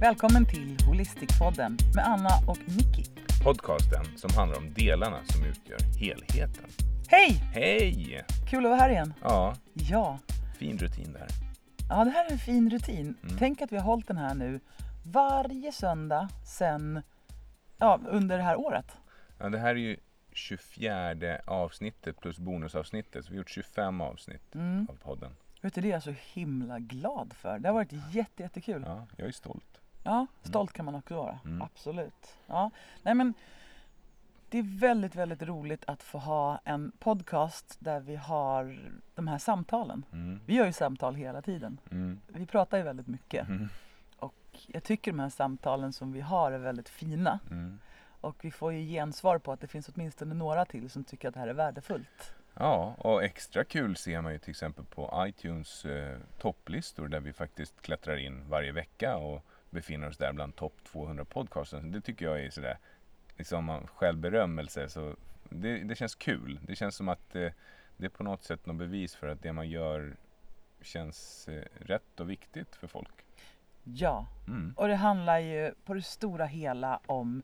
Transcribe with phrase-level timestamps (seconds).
[0.00, 3.04] Välkommen till Holistikpodden med Anna och Nicky.
[3.44, 6.64] Podcasten som handlar om delarna som utgör helheten.
[7.08, 7.30] Hej!
[7.52, 8.24] Hej!
[8.50, 9.14] Kul att vara här igen.
[9.22, 10.18] Ja, Ja,
[10.58, 11.26] fin rutin där.
[11.88, 13.16] ja det här är en fin rutin.
[13.38, 14.60] Tänk att vi har hållit den här nu
[15.04, 16.28] varje söndag
[16.58, 17.02] sen,
[17.78, 18.86] ja, under det här året.
[19.38, 19.96] Ja, det här är ju
[20.32, 23.24] 24 avsnittet plus bonusavsnittet.
[23.24, 24.86] Så vi har gjort 25 avsnitt Mm.
[24.90, 25.30] av podden.
[25.62, 27.58] Vet du, det är jag så himla glad för.
[27.58, 28.82] Det har varit jätte, jättekul.
[28.86, 29.69] Ja, jag är stolt.
[30.02, 31.38] Ja, stolt kan man också vara.
[31.44, 31.62] Mm.
[31.62, 32.36] Absolut.
[32.46, 32.70] Ja.
[33.02, 33.34] Nej, men
[34.48, 38.78] det är väldigt, väldigt roligt att få ha en podcast där vi har
[39.14, 40.04] de här samtalen.
[40.12, 40.40] Mm.
[40.46, 41.80] Vi gör ju samtal hela tiden.
[41.90, 42.20] Mm.
[42.26, 43.48] Vi pratar ju väldigt mycket.
[43.48, 43.68] Mm.
[44.16, 47.38] Och jag tycker de här samtalen som vi har är väldigt fina.
[47.50, 47.78] Mm.
[48.20, 51.34] Och vi får ju gensvar på att det finns åtminstone några till som tycker att
[51.34, 52.34] det här är värdefullt.
[52.54, 57.32] Ja, och extra kul ser man ju till exempel på iTunes eh, topplistor där vi
[57.32, 61.92] faktiskt klättrar in varje vecka och befinner oss där bland topp 200 podcasten.
[61.92, 62.78] Det tycker jag är sådär,
[63.36, 64.88] liksom självberömmelse.
[64.88, 65.16] Så
[65.48, 66.60] det, det känns kul.
[66.66, 67.48] Det känns som att eh,
[67.96, 70.16] det är på något sätt något bevis för att det man gör
[70.82, 73.10] känns eh, rätt och viktigt för folk.
[73.84, 74.74] Ja, Mm.
[74.76, 77.42] och det handlar ju på det stora hela om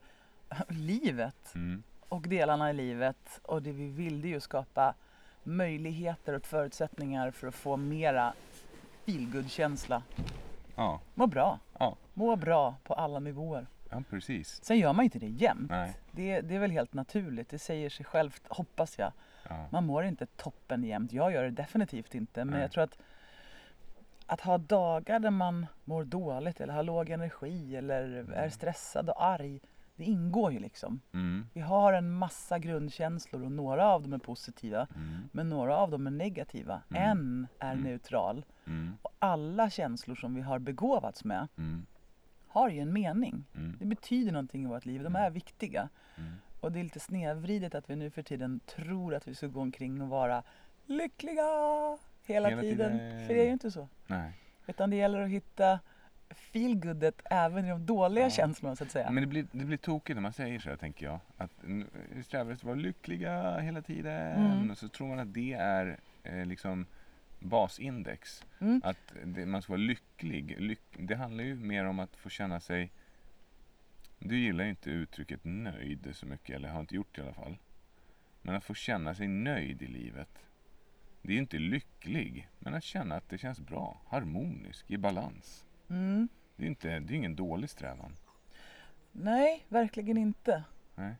[0.69, 1.83] livet Mm.
[2.09, 3.41] och delarna i livet.
[3.43, 4.95] Och det vi vill är ju skapa
[5.43, 8.35] möjligheter och förutsättningar för att få mera
[9.07, 10.03] feelgood-känsla.
[10.77, 11.59] Ja, Må bra.
[11.79, 13.67] ja, Må bra på alla nivåer.
[13.91, 14.65] ja, precis.
[14.65, 15.71] Sen gör man inte det jämt.
[15.71, 15.95] Nej.
[16.13, 17.49] Det, det är väl helt naturligt.
[17.49, 19.13] Det säger sig självt, hoppas jag.
[19.49, 19.67] Ja.
[19.71, 21.13] Man mår inte toppen jämt.
[21.13, 22.45] Jag gör det definitivt inte.
[22.45, 22.61] Men Nej.
[22.63, 22.99] jag tror att
[24.29, 29.25] att ha dagar där man mår dåligt eller har låg energi eller är stressad och
[29.25, 29.61] arg.
[29.97, 31.00] Det ingår ju liksom.
[31.12, 31.47] Mm.
[31.52, 34.86] Vi har en massa grundkänslor och några av dem är positiva.
[34.96, 35.29] Mm.
[35.33, 36.83] Men några av dem är negativa.
[36.90, 37.02] Mm.
[37.11, 37.84] En är Mm.
[37.84, 38.45] neutral.
[38.67, 38.96] Mm.
[39.02, 41.86] Och alla känslor som vi har begåvats med Mm.
[42.48, 43.45] har ju en mening.
[43.79, 45.02] Det betyder någonting i vårt liv.
[45.02, 45.89] De är viktiga.
[46.61, 49.61] Och det är lite snedvridet att vi nu för tiden tror att vi ska gå
[49.61, 50.42] omkring och vara
[50.86, 51.42] lyckliga
[52.23, 52.92] hela, Hela tiden.
[52.98, 53.27] tiden.
[53.27, 53.89] För det är ju inte så.
[54.06, 54.33] Nej.
[54.67, 55.80] Utan det gäller att hitta
[56.31, 58.31] feelgoodet även i de dåliga Ja.
[58.31, 59.11] känslorna så att säga.
[59.11, 61.20] Men det blir, det blir tokigt när man säger så tänker jag.
[61.37, 64.53] Att vi strävar efter att vara lyckliga hela tiden.
[64.53, 64.70] Mm.
[64.70, 66.86] Och så tror man att det är eh, liksom
[67.39, 68.45] basindex.
[68.59, 68.81] Mm.
[68.85, 70.61] Att det, man ska vara lycklig.
[70.61, 72.91] Lyck, det handlar ju mer om att få känna sig...
[74.19, 77.35] Du gillar ju inte uttrycket nöjd så mycket, eller har inte gjort det i alla
[77.35, 77.57] fall.
[78.42, 80.29] Men att få känna sig nöjd i livet.
[81.23, 85.66] Det är ju inte lycklig, men att känna att det känns bra, harmonisk, i balans.
[85.89, 86.29] Mm.
[86.57, 88.13] Det är ju inte, det är ingen dålig strävan.
[89.13, 90.64] Nej, verkligen inte.
[90.95, 91.14] Nej.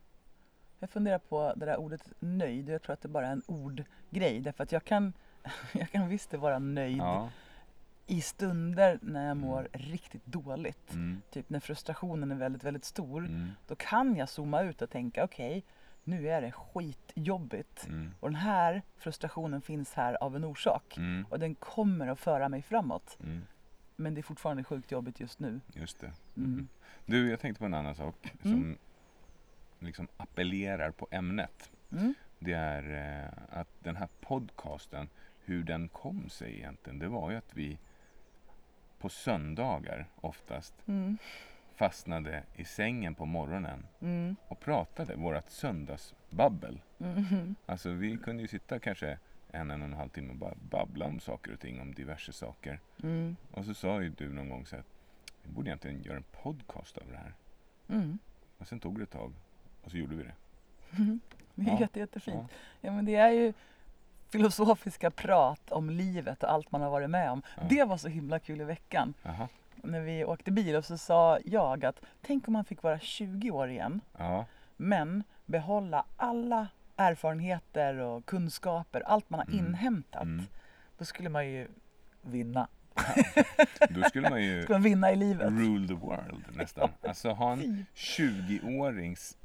[0.79, 2.69] Jag funderar på det där ordet nöjd.
[2.69, 4.39] Jag tror att det bara är en ordgrej.
[4.39, 5.13] Därför att jag kan,
[5.71, 7.29] jag kan visst vara nöjd Ja.
[8.05, 10.93] i stunder när jag mår riktigt dåligt.
[10.93, 11.21] Mm.
[11.31, 13.25] Typ när frustrationen är väldigt, väldigt stor.
[13.25, 13.49] Mm.
[13.67, 15.63] Då kan jag zooma ut och tänka okej,
[16.03, 17.87] nu är det skitjobbigt.
[17.87, 18.11] Mm.
[18.19, 20.97] Och den här frustrationen finns här av en orsak.
[20.97, 21.25] Mm.
[21.29, 23.17] Och den kommer att föra mig framåt.
[23.99, 25.59] Men det är fortfarande sjukt jobbigt just nu.
[25.73, 26.11] Just det.
[26.37, 26.67] Mm.
[27.05, 28.77] Du, jag tänkte på en annan sak som Mm.
[29.79, 31.71] liksom appellerar på ämnet.
[31.91, 32.13] Mm.
[32.39, 32.83] Det är
[33.23, 35.09] eh, att den här podcasten,
[35.45, 37.77] hur den kom sig egentligen, det var ju att vi
[38.99, 41.17] på söndagar oftast Mm.
[41.75, 44.35] fastnade i sängen på morgonen Mm.
[44.47, 46.81] och pratade vårat söndagsbabbel.
[46.99, 47.55] Mm.
[47.65, 49.19] Alltså vi kunde ju sitta kanske
[49.51, 52.33] en, en och en halv timme och bara babbla om saker och ting, om diverse
[52.33, 52.79] saker.
[53.03, 53.35] Mm.
[53.51, 54.85] Och så sa ju du någon gång så att
[55.43, 57.33] vi borde egentligen göra en podcast av det här.
[57.89, 58.19] Mm.
[58.57, 59.33] Och sen tog det ett tag
[59.83, 60.33] och så gjorde vi det.
[61.55, 61.79] Det är Ja.
[61.79, 62.51] jätte, jättefint.
[62.81, 63.53] Ja, men det är ju
[64.29, 67.41] filosofiska prat om livet och allt man har varit med om.
[67.57, 67.63] Ja.
[67.69, 69.13] Det var så himla kul i veckan.
[69.23, 69.47] Jaha.
[69.75, 73.51] När vi åkte bil och så sa jag att tänk om man fick vara 20
[73.51, 74.45] år igen Ja.
[74.77, 76.67] men behålla alla
[76.97, 79.65] erfarenheter och kunskaper, allt man har Mm.
[79.65, 80.23] inhämtat.
[80.23, 80.45] Mm.
[80.97, 81.67] Då skulle man ju
[82.21, 82.67] vinna.
[83.89, 85.49] Då skulle man ju Skulle man vinna i livet.
[85.51, 86.89] rule the world nästan.
[87.01, 89.37] Alltså ha en 20-årings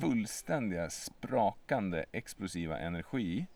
[0.00, 3.46] fullständiga sprakande explosiva energi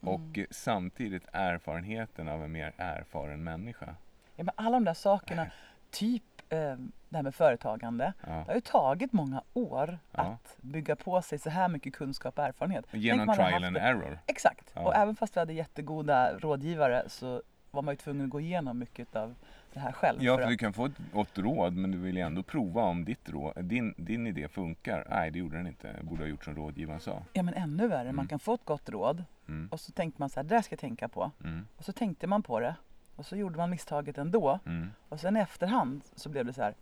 [0.00, 3.94] och samtidigt erfarenheten av en mer erfaren människa.
[4.36, 5.46] Ja, men alla de där sakerna,
[5.90, 8.12] typ det här med företagande.
[8.26, 8.28] Ja.
[8.32, 10.22] Det har ju tagit många år Ja.
[10.22, 12.84] att bygga på sig så här mycket kunskap och erfarenhet.
[12.90, 14.18] Genom man trial and det- error.
[14.26, 14.70] Exakt.
[14.74, 14.80] Ja.
[14.80, 18.78] Och även fast vi hade jättegoda rådgivare så var man ju tvungen att gå igenom
[18.78, 19.34] mycket av
[19.72, 20.22] det här själv.
[20.22, 22.42] Ja, för för du att- kan få ett gott råd men du vill ju ändå
[22.42, 25.06] prova om ditt råd, din, din idé funkar.
[25.10, 25.94] Nej, det gjorde den inte.
[25.96, 27.22] Jag borde ha gjort som rådgivaren sa.
[27.32, 28.26] Ja men ännu värre, man Mm.
[28.28, 29.68] kan få ett gott råd Mm.
[29.72, 31.30] och så tänkte man så här, det där ska jag tänka på.
[31.44, 31.66] Mm.
[31.76, 32.74] Och så tänkte man på det
[33.18, 34.58] Och så gjorde man misstaget ändå.
[34.66, 34.90] Mm.
[35.08, 36.74] Och sen i efterhand så blev det så här.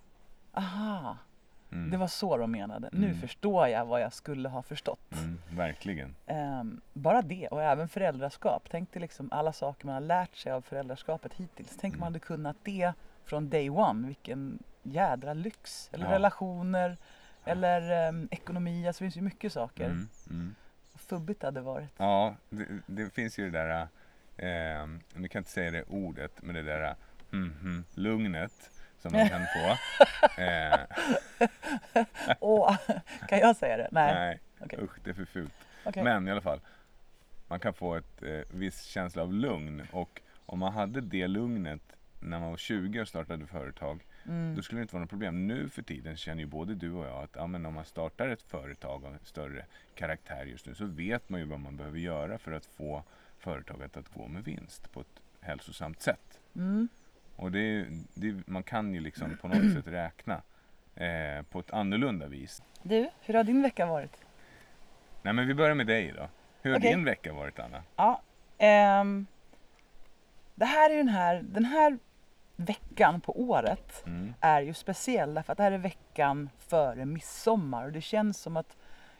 [0.52, 1.16] Aha,
[1.72, 1.90] Mm.
[1.90, 2.88] det var så de menade.
[2.92, 3.20] Nu Mm.
[3.20, 5.12] förstår jag vad jag skulle ha förstått.
[5.12, 6.14] Mm, verkligen.
[6.26, 8.68] Ehm, bara det och även föräldraskap.
[8.70, 11.76] Tänk dig liksom alla saker man har lärt sig av föräldraskapet hittills.
[11.80, 12.12] Tänk om man Mm.
[12.12, 12.92] hade kunnat det
[13.24, 14.06] från day one.
[14.06, 15.90] Vilken jädra lyx.
[15.92, 16.12] Eller Ja.
[16.12, 16.96] relationer.
[17.44, 18.86] Eller ehm, ekonomi.
[18.86, 19.84] Alltså det finns ju mycket saker.
[19.86, 20.08] Mm.
[20.30, 20.54] Mm.
[20.94, 21.90] Fubbigt hade varit.
[21.96, 23.88] Ja, det, det finns ju det där,
[24.38, 26.94] eh, nu kan jag inte säga det ordet, men det där
[27.32, 29.76] mm, mm, lugnet som man kan få.
[30.42, 30.80] Eh,
[32.40, 32.76] Åh,
[33.28, 33.88] kan jag säga det?
[33.92, 34.14] Nej.
[34.14, 34.78] nej, Okej.
[34.82, 35.52] usch det är för fult.
[35.84, 36.02] Okej.
[36.04, 36.60] Men i alla fall,
[37.48, 41.82] man kan få ett eh, viss känsla av lugn och om man hade det lugnet
[42.20, 44.54] när man var 20 och startade företag, Mm.
[44.56, 45.46] då skulle det inte vara något problem.
[45.46, 48.28] Nu för tiden känner ju både du och jag att ja, men om man startar
[48.28, 52.38] ett företag av större karaktär just nu så vet man ju vad man behöver göra
[52.38, 53.02] för att få
[53.50, 56.40] företaget att gå med vinst på ett hälsosamt sätt.
[56.56, 56.88] Mm.
[57.36, 60.42] Och det, är- det, man kan ju liksom på något sätt räkna
[60.94, 62.62] eh, på ett annorlunda vis.
[62.82, 64.24] Du, hur har din vecka varit?
[65.22, 66.28] Nej men vi börjar med dig då.
[66.62, 66.90] Hur har Okej.
[66.94, 67.82] din vecka varit Anna?
[67.96, 68.22] Ja,
[68.58, 69.26] ehm,
[70.54, 71.98] det här är ju den här, den här
[72.56, 74.34] veckan på året Mm.
[74.40, 78.56] är ju speciell därför att det här är veckan före midsommar och det känns som
[78.56, 78.76] att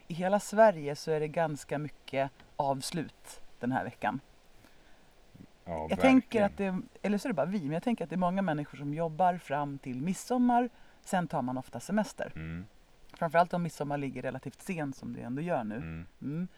[0.09, 4.21] i hela Sverige så är det ganska mycket avslut den här veckan.
[5.65, 5.99] Ja, Jag verkligen.
[6.01, 8.19] tänker att det, eller så är det bara vi, men jag tänker att det är
[8.19, 10.69] många människor som jobbar fram till midsommar,
[11.05, 12.33] sen tar man ofta semester.
[12.37, 12.67] Mm,
[13.13, 15.75] Framförallt om midsommar ligger relativt sent som det ändå gör nu.
[15.77, 16.49] mm, Mm.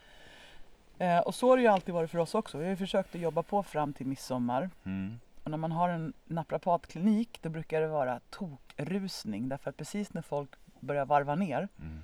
[0.99, 2.59] Eh, och så har det ju alltid varit för oss också.
[2.59, 4.71] Vi har ju försökt att jobba på fram till midsommar.
[4.85, 9.49] mm, Och när man har en naprapatklinik då brukar det vara tokrusning.
[9.49, 12.01] Därför att precis när folk börjar varva ner mm,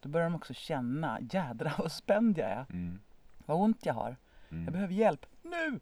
[0.00, 2.66] då börjar de också känna jädra vad spänd jag är.
[2.70, 2.98] mm,
[3.46, 4.16] Vad ont jag har.
[4.50, 4.64] Mm.
[4.64, 5.80] Jag behöver hjälp nu!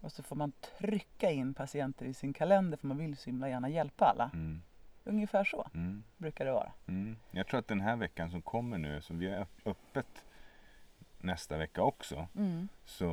[0.00, 3.48] Och så får man trycka in patienter i sin kalender för man vill så himla
[3.48, 4.30] gärna hjälpa alla.
[4.34, 4.62] Mm,
[5.04, 6.72] Ungefär så mm, brukar det vara.
[6.86, 7.16] mm.
[7.30, 10.24] Jag tror att den här veckan som kommer nu, som vi har öppet
[11.18, 12.68] nästa vecka också, Mm.
[12.84, 13.06] så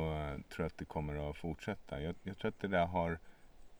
[0.48, 2.00] tror jag att det kommer att fortsätta.
[2.00, 3.18] Jag, jag tror att det där har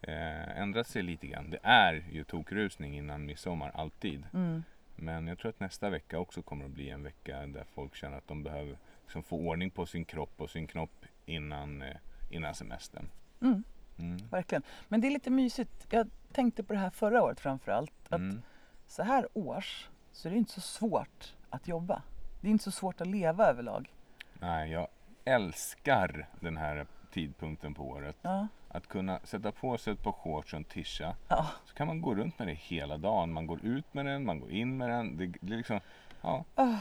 [0.00, 1.50] eh, ändrat sig lite grann.
[1.50, 4.26] Det är ju tokrusning innan midsommar, alltid.
[4.34, 4.62] Mm.
[4.96, 8.16] Men jag tror att nästa vecka också kommer att bli en vecka där folk känner
[8.18, 11.96] att de behöver liksom få ordning på sin kropp och sin knopp innan, eh,
[12.30, 13.10] innan semestern.
[13.40, 13.64] Mm.
[13.98, 14.16] Mm.
[14.30, 14.62] Verkligen.
[14.88, 15.86] Men det är lite mysigt.
[15.90, 17.92] Jag tänkte på det här förra året framför allt.
[18.08, 18.42] Att Mm.
[18.86, 22.02] så här års så är det inte så svårt att jobba.
[22.40, 23.92] Det är inte så svårt att leva överlag.
[24.40, 24.88] Nej, jag
[25.24, 28.16] älskar den här tidpunkten på året.
[28.22, 28.48] Ja.
[28.68, 31.16] Att kunna sätta på sig ett par shorts och en tisha.
[31.28, 31.46] Ja.
[31.64, 33.32] Så kan man gå runt med det hela dagen.
[33.32, 35.16] Man går ut med den, man går in med den.
[35.16, 35.80] Det, det är liksom,
[36.22, 36.76] ja, Ah,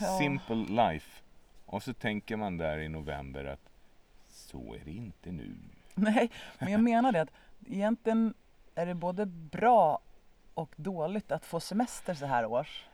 [0.00, 0.18] ja.
[0.18, 1.17] simple life.
[1.70, 3.70] Och så tänker man där i november att
[4.28, 5.54] så är det inte nu.
[5.94, 7.32] Nej, men jag menar det att
[7.66, 8.34] egentligen
[8.74, 9.98] är det både bra
[10.54, 12.86] och dåligt att få semester så här års.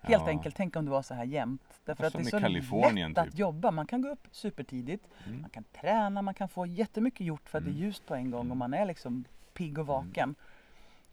[0.00, 0.28] Helt Ja.
[0.28, 1.62] enkelt, tänk om det var så här jämt.
[1.84, 3.38] Därför att det är så Kalifornien, lätt att typ.
[3.38, 3.70] jobba.
[3.70, 5.40] Man kan gå upp supertidigt, Mm.
[5.40, 7.82] man kan träna, man kan få jättemycket gjort för att det Mm.
[7.82, 8.50] är ljust på en gång Mm.
[8.50, 10.34] och man är liksom pigg och vaken.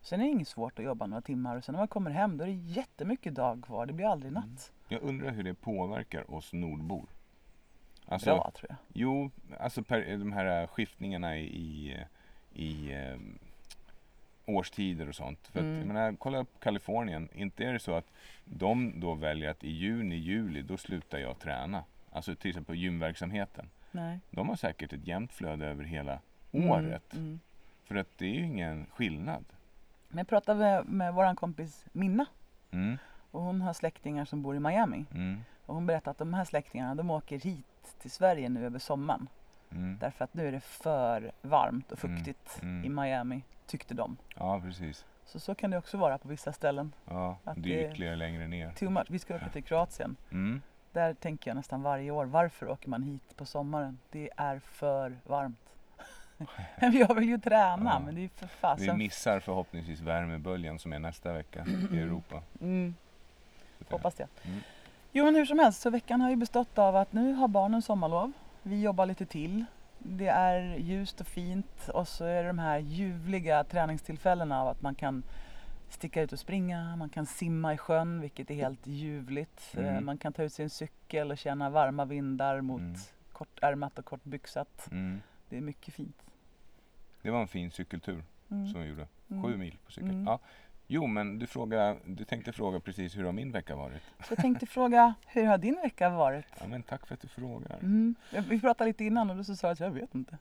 [0.02, 2.38] Sen är det inget svårt att jobba några timmar och sen när man kommer hem
[2.38, 3.86] då är det jättemycket dag kvar.
[3.86, 4.44] Det blir aldrig Mm.
[4.44, 4.72] natt.
[4.88, 7.06] Jag undrar hur det påverkar oss nordbor.
[8.06, 8.78] Alltså, Bra tror jag.
[8.94, 11.98] Jo, alltså per, de här skiftningarna i,
[12.54, 13.18] i, eh,
[14.46, 15.48] årstider och sånt.
[15.48, 15.78] För att, Mm.
[15.78, 17.30] jag menar, kolla upp Kalifornien.
[17.34, 18.12] Inte är det så att
[18.46, 21.84] de då väljer att i juni, juli, då slutar jag träna.
[22.12, 23.70] Alltså till exempel gymverksamheten.
[23.92, 24.20] Nej.
[24.32, 26.20] De har säkert ett jämnt flöde över hela
[26.52, 27.14] Mm, året.
[27.14, 27.40] Mm.
[27.86, 29.46] För att det är ju ingen skillnad.
[30.08, 32.26] Men jag pratade med, med vår kompis Minna
[32.72, 32.98] Mm,
[33.32, 35.06] och hon har släktingar som bor i Miami.
[35.14, 37.66] mm, Och hon berättade att de här släktingarna de åker hit
[38.02, 39.28] till Sverige nu över sommaren.
[39.72, 39.98] mm.
[40.02, 42.86] Därför att nu är det för varmt och Mm, fuktigt mm.
[42.86, 44.18] i Miami, tyckte de.
[44.36, 45.06] Ja, precis.
[45.26, 46.94] Så så kan det också vara på vissa ställen.
[47.06, 48.72] Ja, Att det är ytterligare längre ner.
[48.72, 49.06] Too much.
[49.10, 50.16] Vi ska åka till Kroatien.
[50.32, 50.62] Mm.
[50.94, 54.00] Där tänker jag nästan varje år, varför åker man hit på sommaren?
[54.12, 55.60] Det är för varmt.
[56.80, 58.00] Jag vill ju träna, Ja.
[58.06, 58.98] men det är för Vi fasen...
[58.98, 62.42] missar förhoppningsvis värmeböljan som är nästa vecka i Europa.
[62.62, 62.96] Mm,
[63.92, 64.28] hoppas det.
[64.46, 64.60] Mm.
[65.12, 67.82] Jo men hur som helst, så veckan har ju bestått av att nu har barnen
[67.82, 68.32] sommarlov.
[68.64, 69.66] Vi jobbar lite till.
[70.00, 74.82] Det är ljust och fint och så är det de här ljuvliga träningstillfällena av att
[74.82, 75.24] man kan
[75.90, 79.74] sticka ut och springa, man kan simma i sjön vilket är helt ljuvligt.
[79.78, 79.96] Mm.
[79.96, 82.96] Eh, Man kan ta ut sin cykel och känna varma vindar mot Mm.
[83.34, 84.88] kortärmat och kortbyxat.
[84.92, 85.22] Mm.
[85.50, 86.22] Det är mycket fint.
[87.22, 88.68] Det var en fin cykeltur Mm.
[88.68, 89.08] som vi gjorde.
[89.30, 89.44] Mm.
[89.44, 90.10] Sju mil på cykel.
[90.10, 90.26] Mm.
[90.26, 90.40] Ja.
[90.90, 94.02] Jo, men du, fråga, du tänkte fråga precis hur har min vecka varit?
[94.20, 96.46] Så jag tänkte fråga, hur har din vecka varit?
[96.60, 97.80] Ja, men tack för att du frågar.
[97.80, 98.16] Mm.
[98.50, 100.38] Vi pratade lite innan och du så sa att jag vet inte.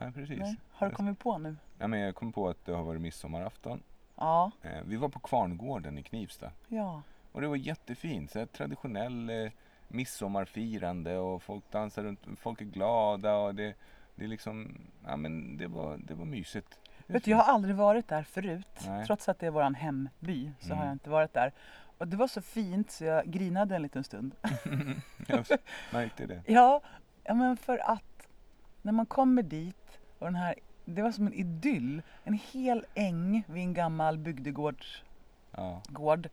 [0.00, 0.38] Ja, precis.
[0.38, 0.56] Nej.
[0.70, 1.56] Har du kommit på nu?
[1.78, 3.82] Ja, men jag kom på att det har varit midsommarafton.
[4.16, 4.50] Ja.
[4.62, 6.50] Eh, vi var på Kvarngården i Knivsta.
[6.68, 7.02] Ja.
[7.32, 8.30] Och det var jättefint.
[8.30, 9.50] Så traditionell eh,
[9.88, 12.20] midsommarfirande och folk dansar runt.
[12.36, 13.74] Folk är glada och det,
[14.14, 16.78] det liksom, ja men det var, det var mysigt.
[17.06, 18.66] Vet du, jag har aldrig varit där förut.
[18.86, 19.06] Nej.
[19.06, 20.78] Trots att det är våran hemby så Mm.
[20.78, 21.52] har jag inte varit där.
[21.98, 24.34] Och det var så fint så jag grinade en liten stund.
[25.26, 25.44] Jag
[25.92, 26.42] märkte det.
[26.46, 26.80] Ja,
[27.24, 28.28] ja men för att
[28.82, 32.02] när man kommer dit och den här, det var som en idyll.
[32.24, 34.84] En hel äng vid en gammal bygdegård
[35.50, 36.28] Ja, gård,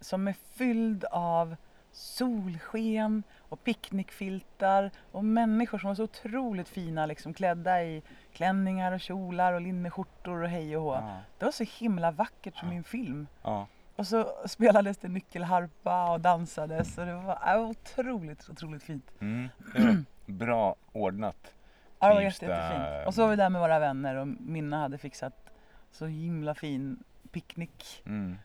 [0.00, 1.56] som är fylld av
[1.94, 9.00] solsken och picknickfiltar och människor som var så otroligt fina liksom klädda i klänningar och
[9.00, 10.94] kjolar och linneskjortor och hej och hå.
[10.94, 12.74] ja, Det var så himla vackert som Ja.
[12.74, 13.26] i en film.
[13.42, 13.66] ja.
[13.96, 17.22] Och så spelades det nyckelharpa och dansades och det var,
[17.56, 19.10] var otroligt, otroligt fint.
[19.20, 19.48] Mm.
[20.26, 21.54] Bra ordnat.
[21.98, 23.06] Ja, det var jätte, jättefint.
[23.06, 25.50] Och så var vi där med våra vänner och Minna hade fixat
[25.92, 28.38] så himla fin picknick Mm.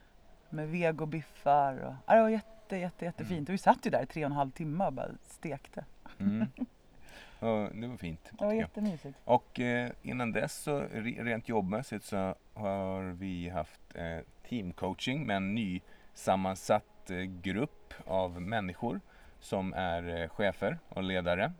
[0.49, 1.73] med vegobiffar.
[1.79, 2.47] Och, ja, det var jätte,
[2.77, 3.31] jätte, jättefint.
[3.31, 3.43] Mm.
[3.43, 5.85] Och vi satt ju där i tre och en halv timme och bara stekte.
[6.19, 6.47] Mm.
[7.39, 8.29] Och det var fint.
[8.39, 9.17] Det var jättemysigt.
[9.25, 14.17] Och eh, innan dess så re- rent jobbmässigt så har vi haft eh,
[14.49, 15.81] teamcoaching med en ny
[16.13, 19.01] sammansatt eh, grupp av människor
[19.39, 21.53] som är eh, chefer och ledare.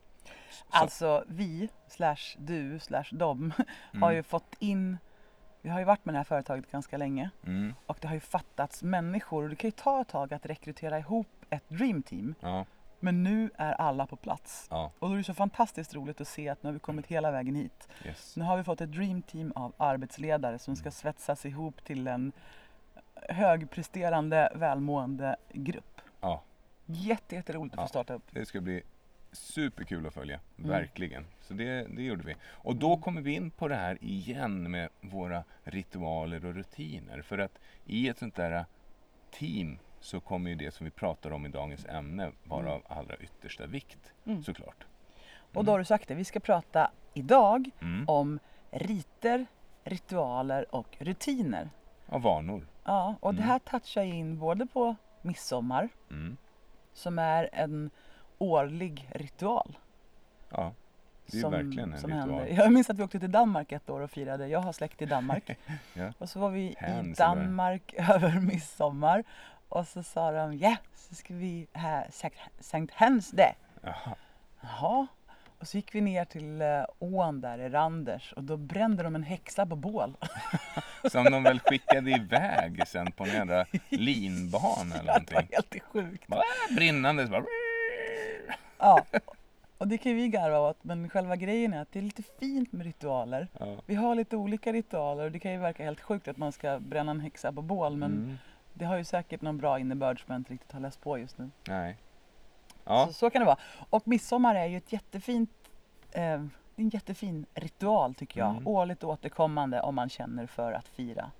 [0.51, 3.54] Så- Alltså vi, slash du, slash dem,
[4.01, 4.98] har ju fått in
[5.62, 8.20] vi har ju varit med det här företaget ganska länge mm, och det har ju
[8.22, 12.36] fattats människor och det kan ju ta ett tag att rekrytera ihop ett dreamteam.
[12.39, 12.66] ja,
[13.00, 14.68] Men nu är alla på plats.
[14.72, 17.08] ja, Och då är det så fantastiskt roligt att se att nu har vi kommit
[17.08, 17.88] hela vägen hit.
[18.06, 18.36] yes.
[18.38, 22.32] Nu har vi fått ett dreamteam av arbetsledare som ska svetsas ihop till en
[23.30, 26.01] högpresterande, välmående grupp.
[26.22, 26.42] Ja.
[26.86, 27.84] Jätte, jätteroligt att Ja.
[27.86, 28.24] få starta upp.
[28.32, 28.84] Det ska bli
[29.31, 30.69] superkul att följa, Mm.
[30.69, 31.25] verkligen.
[31.41, 32.36] Så det, det gjorde vi.
[32.45, 37.21] Och då kommer vi in på det här igen med våra ritualer och rutiner.
[37.21, 38.65] För att i ett sånt där
[39.31, 42.74] team så kommer ju det som vi pratar om i dagens ämne vara Mm.
[42.74, 44.43] av allra yttersta vikt, Mm.
[44.43, 44.86] såklart.
[45.53, 48.09] Och då har du sagt det, vi ska prata idag Mm.
[48.09, 48.39] om
[48.71, 49.45] riter,
[49.83, 51.69] ritualer och rutiner.
[52.07, 52.67] Av vanor.
[52.83, 53.50] Ja, och det Mm.
[53.50, 56.38] här touchar in både på midsommar Mm.
[56.93, 57.89] som är en
[58.39, 59.77] årlig ritual.
[60.50, 60.74] Ja,
[61.25, 62.29] det är ju verkligen en som ritual.
[62.29, 62.63] händer.
[62.63, 64.48] Jag minns att vi åkte till Danmark ett år och firade.
[64.48, 65.50] Jag har släkt i Danmark.
[65.93, 66.13] Ja.
[66.17, 67.36] Och så var vi i Hands eller?
[67.36, 69.24] Danmark över midsommar.
[69.69, 72.03] Och så sa de, ja, så ska vi ha
[72.60, 73.53] Sankt Hans Day.
[73.81, 74.15] Jaha.
[74.62, 75.08] Jaha.
[75.60, 79.15] Och så gick vi ner till eh, ån där i Randers och då brände de
[79.15, 80.17] en häxa på bål.
[81.12, 85.48] Som de väl skickade iväg sen på en jävla linbana eller Ja, det var någonting.
[85.51, 86.27] helt sjukt.
[86.27, 86.41] Bara
[86.75, 87.43] brinnande så bara...
[88.79, 89.05] Ja.
[89.77, 92.24] Och det kan ju vi garva åt, men själva grejen är att det är lite
[92.24, 93.48] fint med ritualer.
[93.59, 93.75] Ja.
[93.86, 96.79] Vi har lite olika ritualer och det kan ju verka helt sjukt att man ska
[96.79, 98.38] bränna en häxa på bål men Mm.
[98.74, 101.38] det har ju säkert någon bra innebörd som jag inte riktigt har läst på just
[101.38, 101.50] nu.
[101.67, 101.98] Nej.
[102.86, 103.07] Ja.
[103.07, 103.57] Så, så kan det vara.
[103.89, 105.50] Och midsommar är ju ett jättefint,
[106.12, 106.21] eh,
[106.75, 108.50] det är en jättefin ritual tycker jag.
[108.50, 108.67] Mm.
[108.67, 111.31] Årligt återkommande om man känner för att fira.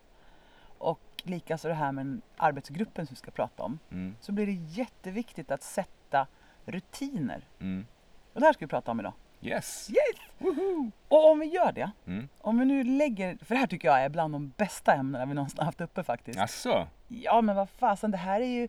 [0.78, 3.80] Och likaså det här med arbetsgruppen som vi ska prata om.
[3.92, 4.16] Mm.
[4.22, 6.28] Så blir det jätteviktigt att sätta
[6.72, 7.42] rutiner.
[7.60, 7.86] Mm.
[8.34, 9.14] Och det här ska vi prata om idag.
[9.42, 9.90] Yes!
[9.90, 10.50] Yes!
[11.08, 12.30] Och om vi gör det, Mm.
[12.42, 15.34] om vi nu lägger, för det här tycker jag är bland de bästa ämnena vi
[15.34, 16.40] någonsin haft uppe faktiskt.
[16.40, 16.88] Asså?
[17.08, 18.68] Ja men vad fasen, det här är ju,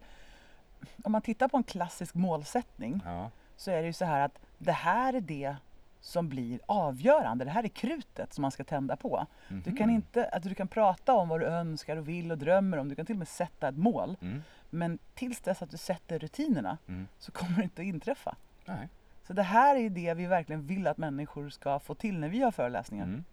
[1.04, 3.30] om man tittar på en klassisk målsättning Ja.
[3.57, 5.57] så är det ju så här att det här är det
[6.00, 7.45] som blir avgörande.
[7.45, 9.26] Det här är krutet som man ska tända på.
[9.49, 9.97] Du kan Mhm.
[9.97, 12.88] inte, att du kan prata om vad du önskar och vill och drömmer om.
[12.88, 14.16] Du kan till och med sätta ett mål.
[14.23, 14.42] Mm.
[14.71, 17.09] Men tills dess att du sätter rutinerna Mm.
[17.19, 18.37] så kommer det inte att inträffa.
[18.64, 18.88] Nej.
[19.26, 22.40] Så det här är det vi verkligen vill att människor ska få till när vi
[22.42, 23.25] har föreläsningar Mm.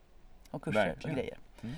[0.51, 1.15] och kurser verkligen.
[1.15, 1.37] och grejer.
[1.63, 1.75] Mm.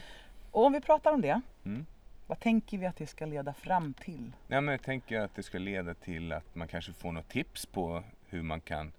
[0.52, 1.86] Och om vi pratar om det, Mm.
[2.28, 4.32] vad tänker vi att det ska leda fram till?
[4.48, 7.66] Ja, men jag tänker att det ska leda till att man kanske får något tips
[7.66, 8.92] på hur man kan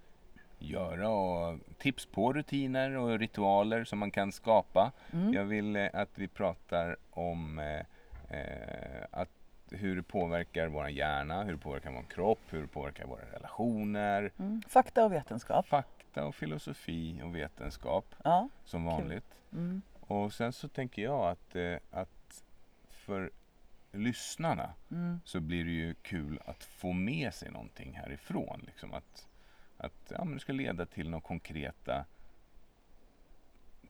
[0.62, 4.92] göra och tips på rutiner och ritualer som man kan skapa.
[5.12, 5.32] Mm.
[5.34, 7.80] Jag vill eh, att vi pratar om eh,
[8.38, 9.28] eh, att
[9.70, 14.30] hur det påverkar vår hjärna, hur det påverkar vår kropp, hur det påverkar våra relationer.
[14.38, 14.62] Mm.
[14.68, 15.66] Fakta och vetenskap.
[15.66, 18.48] Fakta och filosofi och vetenskap Ja.
[18.64, 19.40] som vanligt.
[19.52, 19.82] Mm.
[20.00, 22.42] Och sen så tänker jag att, eh, att
[22.88, 23.30] för
[23.92, 25.20] lyssnarna Mm.
[25.24, 28.62] så blir det ju kul att få med sig någonting härifrån.
[28.66, 29.28] Liksom att,
[29.80, 32.04] att ja, men det ska leda till några konkreta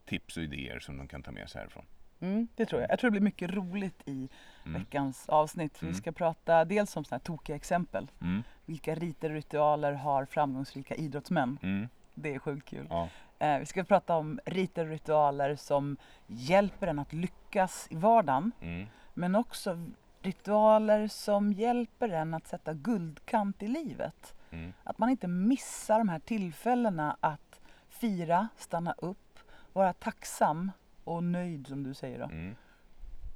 [0.04, 1.85] tips och idéer som de kan ta med sig härifrån.
[2.20, 2.90] Mm, det tror jag.
[2.90, 4.28] Jag tror det blir mycket roligt i
[4.66, 4.80] Mm.
[4.82, 5.78] veckans avsnitt.
[5.78, 5.92] För Mm.
[5.94, 8.11] Vi ska prata dels om sådana här tokiga exempel.
[8.20, 8.42] Mm.
[8.66, 11.59] Vilka riter och ritualer har framgångsrika idrottsmän?
[11.62, 11.88] Mm.
[12.14, 12.87] Det är sjukt kul.
[12.90, 13.09] Ja.
[13.38, 18.52] Eh, vi ska prata om riter och ritualer som hjälper en att lyckas i vardagen.
[19.14, 19.78] Men också
[20.23, 24.35] ritualer som hjälper en att sätta guldkant i livet.
[24.50, 24.73] Mm.
[24.85, 29.38] Att man inte missar de här tillfällena att fira, stanna upp,
[29.73, 30.73] vara tacksam
[31.04, 32.19] och nöjd som du säger.
[32.19, 32.25] Då.
[32.25, 32.54] Mm.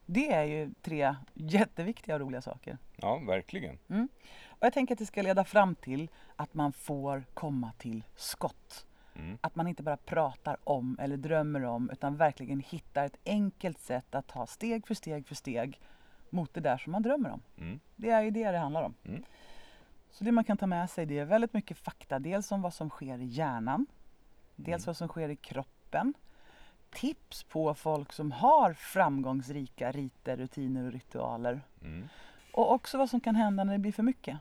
[0.06, 2.78] Det är ju tre jätteviktiga och roliga saker.
[2.97, 3.78] Ja, verkligen.
[4.47, 8.87] Och jag tänker att det ska leda fram till att man får komma till skott.
[9.14, 9.38] Mm.
[9.40, 14.14] Att man inte bara pratar om eller drömmer om utan verkligen hittar ett enkelt sätt
[14.14, 15.80] att ta steg för steg för steg
[16.30, 17.42] mot det där som man drömmer om.
[17.59, 17.80] Mm.
[17.97, 18.94] Det är ju det det handlar om.
[19.04, 19.25] Mm.
[20.14, 22.18] Så det man kan ta med sig det är väldigt mycket fakta.
[22.18, 23.87] Dels om vad som sker i hjärnan.
[24.56, 24.87] Dels Mm.
[24.87, 26.14] vad som sker i kroppen.
[26.90, 31.61] Tips på folk som har framgångsrika riter, rutiner och ritualer.
[31.83, 32.09] Mm.
[32.52, 34.38] Och också vad som kan hända när det blir för mycket.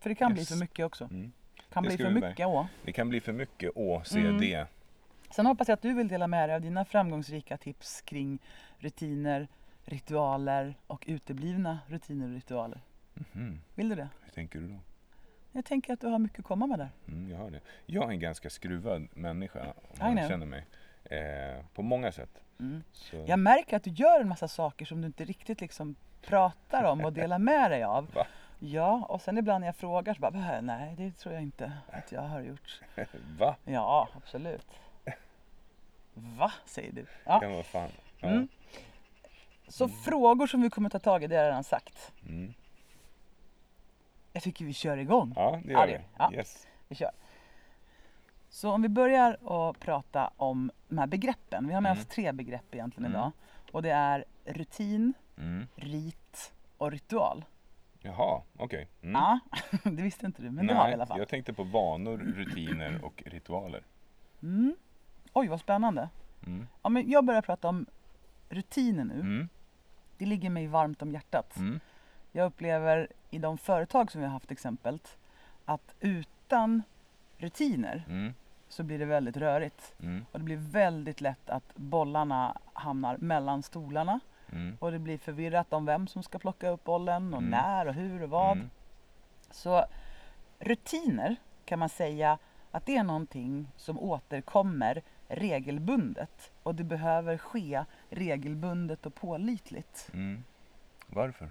[0.00, 0.48] För det kan bli Yes.
[0.48, 1.04] för mycket också.
[1.04, 1.32] Mm.
[1.72, 2.66] kan Det bli för mycket å.
[2.84, 4.54] Det kan bli för mycket ÅCD.
[4.54, 4.66] Mm.
[5.30, 8.38] Sen hoppas jag att du vill dela med dig av dina framgångsrika tips kring
[8.78, 9.48] rutiner,
[9.84, 12.80] ritualer och uteblivna rutiner och ritualer.
[13.14, 13.60] Mhm.
[13.74, 14.08] Vill du det?
[14.24, 14.78] Hur tänker du då?
[15.52, 16.88] Jag tänker att du har mycket att komma med där.
[17.08, 17.60] Mm, jag har det.
[17.86, 20.66] Jag är en ganska skruvad människa om I man känner mig.
[21.04, 22.40] Eh, på många sätt.
[22.60, 22.82] Mm.
[23.26, 27.04] Jag märker att du gör en massa saker som du inte riktigt liksom pratar om
[27.04, 28.10] och delar med dig av.
[28.14, 28.26] Va?
[28.58, 31.72] Ja, och sen ibland när jag frågar så bara, "Äh, nej det tror jag inte
[31.90, 32.80] att jag har gjort.
[33.38, 33.56] Va?
[33.64, 34.66] Ja, absolut.
[36.14, 37.06] Va, säger du.
[37.24, 37.40] Ja.
[37.40, 37.90] Kan vara fan.
[38.20, 38.28] Ja.
[38.28, 38.48] Mm.
[39.68, 42.12] Så frågor som vi kommer ta tag i, det har jag redan sagt.
[42.28, 42.54] Mm.
[44.36, 45.32] Jag tycker vi kör igång.
[45.36, 46.04] ja, det Ja, gör det vi.
[46.18, 46.32] Ja.
[46.32, 46.66] Yes.
[46.88, 47.10] Vi kör.
[48.48, 49.32] Så om vi börjar
[49.70, 51.68] att prata om de här begreppen.
[51.68, 52.00] Vi har med Mm.
[52.00, 53.18] oss tre begrepp egentligen Mm.
[53.20, 53.32] idag.
[53.72, 55.66] Och det är rutin, Mm.
[55.76, 57.44] rit och ritual.
[58.00, 58.88] Jaha, okej.
[59.02, 59.12] Mm.
[59.14, 59.40] Ja,
[59.90, 61.18] det visste inte du, men det har vi i alla fall.
[61.18, 63.82] jag tänkte på vanor, rutiner och ritualer.
[64.42, 64.76] Mm.
[65.32, 66.08] Oj, vad spännande.
[66.46, 66.66] Mm.
[66.82, 67.86] Ja, men jag börjar prata om
[68.48, 69.14] rutiner nu.
[69.20, 69.48] Mm.
[70.18, 71.56] Det ligger mig varmt om hjärtat.
[72.36, 75.16] Jag upplever i de företag som vi har haft exemplet
[75.64, 76.82] att utan
[77.38, 78.34] rutiner Mm.
[78.68, 79.94] så blir det väldigt rörigt.
[80.02, 80.26] Mm.
[80.32, 84.20] Och det blir väldigt lätt att bollarna hamnar mellan stolarna.
[84.52, 84.76] Mm.
[84.80, 87.50] Och det blir förvirrat om vem som ska plocka upp bollen och Mm.
[87.50, 88.52] när och hur och vad.
[88.56, 88.70] Mm.
[89.50, 89.84] Så
[90.58, 92.38] rutiner kan man säga
[92.70, 96.52] att det är någonting som återkommer regelbundet.
[96.62, 100.10] Och det behöver ske regelbundet och pålitligt.
[100.14, 100.44] Mm.
[101.06, 101.50] Varför?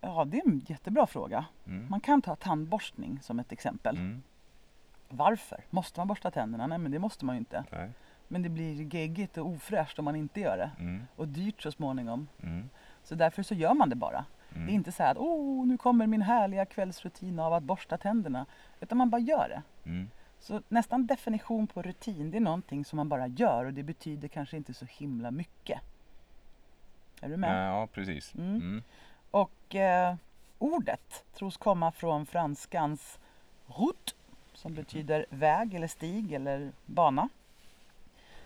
[0.00, 1.44] Ja, det är en jättebra fråga.
[1.66, 1.86] Mm.
[1.90, 3.96] Man kan ta tandborstning som ett exempel.
[3.96, 4.22] Mm.
[5.08, 5.64] Varför?
[5.70, 6.66] Måste man borsta tänderna?
[6.66, 7.64] Nej, men det måste man ju inte.
[7.70, 7.90] Nej.
[8.28, 10.70] Men det blir geggigt och ofräscht om man inte gör det.
[10.78, 11.02] Mm.
[11.16, 12.28] Och dyrt så småningom.
[12.42, 12.70] Mm.
[13.02, 14.24] Så därför så gör man det bara.
[14.54, 14.66] Mm.
[14.66, 17.98] Det är inte så här att oh, nu kommer min härliga kvällsrutin av att borsta
[17.98, 18.46] tänderna.
[18.80, 19.62] Utan man bara gör det.
[19.90, 20.10] Mm.
[20.40, 24.28] Så nästan definition på rutin, det är någonting som man bara gör och det betyder
[24.28, 25.80] kanske inte så himla mycket.
[27.20, 27.68] Är du med?
[27.68, 28.34] Ja, ja, precis.
[28.34, 28.56] Mm.
[28.56, 28.82] Mm.
[29.30, 30.14] Och eh,
[30.58, 33.18] ordet tros komma från franskans
[33.66, 34.12] route
[34.54, 37.28] som betyder väg eller stig eller bana.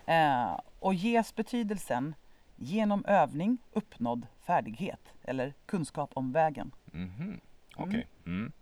[0.07, 2.15] Eh, och ges betydelsen
[2.57, 6.71] genom övning uppnådd färdighet eller kunskap om vägen.
[6.87, 7.41] Mhm.
[7.77, 8.07] Okej.
[8.27, 8.53] Mm.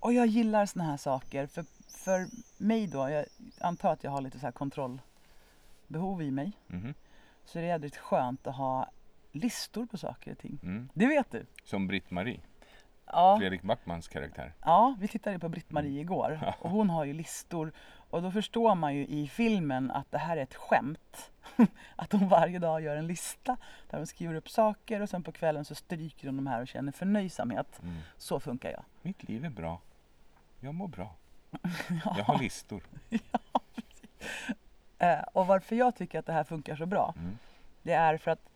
[0.00, 2.26] Och jag gillar såna här saker för, för
[2.58, 3.24] mig då, jag
[3.60, 6.94] antar att jag har lite så här kontrollbehov i mig, Mhm.
[7.44, 8.90] så är det jädrigt skönt att ha
[9.32, 10.58] listor på saker och ting.
[10.62, 10.88] Mm.
[10.94, 11.46] Det vet du?
[11.64, 12.40] Som Britt-Marie,
[13.12, 13.38] Ja.
[13.38, 14.52] Fredrik Backmans karaktär.
[14.64, 17.72] Ja, vi tittade på Britt-Marie igår och hon har ju listor
[18.10, 21.30] och då förstår man ju i filmen att det här är ett skämt.
[21.96, 23.56] Att hon varje dag gör en lista
[23.90, 26.68] där hon skriver upp saker och sen på kvällen så stryker hon de här och
[26.68, 27.80] känner förnöjsamhet.
[27.82, 27.96] Mm.
[28.16, 28.82] Så funkar jag.
[29.02, 29.80] Mitt liv är bra.
[30.60, 31.14] Jag mår bra.
[32.16, 32.82] Jag har listor.
[34.98, 37.38] Eh, och varför jag tycker att det här funkar så bra, Mm.
[37.82, 38.49] det är för att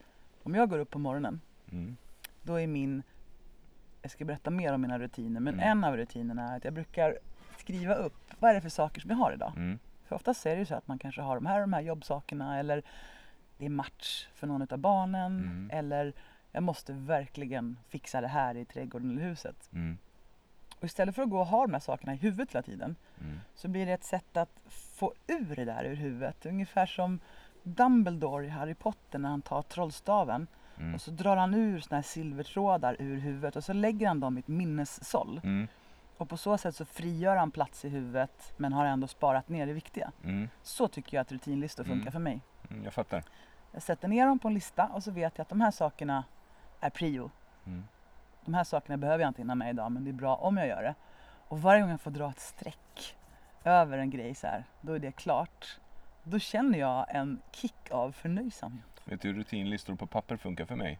[0.44, 1.40] om jag går upp på morgonen,
[1.72, 1.96] Mm.
[2.42, 3.02] då är min,
[4.02, 5.68] jag ska berätta mer om mina rutiner, men Mm.
[5.70, 7.18] en av rutinerna är att jag brukar
[7.58, 9.52] skriva upp vad är det för saker som jag har idag.
[9.56, 9.78] Mm.
[10.04, 11.80] För oftast är det ju så att man kanske har de här och de här
[11.80, 12.82] jobbsakerna eller
[13.58, 15.70] det är match för någon av barnen Mm.
[15.72, 16.12] eller
[16.52, 19.68] jag måste verkligen fixa det här i trädgården eller huset.
[19.72, 19.98] Mm.
[20.78, 23.40] Och istället för att gå och ha de här sakerna i huvudet hela tiden Mm.
[23.54, 26.46] så blir det ett sätt att få ur det där ur huvudet.
[26.46, 27.20] Ungefär som
[27.64, 30.46] Dumbledore i Harry Potter när han tar trollstaven
[30.78, 30.94] Mm.
[30.94, 34.36] och så drar han ur såna här silvertrådar ur huvudet och så lägger han dem
[34.36, 35.40] i ett minnessåll.
[35.44, 35.68] Mm.
[36.16, 39.66] Och på så sätt så frigör han plats i huvudet men har ändå sparat ner
[39.66, 40.12] det viktiga.
[40.24, 40.48] Mm.
[40.62, 42.12] Så tycker jag att rutinlistor funkar Mm.
[42.12, 42.40] för mig.
[42.70, 42.84] Mm.
[42.84, 43.22] Jag fattar.
[43.72, 46.24] Jag sätter ner dem på en lista och så vet jag att de här sakerna
[46.80, 47.30] är prio.
[47.66, 47.84] Mm.
[48.44, 50.66] De här sakerna behöver jag inte hinna med idag men det är bra om jag
[50.68, 50.94] gör det.
[51.48, 53.16] Och varje gång jag får dra ett streck
[53.64, 55.78] över en grej så här, då är det klart.
[56.24, 58.84] Då känner jag en kick av förnöjsamhet.
[59.04, 60.98] Vet du hur rutinlistor på papper funkar för mig?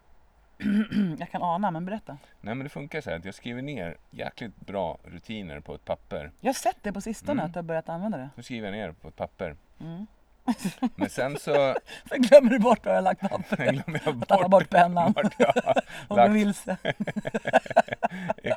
[1.18, 2.18] Jag kan ana, men berätta.
[2.40, 5.84] Nej men det funkar så här att jag skriver ner jäkligt bra rutiner på ett
[5.84, 6.30] papper.
[6.40, 7.44] Jag har sett det på sistone Mm.
[7.46, 8.30] att du har börjat använda det.
[8.36, 9.56] Så skriver jag ner på ett papper.
[9.80, 10.06] Mm.
[10.94, 11.74] Men sen så
[12.08, 13.74] Sen glömmer du bort var jag har lagt pappret.
[13.74, 16.76] glömmer jag bort, Tappar bort pennan vart jag har och lagt går vilse.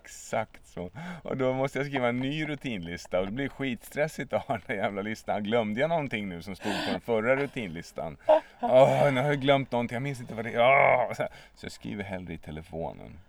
[0.08, 0.90] Exakt så.
[1.24, 4.64] Och då måste jag skriva en ny rutinlista och det blir skitstressigt att ha den
[4.68, 5.44] där jävla listan.
[5.44, 8.18] Glömde jag någonting nu som stod på den förra rutinlistan?
[8.62, 10.60] Åh, nu har jag glömt någonting, jag minns inte vad det är.
[10.60, 13.20] Åh, Så, så jag skriver hellre i telefonen.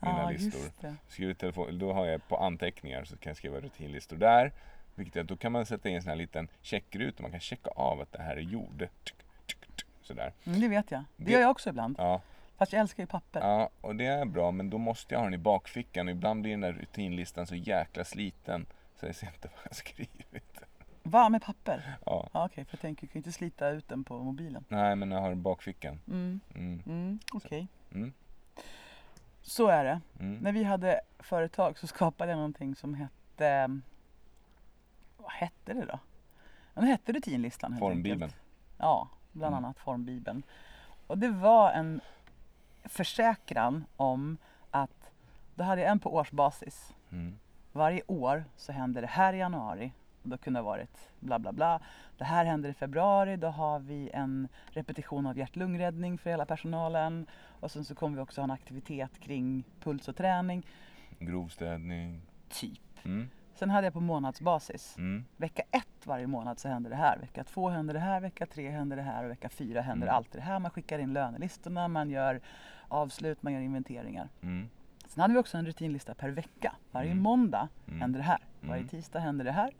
[0.00, 0.94] Mina Ja, listor.
[1.08, 4.52] Skriver telefon, då har jag på anteckningar så kan jag skriva rutinlistor där.
[4.94, 7.70] Vilket är, då kan man sätta in en sån här liten checkruta, man kan checka
[7.70, 8.82] av att det här är gjort.
[10.02, 10.32] Sådär.
[10.46, 11.00] Mm, det vet jag.
[11.16, 11.94] Det, Det- gör jag också ibland.
[11.98, 12.20] Ja,
[12.56, 13.40] Fast jag älskar ju papper.
[13.40, 16.08] Ja, och det är bra, men då måste jag ha den i bakfickan.
[16.08, 18.66] Och ibland blir den där rutinlistan så jäkla sliten
[19.00, 20.60] så jag ser inte vad jag skrivit.
[21.02, 21.96] Va, med papper?
[22.06, 24.64] Ja, Ja, Okej, för jag tänker, jag kan inte slita ut den på mobilen.
[24.68, 26.00] nej, men jag har den i bakfickan.
[26.08, 27.68] Mm, Mm, mm, okej.
[27.94, 28.12] mm,
[29.42, 30.00] Så är det.
[30.20, 30.36] mm.
[30.38, 33.80] När vi hade företag så skapade jag någonting som hette...
[35.16, 35.98] Vad hette det då?
[36.74, 38.22] Det hette rutinlistan helt Formbibeln.
[38.22, 38.40] enkelt.
[38.78, 39.64] Ja, bland Mm.
[39.64, 40.42] annat formbibeln.
[41.06, 42.00] Och det var en
[42.88, 44.36] försäkran om
[44.70, 45.10] att
[45.54, 46.94] då hade jag en på årsbasis.
[47.12, 47.38] Mm,
[47.72, 49.92] Varje år så hände det här i januari.
[50.22, 51.80] Och då kunde det ha varit bla bla bla.
[52.18, 53.36] Det här händer i februari.
[53.36, 57.26] Då har vi en repetition av hjärt-lungräddning för hela personalen.
[57.60, 60.66] Och sen så kommer vi också ha en aktivitet kring puls och träning.
[61.18, 62.22] Grovstädning.
[62.48, 62.80] Typ.
[63.04, 64.94] Mm, Sen hade jag på månadsbasis.
[64.98, 67.18] mm, Vecka ett varje månad så händer det här.
[67.18, 68.20] Vecka två händer det här.
[68.20, 69.24] Vecka tre händer det här.
[69.24, 70.16] Och vecka fyra händer Mm.
[70.16, 70.58] alltid det här.
[70.58, 71.88] Man skickar in lönelistorna.
[71.88, 72.40] Man gör
[72.88, 73.42] avslut.
[73.42, 74.28] Man gör inventeringar.
[74.42, 74.68] mm,
[75.08, 76.72] Sen hade vi också en rutinlista per vecka.
[76.92, 77.22] Varje Mm.
[77.22, 78.00] måndag Mm.
[78.00, 78.38] händer det här.
[78.60, 78.88] Varje Mm.
[78.88, 79.70] tisdag händer det här.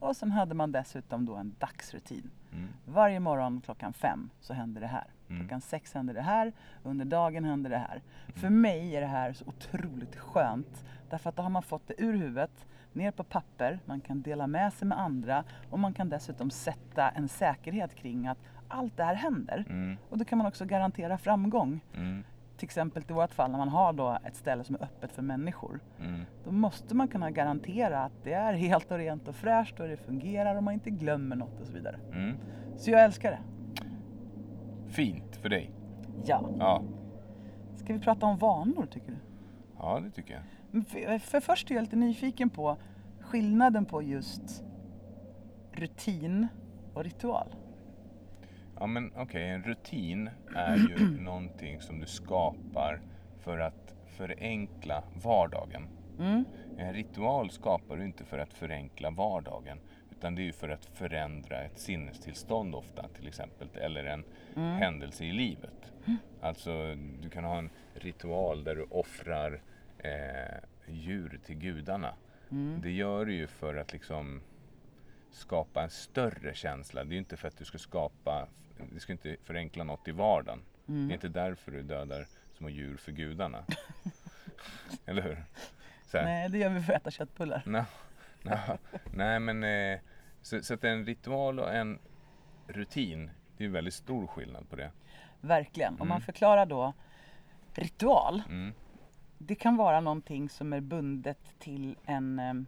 [0.00, 2.30] Och sen hade man dessutom då en dagsrutin.
[2.52, 5.04] mm, Varje morgon klockan fem så händer det här.
[5.28, 5.40] Mm.
[5.40, 6.52] Klockan sex händer det här.
[6.82, 8.02] Under dagen händer det här.
[8.34, 10.84] För mig är det här så otroligt skönt.
[11.10, 14.46] Därför att då har man fått det ur huvudet, ner på papper, man kan dela
[14.46, 18.38] med sig med andra och man kan dessutom sätta en säkerhet kring att
[18.68, 19.64] allt det här händer.
[19.68, 21.80] mm, Och då kan man också garantera framgång.
[21.94, 22.24] mm,
[22.56, 25.22] Till exempel i vårt fall när man har då ett ställe som är öppet för
[25.22, 25.80] människor.
[26.00, 26.20] mm.
[26.44, 29.96] Då måste man kunna garantera att det är helt och rent och fräscht och det
[29.96, 31.98] fungerar och man inte glömmer något och så vidare.
[32.12, 32.36] mm.
[32.76, 33.38] Så jag älskar det.
[34.92, 35.70] Fint för dig.
[36.24, 36.50] Ja.
[36.58, 36.82] Ja.
[37.76, 39.16] Ska vi prata om vanor tycker du?
[39.78, 40.42] ja, det tycker jag.
[40.86, 42.76] För, för först är jag lite nyfiken på
[43.20, 44.64] skillnaden på just
[45.72, 46.48] rutin
[46.94, 47.54] och ritual.
[48.80, 53.00] Ja men okej, en rutin är ju någonting som du skapar
[53.40, 55.88] för att förenkla vardagen.
[56.18, 56.44] Mm.
[56.78, 59.78] En ritual skapar du inte för att förenkla vardagen
[60.10, 65.24] utan det är ju för att förändra ett sinnestillstånd ofta till exempel eller en händelse
[65.24, 65.92] i livet.
[66.40, 69.60] Alltså du kan ha en ritual där du offrar
[69.98, 72.14] eh, djur till gudarna.
[72.82, 74.40] Det gör du ju för att liksom
[75.30, 77.04] skapa en större känsla.
[77.04, 78.48] Det är ju inte för att du ska skapa,
[78.92, 80.62] du ska inte förenkla något i vardagen.
[80.86, 83.64] Det är inte därför du dödar små djur för gudarna.
[85.06, 85.44] Eller hur?
[86.12, 87.62] Nej, det gör vi för att äta köttbullar.
[87.66, 87.84] Nå,
[88.42, 88.58] nå,
[89.12, 89.98] nej men eh,
[90.42, 91.98] så, så att en ritual och en
[92.66, 94.90] rutin, det är väldigt stor skillnad på det.
[95.40, 95.92] Verkligen.
[96.00, 96.22] Om man Mm.
[96.26, 96.92] förklarar då
[97.74, 98.42] ritual.
[98.48, 98.74] Mm.
[99.38, 102.66] Det kan vara någonting som är bundet till en em,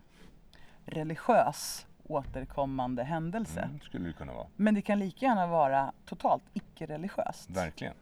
[0.85, 3.61] religiös återkommande händelse.
[3.61, 4.47] Mm, skulle det kunna vara.
[4.57, 7.51] Men det kan lika gärna vara totalt icke-religiöst.
[7.51, 7.95] Verkligen.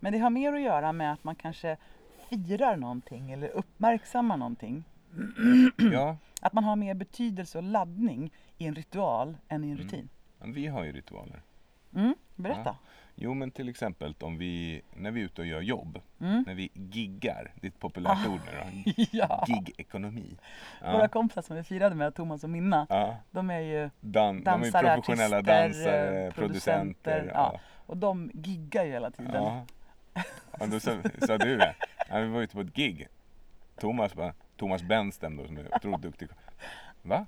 [0.00, 1.76] Men det har mer att göra med att man kanske
[2.28, 4.84] firar någonting eller uppmärksammar någonting.
[5.92, 9.84] Ja, Att man har mer betydelse och laddning i en ritual än i en Mm.
[9.86, 10.08] rutin.
[10.38, 11.42] men vi har ju ritualer.
[11.94, 12.76] Mm, berätta.
[13.16, 16.44] Jo men till exempel om vi, när vi är ute och gör jobb, Mm.
[16.46, 19.04] när vi giggar, det är ett populärt ord nu då.
[19.12, 19.44] Ja.
[19.48, 20.36] Gig-ekonomi.
[20.82, 21.08] Våra Ja.
[21.08, 23.16] kompisar som vi firade med, Thomas och Minna, Ja.
[23.30, 27.30] de är ju Dan, de är dansare, professionella artister, dansare, eh, producenter.
[27.34, 27.60] Ja.
[27.86, 29.34] och de giggar ju hela tiden.
[29.34, 29.64] Ja.
[30.60, 30.90] ja då sa,
[31.26, 31.74] sa du det.
[32.08, 33.08] Ja, vi var ute på ett gig.
[33.80, 36.28] Thomas bara, Thomas Benstem då som är otroligt duktig.
[37.02, 37.26] Va?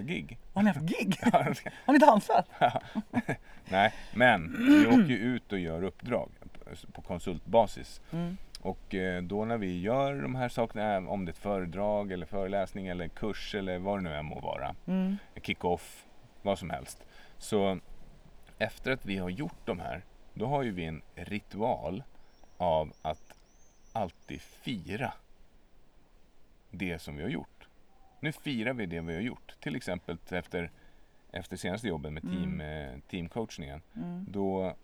[0.00, 0.38] Gig?
[0.52, 1.18] Har ni haft gig?
[1.86, 2.46] Har ni dansat?
[3.68, 6.30] Nej, men vi åker ju ut och gör uppdrag
[6.92, 8.00] på konsultbasis.
[8.12, 8.36] Mm.
[8.60, 12.26] Och eh, då när vi gör de här sakerna, om det är ett föredrag eller
[12.26, 15.16] föreläsning eller kurs eller vad det nu än må vara, Mm.
[15.42, 16.04] kick-off,
[16.42, 17.04] vad som helst.
[17.38, 17.78] Så
[18.58, 20.02] efter att vi har gjort de här,
[20.34, 22.02] då har ju vi en ritual
[22.56, 23.34] av att
[23.92, 25.12] alltid fira
[26.70, 27.53] det som vi har gjort.
[28.24, 29.54] Nu firar vi det vi har gjort.
[29.60, 30.70] Till exempel efter,
[31.32, 33.82] efter senaste jobbet med team, eh, teamcoachningen.
[33.96, 34.26] Mm.
[34.28, 34.76] Då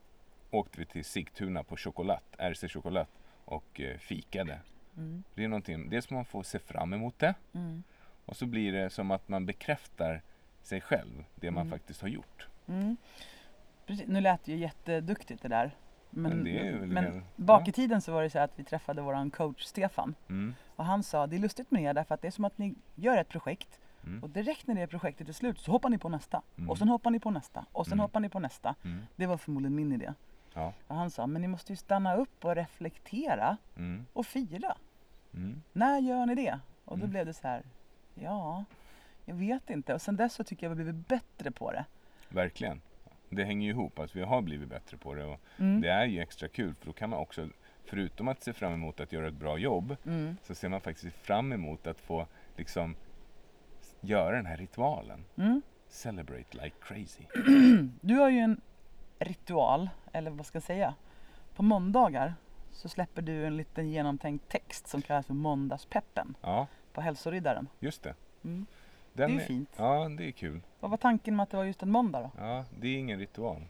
[0.51, 3.09] åkte vi till Sigtuna på Chocolat, RC Chocolat
[3.45, 4.59] och eh, fikade.
[4.97, 5.23] Mm.
[5.35, 7.83] Det är någonting, dels man får se fram emot det Mm.
[8.27, 10.23] och så blir det som att man bekräftar
[10.63, 11.71] sig själv, det man Mm.
[11.79, 12.49] faktiskt har gjort.
[12.69, 12.97] Mm.
[14.07, 15.71] Nu lät det ju jätteduktigt det där.
[16.11, 19.63] Men, Men men bak i tiden så var det så att vi träffade våran coach
[19.65, 20.15] Stefan.
[20.29, 20.55] Mm.
[20.77, 22.75] Och han sa, det är lustigt med er därför att det är som att ni
[22.95, 24.23] gör ett projekt Mm.
[24.23, 26.43] och direkt när det projektet är slut så hoppar ni på nästa.
[26.59, 26.71] Mm.
[26.71, 27.65] Och sen hoppar ni på nästa.
[27.73, 28.03] Och sen Mm.
[28.03, 28.75] hoppar ni på nästa.
[28.85, 29.03] Mm.
[29.17, 30.13] Det var förmodligen min idé.
[30.55, 30.73] Ja.
[30.87, 34.07] Och han sa, men ni måste ju stanna upp och reflektera Mm.
[34.13, 34.77] och fira.
[35.35, 35.63] Mm.
[35.73, 36.59] När gör ni det?
[36.85, 37.63] Och då blev det så här,
[38.15, 38.65] ja,
[39.25, 39.95] jag vet inte.
[39.95, 41.85] Och sen dess så tycker jag vi har blivit bättre på det.
[42.29, 42.81] Verkligen.
[43.31, 45.25] Det hänger ju ihop, att vi har blivit bättre på det.
[45.25, 45.81] Och Mm.
[45.81, 47.49] Det är ju extra kul för då kan man också,
[47.85, 50.37] förutom att se fram emot att göra ett bra jobb, Mm.
[50.43, 52.97] så ser man faktiskt fram emot att få liksom
[54.01, 55.25] göra den här ritualen.
[55.37, 55.63] Mm.
[55.89, 57.25] Celebrate like crazy.
[58.01, 58.61] Du har ju en
[59.19, 60.95] ritual, eller vad ska jag säga?
[61.55, 62.35] På måndagar
[62.73, 67.69] så släpper du en liten genomtänkt text som kallas för Måndagspeppen Ja, på Hälsoryddaren.
[67.81, 68.15] just det.
[68.45, 68.67] Mm.
[69.13, 69.71] Den Det är ju fint.
[69.77, 70.61] Ja, det är kul.
[70.81, 72.31] Vad var tanken med att det var just en måndag då?
[72.39, 73.63] Ja, det är ingen ritual.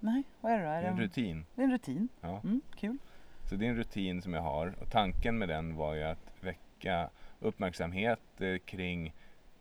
[0.00, 0.70] Nej, vad är det då?
[0.70, 1.46] Det Är är det en en, rutin.
[1.54, 2.08] det är en rutin.
[2.20, 2.40] Ja.
[2.44, 2.98] Mm, kul.
[3.48, 6.32] Så det är en rutin som jag har och tanken med den var ju att
[6.40, 7.10] väcka
[7.40, 9.12] uppmärksamhet eh, kring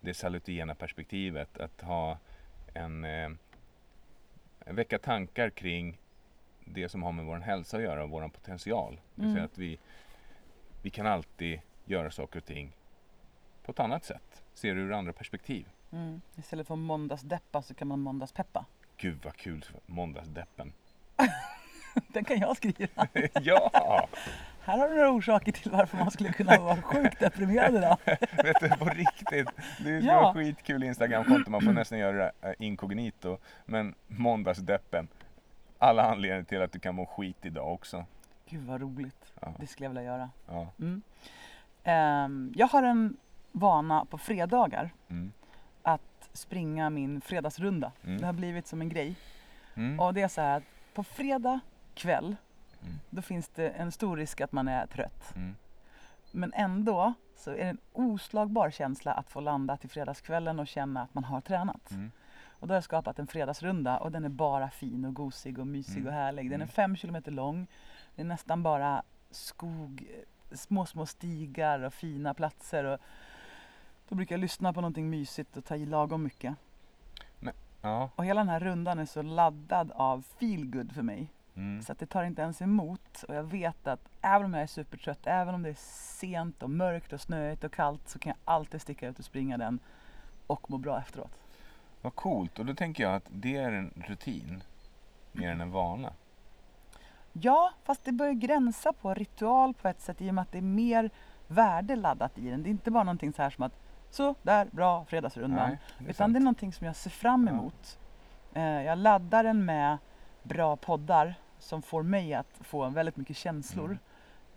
[0.02, 1.58] det salutogena perspektivet.
[1.58, 2.18] Att ha
[2.74, 3.30] en eh,
[4.66, 5.98] väcka tankar kring
[6.66, 9.00] det som har med vår hälsa att göra och vår potential.
[9.16, 9.46] Det vill säga Mm.
[9.46, 9.80] att vi,
[10.82, 12.72] vi kan alltid göra saker och ting
[13.64, 14.44] på ett annat sätt.
[14.56, 15.68] Se det ur andra perspektiv.
[15.92, 16.22] Mm.
[16.36, 18.66] Istället för måndagsdeppa så kan man måndagspeppa.
[18.98, 20.74] Gud vad kul, måndagsdeppen.
[22.08, 23.08] Den kan jag skriva.
[23.42, 24.08] ja!
[24.62, 27.98] Här har du några orsaker till varför man skulle kunna vara sjukt deprimerad idag.
[28.44, 29.48] Vet du, på riktigt.
[29.78, 30.34] Det skulle Ja.
[30.34, 31.52] skitkul Instagramkonto.
[31.52, 33.38] Man får nästan göra det eh, inkognito.
[33.66, 35.08] Men måndagsdeppen.
[35.78, 38.06] Alla anledningar till att du kan må skit idag också.
[38.50, 39.34] Gud vad roligt.
[39.42, 40.30] Ja, Det skulle jag vilja göra.
[40.48, 40.68] ja.
[40.80, 41.02] Mm.
[41.84, 43.18] Ehm, jag har en
[43.60, 45.32] vana på fredagar Mm.
[45.84, 47.92] att springa min fredagsrunda.
[48.04, 48.18] Mm.
[48.20, 49.16] Det har blivit som en grej.
[49.76, 50.00] Mm.
[50.00, 50.64] Och det är så här att
[50.94, 51.60] på fredag
[51.94, 52.36] kväll
[52.82, 52.96] Mm.
[53.10, 55.36] då finns det en stor risk att man är trött.
[55.36, 55.56] Mm.
[56.32, 61.02] Men ändå så är det en oslagbar känsla att få landa till fredagskvällen och känna
[61.02, 61.92] att man har tränat.
[62.60, 65.68] Och då har jag skapat en fredagsrunda och den är bara fin och gosig och
[65.68, 66.08] mysig Mm.
[66.08, 66.52] och härlig.
[66.52, 67.68] Den är fem kilometer lång.
[68.16, 70.08] Det är nästan bara skog,
[70.52, 72.84] små, små stigar och fina platser.
[72.84, 73.00] Och
[74.10, 76.56] då brukar jag lyssna på någonting mysigt och ta i lagom mycket.
[77.86, 78.10] Ja.
[78.16, 81.28] Och hela den här rundan är så laddad av feel good för mig.
[81.56, 81.82] Mm.
[81.82, 83.24] Så att det tar inte ens emot.
[83.28, 85.78] Och jag vet att även om jag är supertrött, även om det är
[86.18, 89.58] sent och mörkt och snöigt och kallt så kan jag alltid sticka ut och springa
[89.58, 89.80] den
[90.48, 91.32] och må bra efteråt.
[92.02, 92.60] Vad coolt.
[92.60, 94.64] Och då tänker jag att det är en rutin
[95.32, 96.14] mer än en vana.
[97.34, 100.58] Ja, fast det börjar gränsa på ritual på ett sätt i och med att det
[100.58, 101.10] är mer
[101.48, 102.64] värde laddat i den.
[102.64, 105.70] Det är inte bara någonting så här som att så, där, bra, fredagsrundan.
[105.70, 106.34] Nej, det Utan sant.
[106.34, 107.54] det är någonting som jag ser fram Ja.
[107.54, 108.00] emot.
[108.54, 109.98] Eh, jag laddar den med
[110.44, 113.86] bra poddar som får mig att få väldigt mycket känslor.
[113.86, 113.98] Mm.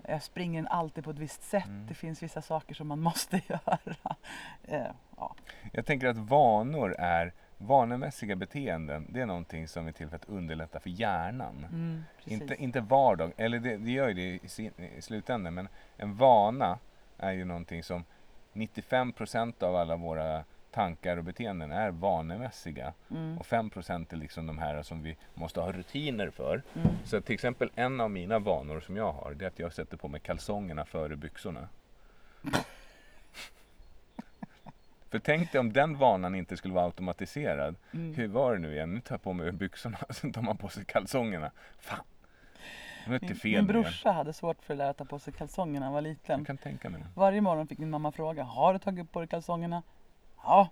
[0.02, 1.66] Jag springer alltid på ett visst sätt.
[1.66, 1.86] Mm.
[1.86, 3.78] Det finns vissa saker som man måste göra.
[4.64, 5.34] Eh, ja.
[5.72, 9.06] Jag tänker att vanor är vanemässiga beteenden.
[9.08, 11.66] Det är någonting som är till för att underlätta för hjärnan.
[11.70, 12.04] Mm.
[12.24, 16.16] Inte, inte vardag, eller det, det gör ju det i, sin, i slutändan, men en
[16.16, 16.78] vana
[17.18, 18.04] är ju någonting som
[18.58, 22.92] 95% av alla våra tankar och beteenden är vanemässiga.
[23.10, 26.62] Mm, Och 5% är liksom de här som vi måste ha rutiner för.
[26.74, 26.88] mm.
[27.04, 29.96] Så till exempel en av mina vanor som jag har, det är att jag sätter
[29.96, 31.68] på mig kalsongerna före byxorna.
[35.10, 37.74] För tänk dig om den vanan inte skulle vara automatiserad.
[37.92, 38.14] Mm.
[38.14, 38.94] Hur var det nu igen?
[38.94, 41.50] Nu tar jag på mig byxorna, sen tar man på sig kalsongerna.
[41.78, 42.04] Fan!
[43.08, 45.80] Det Min, fel min brorsa hade svårt för det där att ta på sig kalsonger
[45.80, 46.38] när han var liten.
[46.40, 47.06] Jag kan tänka mig det.
[47.14, 49.82] Varje morgon fick min mamma fråga, har du tagit på dig kalsongerna?
[50.42, 50.68] Ja,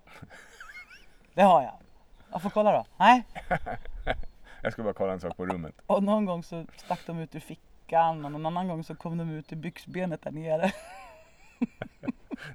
[1.35, 1.75] det har jag.
[2.33, 2.85] Jag får kolla då.
[2.96, 3.25] Nej.
[4.62, 5.75] Jag ska bara kolla en sak på rummet.
[5.87, 9.18] Och någon gång så stack de ut ur fickan och någon annan gång så kom
[9.18, 10.72] de ut ur byxbenet där nere.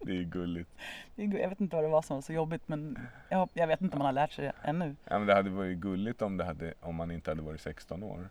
[0.01, 0.69] Det är gulligt.
[1.15, 3.67] Det är- Jag vet inte vad det var som var så jobbigt men jag, jag
[3.67, 4.95] vet inte om man har lärt sig det ännu.
[5.05, 8.03] Ja, men det hade varit gulligt om, det hade, om man inte hade varit 16
[8.03, 8.29] år.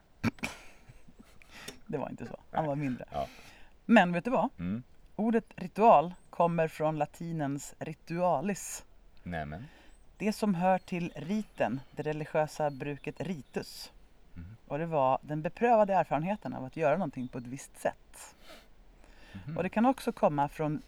[1.90, 2.37] Det var inte så.
[2.50, 3.05] Han var mindre.
[3.12, 3.26] Ja.
[3.87, 4.48] Men vet du vad?
[4.59, 4.83] Mm.
[5.16, 8.85] Ordet ritual kommer från latinens ritualis.
[9.22, 9.64] Nämen.
[10.18, 13.92] Det som hör till riten, det religiösa bruket ritus.
[14.35, 14.57] Mhm.
[14.66, 18.35] Och det var den beprövade erfarenheten av att göra någonting på ett visst sätt.
[19.33, 19.57] Mhm.
[19.57, 20.83] Och det kan också komma från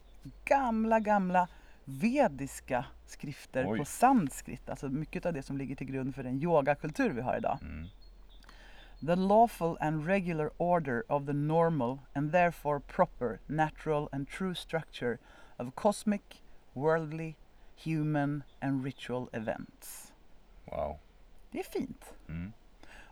[0.45, 1.49] gamla, gamla
[1.85, 3.79] vediska skrifter Oj.
[3.79, 7.37] på sanskrit, alltså mycket av det som ligger till grund för den yogakultur vi har
[7.37, 7.59] idag.
[7.63, 7.89] Mm.
[9.07, 15.19] The lawful and regular order of the normal and therefore proper, natural and true structure
[15.57, 17.37] of cosmic, worldly,
[17.85, 20.13] human and ritual events.
[20.65, 20.99] Wow.
[21.51, 22.15] Det är fint.
[22.29, 22.53] Mm.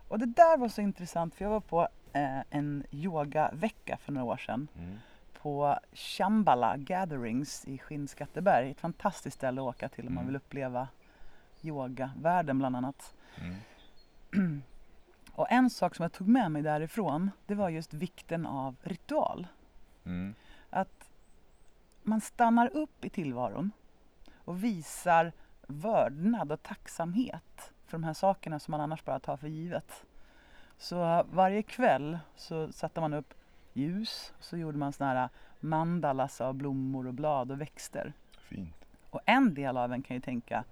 [0.07, 4.25] Och det där var så intressant för jag var på eh, en yogavecka för några
[4.33, 4.97] år sedan Mm.
[5.41, 8.71] på Shambhala Gatherings i Skinnskatteberg.
[8.71, 10.27] Ett fantastiskt ställe att åka till om man Mm.
[10.27, 10.87] vill uppleva
[11.61, 13.13] yogavärlden bland annat.
[15.41, 19.47] Och en sak som jag tog med mig därifrån det var just vikten av ritual.
[20.03, 20.35] Mm.
[20.69, 21.09] Att
[22.03, 23.71] man stannar upp i tillvaron
[24.35, 25.31] och visar
[25.67, 30.05] vördnad och tacksamhet för de här sakerna som man annars bara tar för givet.
[30.77, 33.33] Så varje kväll så satte man upp
[33.73, 38.13] ljus och så gjorde man såna här mandalas av blommor och blad och växter.
[38.37, 38.85] Fint.
[39.09, 40.63] Och en del av en kan ju tänka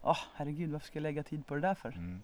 [0.00, 1.88] Åh herregud varför ska jag lägga tid på det där för?
[1.88, 2.22] Mm.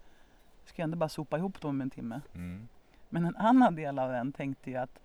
[0.68, 2.20] Ska jag ändå bara sopa ihop dem om en timme?
[2.34, 2.68] Mm.
[3.08, 5.00] Men en annan del av en tänkte ju att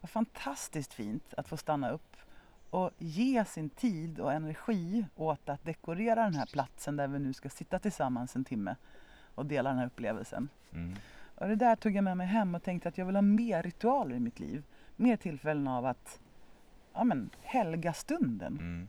[0.00, 2.16] vad fantastiskt fint att få stanna upp
[2.70, 7.32] och ge sin tid och energi åt att dekorera den här platsen där vi nu
[7.32, 8.76] ska sitta tillsammans en timme
[9.34, 10.48] och dela den här upplevelsen.
[10.72, 10.94] Mm.
[11.34, 13.62] Och det där tog jag med mig hem och tänkte att jag vill ha mer
[13.62, 14.64] ritualer i mitt liv.
[14.96, 16.20] Mer tillfällen av att
[16.92, 18.58] ja, men, helga stunden.
[18.58, 18.88] Mm.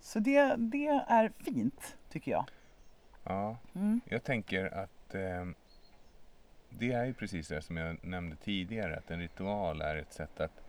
[0.00, 2.44] Så det, det är fint tycker jag.
[3.30, 4.00] Ja, Mm.
[4.04, 5.46] jag tänker att eh,
[6.68, 10.40] det är ju precis det som jag nämnde tidigare, att en ritual är ett sätt
[10.40, 10.60] att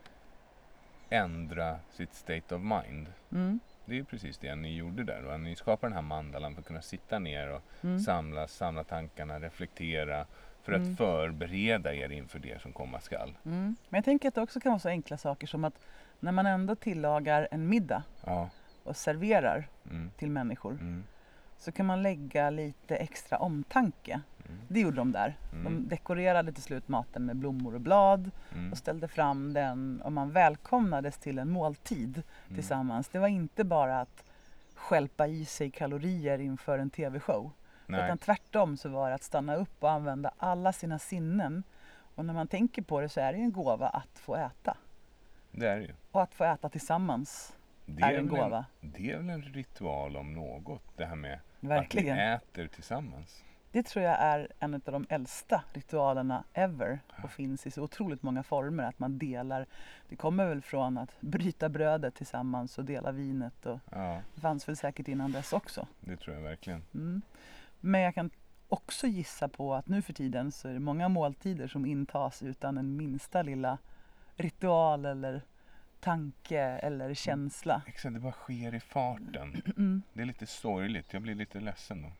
[1.09, 3.07] ändra sitt state of mind.
[3.31, 3.59] Mm.
[3.85, 5.21] Det är ju precis det ni gjorde där.
[5.21, 5.37] Va?
[5.37, 7.99] Ni skapar den här mandalan för att kunna sitta ner och Mm.
[7.99, 10.25] samla, samla tankarna, reflektera
[10.63, 10.95] för att Mm.
[10.97, 13.37] förbereda er inför det som komma skall.
[13.45, 13.75] Mm.
[13.89, 15.79] Men jag tänker att det också kan vara så enkla saker som att
[16.19, 18.49] när man ändå tillagar en middag Ja,
[18.83, 21.03] och serverar mm, till människor mm,
[21.61, 24.21] så kan man lägga lite extra omtanke.
[24.45, 25.37] mm, Det gjorde de där.
[25.51, 25.63] Mm.
[25.63, 30.11] De dekorerade till slut maten med blommor och blad mm, och ställde fram den och
[30.11, 32.55] man välkomnades till en måltid mm.
[32.55, 33.09] tillsammans.
[33.09, 34.23] Det var inte bara att
[34.75, 37.51] skälpa i sig kalorier inför en tv-show.
[37.85, 41.63] Nej, Utan tvärtom så var det att stanna upp och använda alla sina sinnen.
[42.15, 44.77] Och när man tänker på det så är det ju en gåva att få äta.
[45.51, 45.93] det är det ju.
[46.11, 47.53] Och att få äta tillsammans
[47.85, 48.65] Det är en väl gåva.
[48.81, 52.19] det är väl en ritual om något, det här med Verkligen.
[52.19, 53.43] att vi äter tillsammans.
[53.71, 58.23] Det tror jag är en av de äldsta ritualerna ever och finns i så otroligt
[58.23, 58.83] många former.
[58.83, 59.65] Att man delar,
[60.09, 63.65] det kommer väl från att bryta brödet tillsammans och dela vinet.
[63.65, 65.87] Och Ja, det fanns väl säkert innan dess också.
[65.99, 66.83] det tror jag verkligen.
[66.93, 67.21] Mm.
[67.79, 68.29] Men jag kan
[68.67, 72.77] också gissa på att nu för tiden så är det många måltider som intas utan
[72.77, 73.77] en minsta lilla
[74.35, 75.41] ritual eller
[76.01, 77.81] tanke eller känsla.
[77.87, 79.61] Exakt, det bara sker i farten.
[79.77, 80.01] Mm.
[80.13, 81.13] Det är lite sorgligt.
[81.13, 82.11] Jag blir lite ledsen då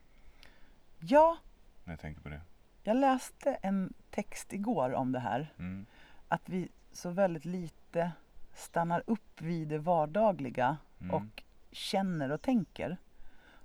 [1.00, 1.38] Ja,
[1.84, 2.42] när jag tänker på det.
[2.84, 5.54] jag läste en text igår om det här.
[5.60, 5.86] Mm.
[6.28, 8.12] Att vi så väldigt lite
[8.54, 11.14] stannar upp vid det vardagliga Mm.
[11.16, 12.98] och känner och tänker.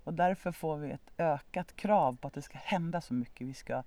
[0.05, 3.47] Och därför får vi ett ökat krav på att det ska hända så mycket.
[3.47, 3.83] Vi ska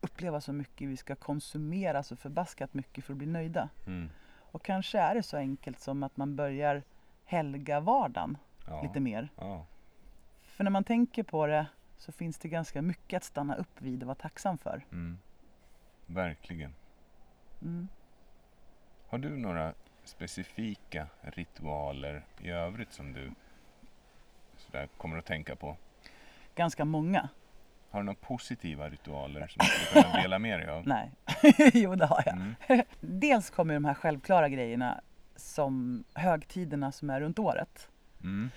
[0.00, 3.68] uppleva så mycket, vi ska konsumera så förbaskat mycket för att bli nöjda.
[3.86, 4.08] Mm.
[4.54, 6.82] Och kanske är det så enkelt som att man börjar
[7.24, 8.82] helga vardagen Ja.
[8.82, 9.28] lite mer.
[9.36, 9.66] Ja.
[10.42, 14.02] För när man tänker på det så finns det ganska mycket att stanna upp vid
[14.02, 14.84] och vara tacksam för.
[14.92, 15.18] Mm.
[16.06, 16.74] Verkligen.
[17.62, 17.88] Mm.
[19.08, 23.32] Har du några specifika ritualer i övrigt som du
[24.56, 25.76] sådär kommer att tänka på?
[26.54, 27.28] Ganska många.
[27.90, 30.82] Har du några positiva ritualer som du skulle kunna dela med dig av?
[30.86, 31.10] Nej,
[31.74, 32.36] jo det har jag.
[32.36, 32.54] Mm.
[33.00, 35.00] Dels kommer de här självklara grejerna
[35.36, 37.88] som högtiderna som är runt året.
[38.22, 38.50] Mm.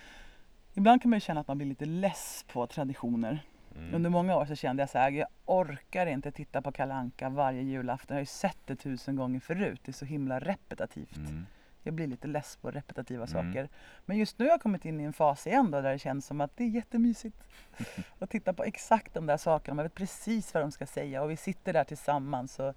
[0.73, 3.39] Ibland kan man ju känna att man blir lite less på traditioner.
[3.75, 3.95] Mm.
[3.95, 7.29] Under många år så kände jag så här, jag orkar inte titta på Kalle Anka
[7.29, 8.15] varje julafton.
[8.15, 9.81] Jag har ju sett det tusen gånger förut.
[9.85, 11.17] Det är så himla repetitivt.
[11.17, 11.45] Mm.
[11.87, 13.27] Jag blir lite less på repetitiva Mm.
[13.53, 13.69] saker.
[14.05, 16.25] Men just nu har jag kommit in i en fas igen då, där det känns
[16.25, 17.43] som att det är jättemysigt.
[18.19, 19.75] att titta på exakt de där sakerna.
[19.75, 22.59] Man vet precis vad de ska säga och vi sitter där tillsammans.
[22.59, 22.75] Och,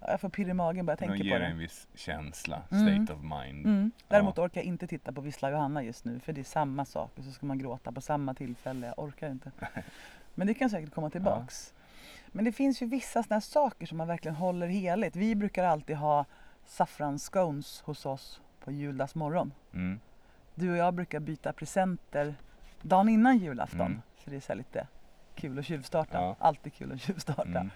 [0.00, 1.46] ja, jag får pirr i magen bara jag tänker ger på det.
[1.46, 3.04] en viss känsla, Mm.
[3.06, 3.66] state of mind.
[3.66, 3.90] Mm.
[4.08, 7.10] Däremot orkar jag inte titta på Vissla Johanna just nu för det är samma sak
[7.18, 8.86] och så ska man gråta på samma tillfälle.
[8.86, 9.50] Jag orkar inte.
[10.34, 11.74] Men det kan säkert komma tillbaks.
[12.32, 15.16] Men det finns ju vissa sådana saker som man verkligen håller heligt.
[15.16, 16.24] Vi brukar alltid ha
[16.86, 19.52] saffransscones hos oss på juldagsmorgon.
[19.72, 20.00] Mm.
[20.54, 22.34] Du och jag brukar byta presenter
[22.82, 23.80] dagen innan julafton.
[23.80, 24.02] Mm.
[24.16, 24.86] För det är så lite
[25.34, 26.18] kul att tjuvstarta.
[26.18, 26.36] Ja.
[26.38, 27.42] Alltid kul att tjuvstarta.
[27.42, 27.70] Mm.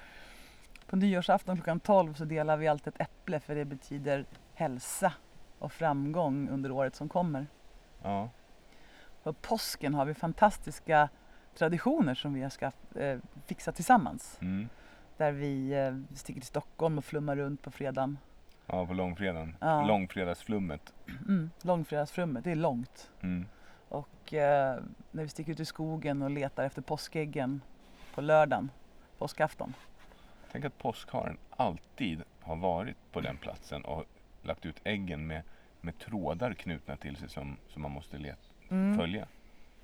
[0.87, 4.25] På nyårsafton klockan 12 så delar vi alltid ett äpple för det betyder
[4.55, 5.13] hälsa
[5.59, 7.47] och framgång under året som kommer.
[8.03, 8.31] Ja.
[9.23, 11.09] På påsken har vi fantastiska
[11.55, 14.39] traditioner som vi skaff, eh, fixat tillsammans.
[14.41, 14.69] Mm.
[15.17, 18.19] Där vi eh, sticker till Stockholm och flummar runt på fredagen.
[18.73, 19.57] Ja, på långfredagen.
[19.61, 19.85] Ja.
[19.87, 20.93] Långfredagsflummet.
[21.09, 23.11] Mm, långfredagsfrummet, det är långt.
[23.23, 23.47] Mm.
[23.89, 24.79] Och eh,
[25.11, 27.61] när vi sticker ut i skogen och letar efter påskäggen
[28.15, 28.71] på lördagen,
[29.19, 29.75] påskafton.
[30.53, 34.05] Tänk att påskharen alltid har varit på den platsen och
[34.43, 35.43] lagt ut äggen med,
[35.81, 38.99] med trådar knutna till sig som, som man måste let, Mm.
[38.99, 39.27] följa.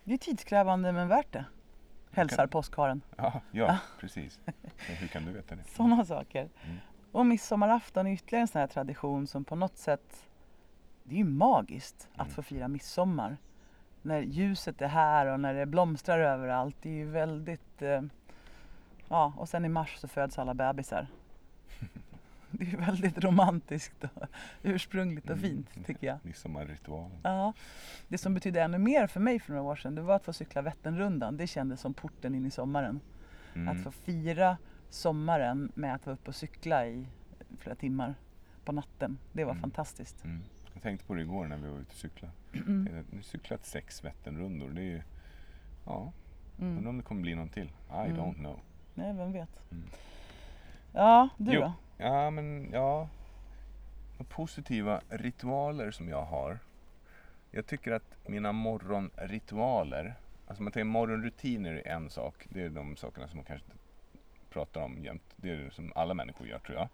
[0.05, 1.45] Det är tidskrävande men värt det.
[2.13, 3.01] Hälsar kan- påskharen.
[3.17, 4.41] Ja, ja precis.
[4.89, 5.63] Men hur kan du veta det?
[5.69, 6.49] Sådana saker.
[6.65, 6.77] Mm.
[7.13, 10.27] Och midsommarafton är ytterligare en sån här tradition som på något sätt,
[11.05, 12.35] det är ju magiskt att Mm.
[12.35, 13.37] få fira midsommar.
[14.03, 16.77] När ljuset är här och när det blomstrar överallt.
[16.83, 18.03] Det är ju väldigt, eh,
[19.09, 21.07] ja och sen i mars så föds alla bebisar.
[22.51, 24.23] Det är ju väldigt romantiskt och
[24.63, 25.85] ursprungligt och fint Mm.
[25.85, 26.19] tycker jag.
[26.23, 27.19] Midsommarritualen.
[27.23, 27.53] Ja,
[28.09, 30.33] det som betydde ännu mer för mig för några år sedan det var att få
[30.33, 31.37] cykla Vätternrundan.
[31.37, 33.01] Det kändes som porten in i sommaren.
[33.55, 33.69] Mm.
[33.69, 34.57] Att få fira
[34.97, 37.07] sommaren med att vara uppe och cykla i
[37.59, 38.15] flera timmar
[38.65, 39.19] på natten.
[39.33, 39.61] Det var Mm.
[39.63, 40.25] fantastiskt.
[40.25, 40.43] Mm.
[40.75, 42.33] Jag tänkte på det igår när vi var ute och cyklade.
[42.53, 42.89] Mm.
[43.11, 44.69] Jag har cyklat sex Vätternrundor.
[44.71, 45.03] Det är ju,
[45.87, 46.13] ja,
[46.59, 46.77] Mm.
[46.77, 47.67] undrar om det kommer bli någon till.
[47.67, 48.17] I Mm.
[48.17, 48.61] don't know.
[48.95, 49.63] Nej, vem vet.
[49.73, 49.85] Mm.
[50.93, 51.61] Ja, du Jo.
[51.61, 51.73] då?
[51.99, 53.09] Ja, men ja.
[54.19, 56.59] De positiva ritualer som jag har.
[57.51, 60.15] Jag tycker att mina morgonritualer,
[60.47, 62.47] alltså man tänker morgonrutiner är en sak.
[62.49, 63.76] Det är de sakerna som man kanske inte
[64.57, 65.23] pratar om jämt.
[65.37, 66.89] Det är som alla människor gör tror jag.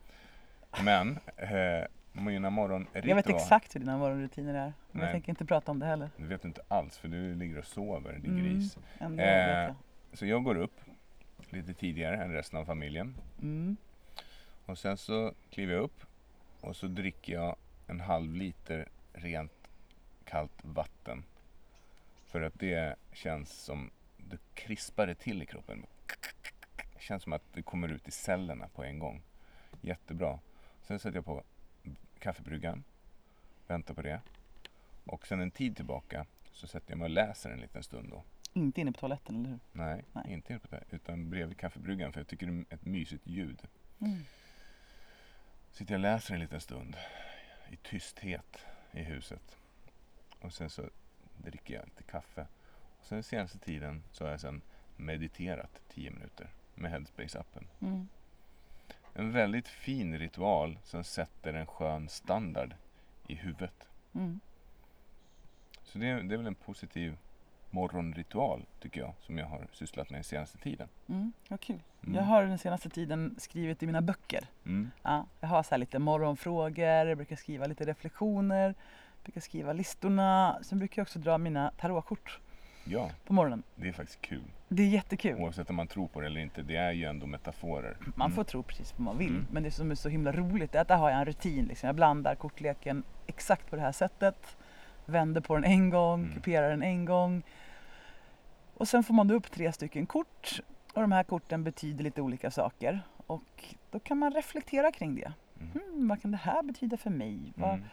[0.85, 3.09] Men eh, mina morgonritualer.
[3.09, 4.65] Jag vet exakt hur dina morgonrutiner är.
[4.65, 5.03] Men Nej.
[5.03, 6.11] jag tänker inte prata om det heller.
[6.17, 8.45] Det vet du inte alls för du ligger och sover, din Mm.
[8.45, 8.79] gris.
[8.99, 9.49] Ändå Eh.
[9.49, 9.75] jag.
[10.13, 10.81] Så jag går upp
[11.51, 13.15] lite tidigare än resten av familjen.
[13.43, 13.77] Mm.
[14.67, 16.01] Och sen så kliver jag upp
[16.61, 17.57] och så dricker jag
[17.87, 19.53] en halv liter rent
[20.25, 21.25] kallt vatten.
[22.27, 25.87] För att det känns som, det krispar det till i kroppen.
[27.03, 29.23] Det känns som att det kommer ut i cellerna på en gång.
[29.81, 30.39] Jättebra.
[30.83, 31.43] Sen sätter jag på
[32.19, 32.85] kaffebryggan,
[33.67, 34.21] väntar på det.
[35.05, 38.23] Och sen en tid tillbaka så sätter jag mig och läser en liten stund då.
[38.53, 39.59] Inte inne på toaletten, eller hur?
[39.73, 40.33] Nej, Nej.
[40.33, 43.63] inte på det, utan bredvid kaffebryggan för jag tycker det är ett mysigt ljud.
[43.99, 44.25] Mm.
[45.71, 46.97] Sitter jag och läser en liten stund
[47.71, 48.59] i tysthet
[48.93, 49.59] i huset.
[50.41, 50.91] Och sen så
[51.37, 52.47] dricker jag lite kaffe.
[53.01, 54.63] Och sen senaste tiden så har jag sen
[54.97, 56.51] mediterat 10 minuter
[56.83, 57.65] med Headspace-appen.
[57.81, 58.09] Mm.
[59.15, 62.75] En väldigt fin ritual som sätter en skön standard
[63.27, 63.89] i huvudet.
[64.15, 64.41] Mm.
[65.83, 67.17] Så det, är- det är väl en positiv
[67.71, 70.89] morgonritual tycker jag som jag har sysslat med den senaste tiden.
[71.09, 71.33] Mm.
[71.49, 71.81] Vad kul.
[72.03, 72.15] Mm.
[72.15, 74.45] Jag har den senaste tiden skrivit i mina böcker.
[74.65, 74.91] Mm.
[75.03, 78.75] Ja, jag har så här lite morgonfrågor, jag brukar skriva lite reflektioner,
[79.25, 80.59] brukar skriva listorna.
[80.63, 82.41] Sen brukar jag också dra mina tarotkort
[82.85, 83.63] Ja, på morgonen.
[83.77, 84.43] det är faktiskt kul.
[84.69, 85.41] Det är jättekul.
[85.41, 86.63] Oavsett om man tror på det eller inte.
[86.63, 87.97] Det är ju ändå metaforer.
[88.17, 88.37] Man Mm.
[88.37, 89.29] får tro precis vad man vill.
[89.31, 89.47] Mm.
[89.53, 91.65] Men det som är så himla roligt är att där har jag en rutin.
[91.65, 91.87] Liksom.
[91.87, 94.57] Jag blandar kortleken exakt på det här sättet.
[95.07, 96.35] Vänder på den en gång, Mm.
[96.35, 97.43] kuperar den en gång.
[98.75, 100.61] Och sen får man då upp tre stycken kort.
[100.95, 103.01] Och de här korten betyder lite olika saker.
[103.27, 105.33] Och då kan man reflektera kring det.
[105.61, 105.73] Mm.
[105.73, 107.53] Hmm, vad kan det här betyda för mig?
[107.57, 107.85] Vad, Mm.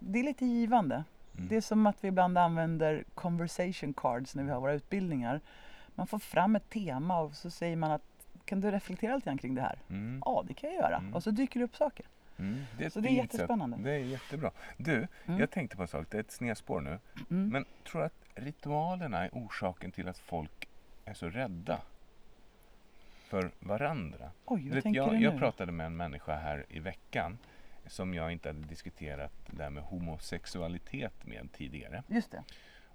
[0.00, 1.04] Det är lite givande.
[1.36, 1.48] Mm.
[1.48, 5.40] Det är som att vi ibland använder conversation cards när vi har våra utbildningar.
[5.94, 8.02] Man får fram ett tema och så säger man att
[8.44, 9.78] kan du reflektera lite grann kring det här?
[9.90, 10.22] Mm.
[10.24, 10.96] Ja, det kan jag göra.
[10.96, 11.14] Mm.
[11.14, 12.06] Och så dyker det upp saker.
[12.38, 12.64] Mm.
[12.78, 13.76] Det är ett Så det är jättespännande.
[13.82, 14.50] Det är jättebra.
[14.76, 15.40] Du, Mm.
[15.40, 16.06] jag tänkte på en sak.
[16.10, 16.98] Det är ett snedspår nu.
[17.30, 17.48] Mm.
[17.48, 20.68] Men tror du att ritualerna är orsaken till att folk
[21.04, 21.80] är så rädda
[23.24, 24.30] för varandra?
[24.44, 27.38] Oj, vet, jag, jag pratade med en människa här i veckan
[27.86, 32.02] som jag inte hade diskuterat det där med homosexualitet med tidigare.
[32.08, 32.42] Just det.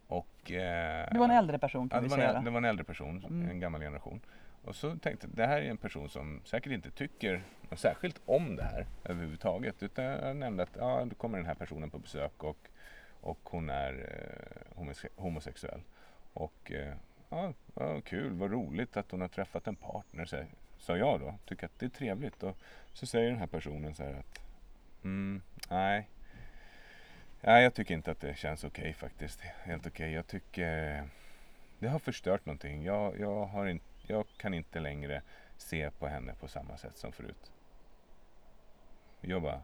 [0.08, 2.38] Och, eh, Det var en äldre person Ja, kan det, vi var säga.
[2.38, 3.50] en, det var en äldre person, Mm.
[3.50, 4.22] en gammal generation.
[4.64, 8.22] Och så tänkte jag, det här är en person som säkert inte tycker något särskilt
[8.26, 9.84] om det här överhuvudtaget.
[9.84, 12.68] Utan jag nämnde att ja, då kommer den här personen på besök och,
[13.22, 15.82] och hon är eh, homose- homosexuell.
[16.34, 16.94] Och eh,
[17.30, 20.44] ja, ja, kul, vad roligt att hon har träffat en partner, så,
[20.78, 21.34] sa jag då.
[21.46, 22.44] Tycker att det är trevligt.
[22.44, 22.58] Och
[22.94, 24.40] så säger den här personen så här att
[25.04, 26.10] mm, nej,
[27.44, 29.42] Nej, jag tycker inte att det känns okej faktiskt.
[29.42, 30.12] Helt okej.
[30.12, 31.08] Jag tycker
[31.80, 32.84] det har förstört någonting.
[32.84, 35.22] Jag, jag, har in, jag kan inte längre
[35.58, 37.52] se på henne på samma sätt som förut.
[39.22, 39.62] Jag bara,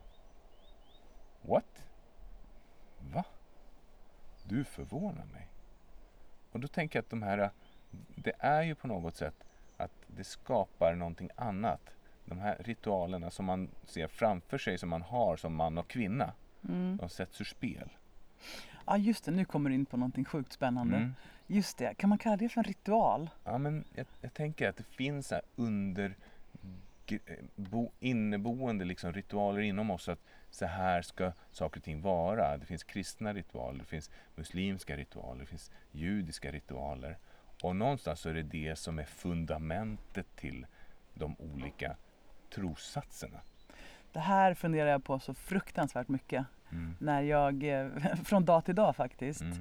[1.42, 1.84] what?
[3.00, 3.24] Va?
[4.44, 5.48] Du förvånar mig.
[6.52, 7.50] Och då tänker jag att de här,
[8.16, 9.44] det är ju på något sätt
[9.78, 11.97] att det skapar någonting annat.
[12.30, 16.34] De här ritualerna som man ser framför sig som man har som man och kvinna.
[16.70, 16.98] Mm.
[16.98, 17.90] De sätts ur spel.
[18.86, 20.98] Ja just det, nu kommer du in på någonting sjukt spännande.
[20.98, 21.14] Mm.
[21.48, 23.30] Just det, kan man kalla det för en ritual?
[23.44, 26.16] Ja, men jag, jag tänker att det finns här under
[27.08, 27.18] eh,
[27.56, 30.20] bo, inneboende liksom ritualer inom oss att
[30.50, 32.58] så här ska saker och ting vara.
[32.58, 37.18] Det finns kristna ritualer, det finns muslimska ritualer, det finns judiska ritualer.
[37.64, 40.66] Och någonstans så är det det som är fundamentet till
[41.14, 41.96] de olika
[42.50, 43.38] trossatserna.
[44.12, 46.96] Det här funderar jag på så fruktansvärt mycket Mm.
[47.00, 47.88] när jag, eh,
[48.24, 49.42] från dag till dag faktiskt.
[49.42, 49.58] Mm.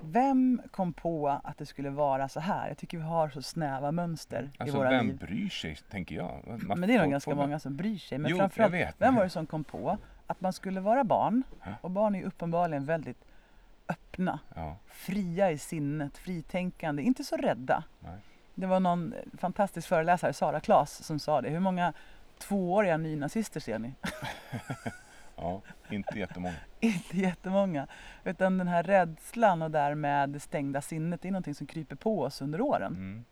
[0.00, 2.68] Vem kom på att det skulle vara så här?
[2.68, 5.18] Jag tycker vi har så snäva mönster Alltså i våra vem liv.
[5.18, 6.42] bryr sig, tänker jag.
[6.66, 8.18] Man Men det är nog ganska många som bryr sig.
[8.18, 8.94] Men Jo, framförallt, jag vet.
[8.98, 11.42] vem var det som kom på att man skulle vara barn?
[11.64, 11.70] Ja.
[11.80, 13.24] Och barn är uppenbarligen väldigt
[13.88, 17.84] öppna, Ja, fria i sinnet, fritänkande, inte så rädda.
[18.00, 18.18] nej.
[18.54, 21.50] Det var någon fantastisk föreläsare, Sara Klas, som sa det.
[21.50, 21.92] Hur många
[22.40, 23.92] tvååriga nynazister ser ni?
[25.36, 25.60] ja,
[25.90, 26.54] inte jättemånga.
[26.80, 27.86] Inte jättemånga.
[28.24, 32.20] Utan den här rädslan och därmed det stängda sinnet, det är någonting som kryper på
[32.22, 32.92] oss under åren.
[32.92, 33.24] Mm.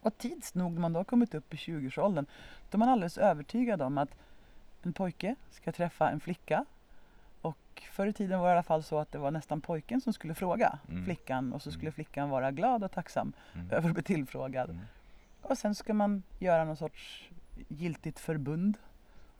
[0.00, 2.26] Och tids nog när man då har kommit upp i 20-årsåldern,
[2.70, 4.08] då är man alldeles övertygad om att
[4.82, 6.64] en pojke ska träffa en flicka.
[7.40, 10.00] Och förr i tiden var det i alla fall så att det var nästan pojken
[10.00, 11.04] som skulle fråga Mm.
[11.04, 11.92] flickan och så skulle Mm.
[11.92, 13.70] flickan vara glad och tacksam Mm.
[13.70, 14.70] över att bli tillfrågad.
[14.70, 14.82] Mm.
[15.42, 17.28] Och sen ska man göra någon sorts
[17.68, 18.76] giltigt förbund.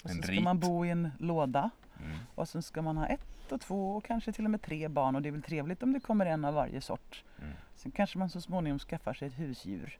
[0.02, 1.70] Och så ska man bo i en låda.
[1.98, 2.18] Mm.
[2.34, 5.16] Och sen ska man ha ett och två och kanske till och med tre barn
[5.16, 7.24] och det är väl trevligt om det kommer en av varje sort.
[7.38, 7.52] Mm.
[7.76, 9.98] Sen kanske man så småningom skaffar sig ett husdjur.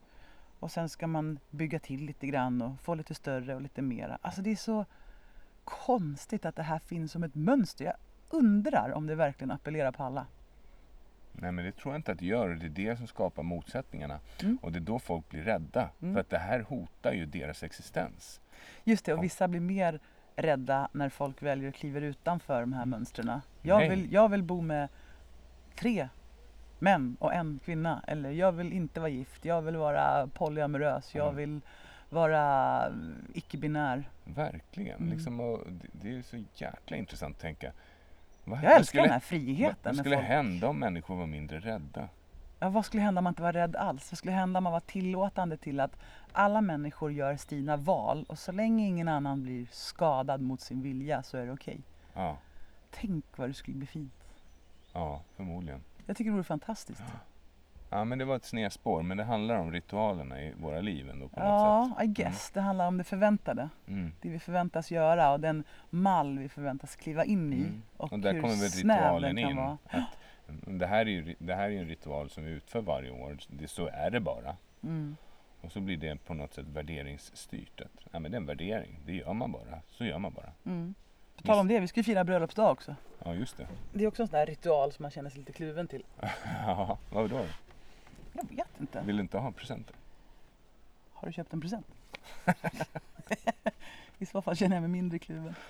[0.59, 4.19] Och sen ska man bygga till lite grann och få lite större och lite mera.
[4.23, 4.87] Alltså det är så
[5.65, 7.85] konstigt att det här finns som ett mönster.
[7.85, 7.95] Jag
[8.31, 10.27] undrar om det verkligen appellerar på alla.
[11.33, 12.49] Nej men det tror jag inte att det gör.
[12.49, 14.21] Det är det som skapar motsättningarna.
[14.43, 14.59] Mm.
[14.63, 15.91] Och det är då folk blir rädda.
[16.03, 16.15] Mm.
[16.15, 18.41] För att det här hotar ju deras existens.
[18.85, 20.01] Just det, och vissa blir mer
[20.37, 23.41] rädda när folk väljer att kliva utanför de här mönstren.
[23.63, 24.89] Jag vill, jag vill bo med
[25.75, 26.09] tre
[26.79, 28.03] män och en kvinna.
[28.07, 31.31] Eller jag vill inte vara gift, jag vill vara polyamorös, jag Ja.
[31.31, 31.61] vill
[32.09, 32.93] vara eh,
[33.35, 34.11] icke-binär.
[34.25, 34.99] Verkligen.
[34.99, 35.11] Mm.
[35.11, 37.73] Liksom, och det, det är så jäkla intressant att tänka.
[38.51, 39.77] Vad, Jag vad älskar skulle, den här vad, friheten.
[39.83, 42.09] vad när skulle folk, hända om människor var mindre rädda?
[42.59, 44.13] ja, vad skulle hända om man inte var rädd alls?
[44.13, 45.97] Vad skulle hända om man var tillåtande till att
[46.33, 51.23] alla människor gör sina val och så länge ingen annan blir skadad mot sin vilja
[51.23, 51.81] så är det okej.
[52.15, 52.37] Ja,
[52.91, 54.13] Tänk vad det skulle bli fint.
[54.93, 55.81] ja förmodligen.
[56.07, 57.03] Jag tycker det vore fantastiskt.
[57.13, 57.19] Ja
[57.91, 59.03] men det var ett snedspår.
[59.03, 62.05] Men det handlar om ritualerna i våra liv ändå på något Ja, sätt.
[62.05, 62.51] I guess.
[62.51, 63.69] Det handlar om det förväntade.
[63.89, 64.13] Mm.
[64.21, 67.57] Det vi förväntas göra och den mall vi förväntas kliva in i.
[67.57, 67.83] Mm.
[67.97, 69.57] Och, Och där hur kommer väl ritualen in.
[69.57, 69.79] vara.
[69.87, 70.19] Att,
[70.67, 73.39] mm, det, här är ju, det här är en ritual som vi utför varje år.
[73.49, 74.57] Det, så är det bara.
[74.83, 75.17] Mm.
[75.61, 77.81] Och så blir det på något sätt värderingsstyrt.
[77.81, 79.01] Att, ja, men det är en värdering.
[79.07, 79.81] Det gör man bara.
[79.89, 80.53] Så gör man bara.
[80.67, 80.95] Mm.
[81.37, 82.95] På tal om det, vi ska ju fira bröllopsdag också.
[83.25, 83.67] Ja, just det.
[83.93, 86.05] Det är också en sån där ritual som man känner sig lite kluven till.
[86.67, 87.41] Ja, vad då?
[88.33, 89.01] Jag vet inte.
[89.01, 89.95] Vill du inte ha presenter?
[91.13, 91.87] Har du köpt en present?
[94.19, 95.55] I så fall känner jag mig mindre kluven.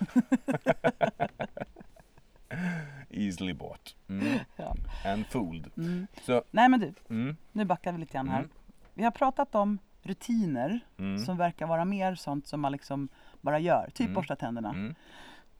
[3.09, 3.95] Easily bought.
[4.09, 4.39] Mm.
[4.55, 4.75] Ja.
[5.05, 5.71] And fooled.
[5.77, 6.07] Mm.
[6.25, 8.39] Så, Nej men du, mm, nu backar vi lite grann här.
[8.39, 8.49] Mm.
[8.93, 13.07] Vi har pratat om rutiner mm, som verkar vara mer sånt som man liksom
[13.41, 13.89] bara gör.
[13.93, 14.13] Typ Mm.
[14.13, 14.93] borsta tänderna.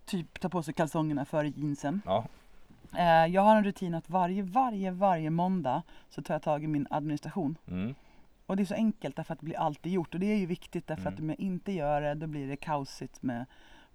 [0.06, 2.02] Typ ta på sig kalsongerna före jeansen.
[2.06, 2.26] Ja,
[3.32, 6.88] jag har en rutin att varje, varje, varje måndag så tar jag tag i min
[6.90, 7.58] administration.
[7.68, 7.96] mm,
[8.46, 10.14] Och det är så enkelt därför att det blir alltid gjort.
[10.14, 11.14] Och det är ju viktigt därför Mm.
[11.14, 13.46] att om jag inte gör det då blir det kaosigt med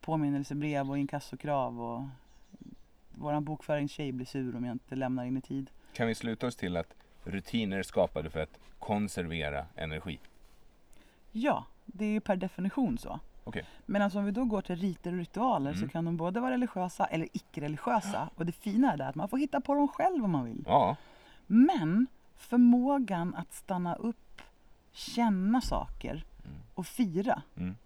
[0.01, 2.03] påminnelsebrev och inkassokrav och
[3.15, 5.71] våran bokföringstjej blir sur om jag inte lämnar in i tid.
[5.93, 6.95] kan vi sluta oss till att
[7.25, 10.19] rutiner är skapade för att konservera energi?
[11.33, 13.21] Ja, det är ju per definition så.
[13.49, 13.65] Okej.
[13.87, 15.89] Men alltså om vi då går till riter och ritualer så Mm.
[15.91, 18.29] kan de både vara religiösa eller icke-religiösa.
[18.35, 20.65] Och det fina är det att man får hitta på dem själv om man vill.
[20.67, 20.97] Ja,
[21.47, 24.43] Men förmågan att stanna upp,
[24.93, 26.59] känna saker Mm.
[26.75, 27.43] och fira.
[27.57, 27.77] Mm.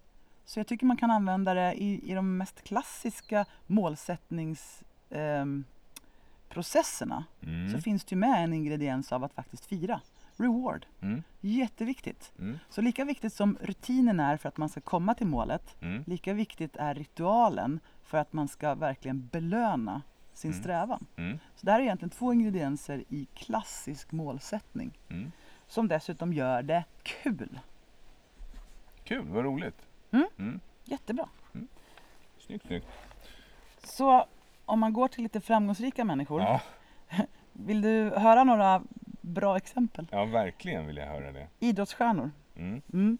[0.45, 5.65] Så jag tycker man kan använda det i, i de mest klassiska målsättningsprocesserna.
[7.41, 10.01] ehm, mm, Så finns det ju med en ingrediens av att faktiskt fira.
[10.41, 10.85] Reward.
[11.01, 12.31] mm, Jätteviktigt.
[12.39, 16.03] mm, Så lika viktigt som rutinen är för att man ska komma till målet, mm.
[16.07, 20.01] lika viktigt är ritualen för att man ska verkligen belöna
[20.33, 20.61] sin Mm.
[20.63, 21.05] strävan.
[21.15, 21.37] Mm.
[21.55, 25.31] Så det här är egentligen två ingredienser i klassisk målsättning Mm.
[25.67, 27.59] som dessutom gör det kul.
[29.03, 29.87] Kul, vad roligt.
[30.11, 30.27] Mm.
[30.37, 30.59] Mm.
[30.83, 31.29] Jättebra.
[32.39, 32.87] Snyggt, snyggt.
[33.83, 34.25] Så
[34.65, 36.61] om man går till lite framgångsrika människor, Ja,
[37.53, 38.83] vill du höra några
[39.31, 40.07] bra exempel?
[40.11, 41.47] ja, verkligen vill jag höra det.
[41.59, 42.31] Idrottsstjärnor.
[42.55, 42.81] Mm.
[42.93, 43.17] Mm.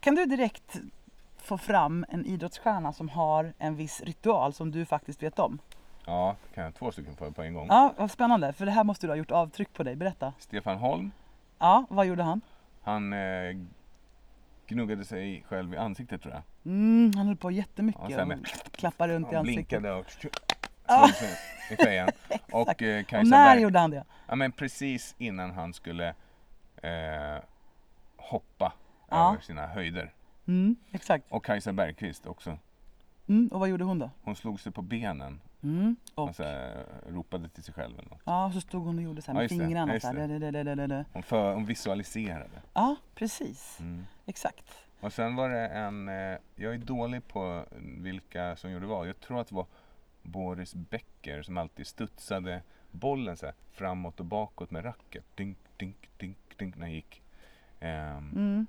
[0.00, 0.76] Kan du direkt
[1.36, 5.58] få fram en idrottsstjärna som har en viss ritual som du faktiskt vet om?
[6.06, 7.66] Ja, kan jag två stycken på, på en gång.
[7.70, 8.52] Ja, vad spännande.
[8.52, 9.96] För det här måste du ha gjort avtryck på dig.
[9.96, 10.32] Berätta.
[10.38, 11.10] Stefan Holm,
[11.58, 12.40] Ja, vad gjorde han?
[12.82, 13.56] han eh,
[14.66, 16.42] gnuggade sig själv i ansiktet tror jag.
[16.72, 19.68] Mm, han höll på jättemycket Ja, och klappade runt i Han ansiktet.
[19.80, 20.06] blinkade och
[20.88, 21.10] Ja.
[21.70, 22.08] i fejan.
[22.52, 24.04] Och eh, Och Kajsa när Berg, gjorde han det?
[24.26, 26.08] ja, men precis innan han skulle
[26.82, 27.42] eh,
[28.16, 28.72] hoppa
[29.10, 29.30] Ja.
[29.32, 30.12] över sina höjder.
[30.46, 31.24] Mm, exakt.
[31.28, 32.58] Och Kajsa Bergqvist också.
[33.28, 34.10] Mm, och vad gjorde hon då?
[34.22, 37.98] Hon slog sig på benen Mm, och och så här, ropade till sig själv.
[37.98, 38.20] Eller något.
[38.24, 39.64] ja, så stod hon och gjorde så här Ja, med just det.
[39.66, 39.94] Fingrarna.
[39.94, 40.38] just Så här, det.
[40.38, 41.04] det, det, det, det, det.
[41.12, 42.62] Hon, för, hon visualiserade.
[42.74, 43.80] Ja, precis.
[43.80, 44.06] Mm.
[44.26, 44.64] Exakt.
[45.00, 49.08] Och sen var det en, eh, jag är dålig på vilka som gjorde vad.
[49.08, 49.66] Jag tror att det var
[50.28, 55.24] Boris Becker som alltid studsade bollen så här, framåt och bakåt med racket.
[55.34, 57.22] Dink, dink, dink, dink när han gick.
[57.80, 58.66] Ehm, Mm.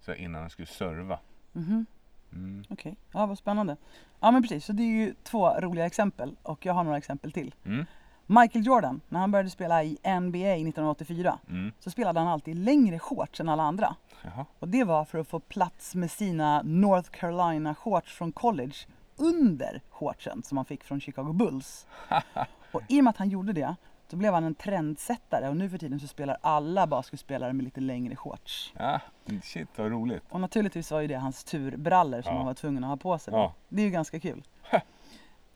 [0.00, 1.18] Så innan han skulle serva.
[1.52, 1.86] Mhm.
[2.32, 2.64] Mm.
[2.70, 3.76] Okej, ja vad spännande.
[4.20, 7.32] Ja men precis, så det är ju två roliga exempel och jag har några exempel
[7.32, 7.54] till.
[7.64, 7.84] Mm.
[8.26, 11.72] Michael Jordan, när han började spela i NBA 1984 Mm.
[11.80, 13.96] så spelade han alltid längre shorts än alla andra.
[14.24, 14.46] Jaha.
[14.58, 18.74] Och det var för att få plats med sina North Carolina shorts från college
[19.22, 21.86] under shortsen som han fick från Chicago Bulls.
[22.72, 23.76] Och i och med att han gjorde det
[24.08, 27.80] så blev han en trendsättare och nu för tiden så spelar alla basketspelare med lite
[27.80, 28.72] längre shorts.
[28.78, 29.00] Ja,
[29.42, 30.22] shit vad roligt.
[30.30, 32.36] Och naturligtvis var ju det hans turbrallor som Ja.
[32.36, 33.34] han var tvungen att ha på sig.
[33.34, 33.54] Ja.
[33.68, 34.42] Det är ju ganska kul.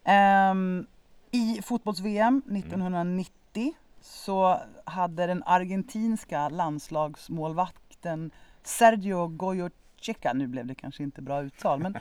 [0.05, 0.87] Ehm,
[1.31, 8.31] I fotbolls-VM 1990 så hade den argentinska landslagsmålvakten
[8.63, 11.99] Sergio Goyocheca, nu blev det kanske inte bra uttal, men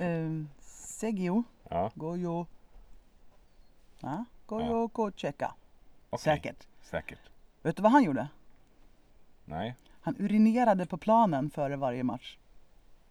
[0.00, 0.48] um,
[0.98, 2.46] Sergio Ja, Goyo...
[4.00, 5.54] Ja, Goyocheca.
[6.10, 6.22] okej.
[6.22, 6.66] Säkert.
[6.82, 7.18] Säkert.
[7.62, 8.28] Vet du vad han gjorde?
[9.44, 12.38] Nej, Han urinerade på planen före varje match.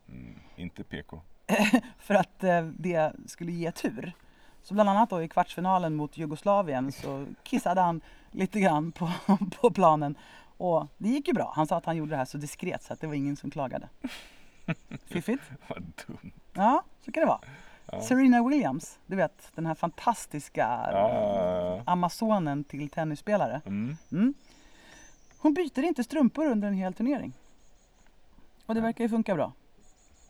[0.09, 1.21] mm, inte PK.
[1.97, 4.13] för att eh, det skulle ge tur.
[4.63, 9.11] Så bland annat då i kvartsfinalen mot Jugoslavien så kissade han lite grann på,
[9.61, 10.17] på planen.
[10.57, 11.51] Och det gick ju bra.
[11.55, 13.51] Han sa att han gjorde det här så diskret så att det var ingen som
[13.51, 13.89] klagade.
[15.05, 15.43] Fiffigt.
[15.67, 16.31] Vad dumt.
[16.53, 17.41] Ja, så kan det vara.
[17.91, 18.01] Ja.
[18.01, 21.81] Serena Williams, du vet den här fantastiska ja.
[21.85, 23.61] amazonen till tennisspelare.
[23.65, 23.97] Mm.
[24.11, 24.33] Mm.
[25.37, 27.33] Hon byter inte strumpor under en hel turnering.
[28.65, 29.53] Och det verkar ju funka bra.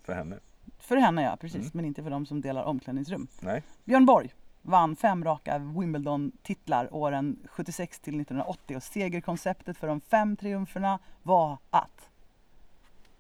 [0.04, 0.40] För henne.
[0.80, 1.62] För henne ja, precis.
[1.62, 1.72] Mm.
[1.74, 3.28] Men inte för de som delar omklädningsrum.
[3.40, 3.64] Nej.
[3.86, 10.38] Björn Borg vann fem raka Wimbledon-titlar åren 76 till 1980 och segerkonceptet för de fem
[10.38, 12.10] triumferna var att,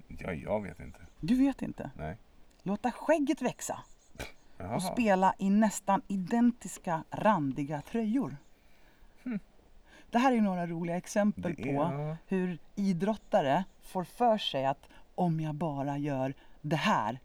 [0.07, 0.99] Ja, jag vet inte.
[1.19, 2.17] du vet inte, Nej.
[2.63, 3.79] låta skägget växa
[4.57, 4.75] Jaha.
[4.75, 8.37] och spela i nästan identiska randiga tröjor.
[10.11, 15.39] Det här är några roliga exempel är- på hur idrottare får för sig att om
[15.39, 17.19] jag bara gör det här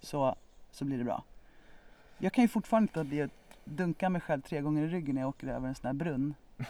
[0.00, 0.34] så,
[0.70, 1.22] så blir det bra.
[2.18, 3.30] Jag kan ju fortfarande inte bli att
[3.64, 6.34] dunka mig själv tre gånger i ryggen när jag åker över en sån här brunn.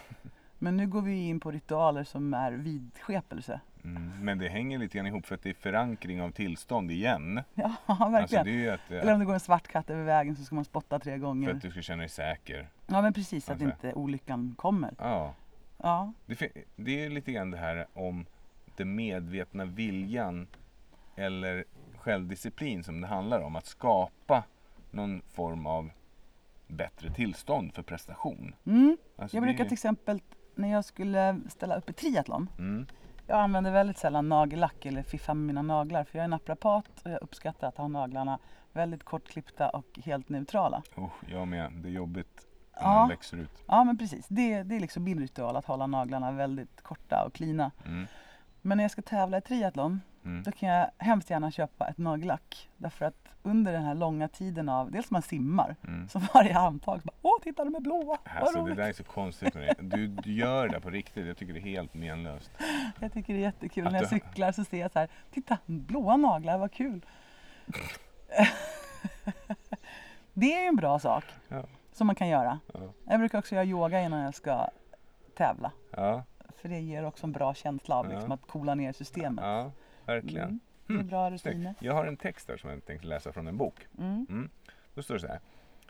[0.58, 3.60] Men nu går vi in på ritualer som är vidskepelse.
[3.86, 4.12] Mm.
[4.24, 7.42] Men det hänger lite grann ihop för att det är förankring av tillstånd igen.
[7.54, 8.44] Ja, Alltså verkligen.
[8.46, 10.64] det är att, Eller om det går en svart katt över vägen så ska man
[10.64, 11.50] spotta tre för gånger.
[11.54, 12.68] att du ska känna dig säker.
[12.86, 13.86] Ja men precis, så att Alltså.
[13.86, 14.94] inte olyckan kommer.
[14.98, 15.34] Ja.
[15.82, 18.26] Ja, Det, det är lite grann det här om
[18.76, 20.46] den medvetna viljan
[21.16, 21.64] eller
[21.96, 23.56] självdisciplin som det handlar om.
[23.56, 24.44] Att skapa
[24.90, 25.90] någon form av
[26.68, 28.54] bättre tillstånd för prestation.
[28.66, 28.96] mm.
[29.16, 30.20] Alltså Jag brukar till exempel
[30.54, 32.86] när jag skulle ställa upp i triathlon Mm.
[33.26, 37.10] Jag använder väldigt sällan nagellack eller fiffar med mina naglar för jag är naprapat och
[37.10, 38.38] jag uppskattar att ha naglarna
[38.72, 40.82] väldigt kortklippta och helt neutrala.
[40.96, 41.72] Oh, jag med.
[41.72, 42.46] Det är jobbigt
[42.76, 42.94] när Ja.
[42.94, 43.64] man växer ut.
[43.66, 47.34] Ja men precis, det, det är liksom min ritual att hålla naglarna väldigt korta och
[47.34, 47.70] klina.
[47.86, 48.06] Mm.
[48.62, 50.42] Men när jag ska tävla i triathlon Mm.
[50.42, 52.68] då kan jag hemskt gärna köpa ett nagellack.
[52.76, 56.08] Därför att under den här långa tiden av, dels man simmar, Mm.
[56.08, 59.04] så varje andetag så bara Åh, titta de är blåa, Alltså det där är så
[59.04, 59.74] konstigt med.
[59.80, 61.26] Du, du gör det på riktigt.
[61.26, 62.50] Jag tycker det är helt menlöst.
[63.00, 65.08] Jag tycker det är jättekul Att när jag du- cyklar så ser jag så här,
[65.30, 67.00] titta blåa naglar, vad kul.
[70.32, 71.64] det är ju en bra sak Ja.
[71.92, 72.58] som man kan göra.
[72.74, 72.80] Ja.
[73.04, 74.68] Jag brukar också göra yoga innan jag ska
[75.36, 75.72] tävla.
[75.90, 76.22] Ja,
[76.56, 79.44] För det ger också en bra känsla av liksom, att coola ner systemet.
[80.06, 80.60] Verkligen.
[80.88, 81.00] Mm.
[81.00, 81.74] Är bra rutiner.
[81.78, 83.86] Jag har en text där som jag tänkte läsa från en bok.
[83.98, 84.26] Mm.
[84.30, 84.50] Mm.
[84.94, 85.40] Då står det så här.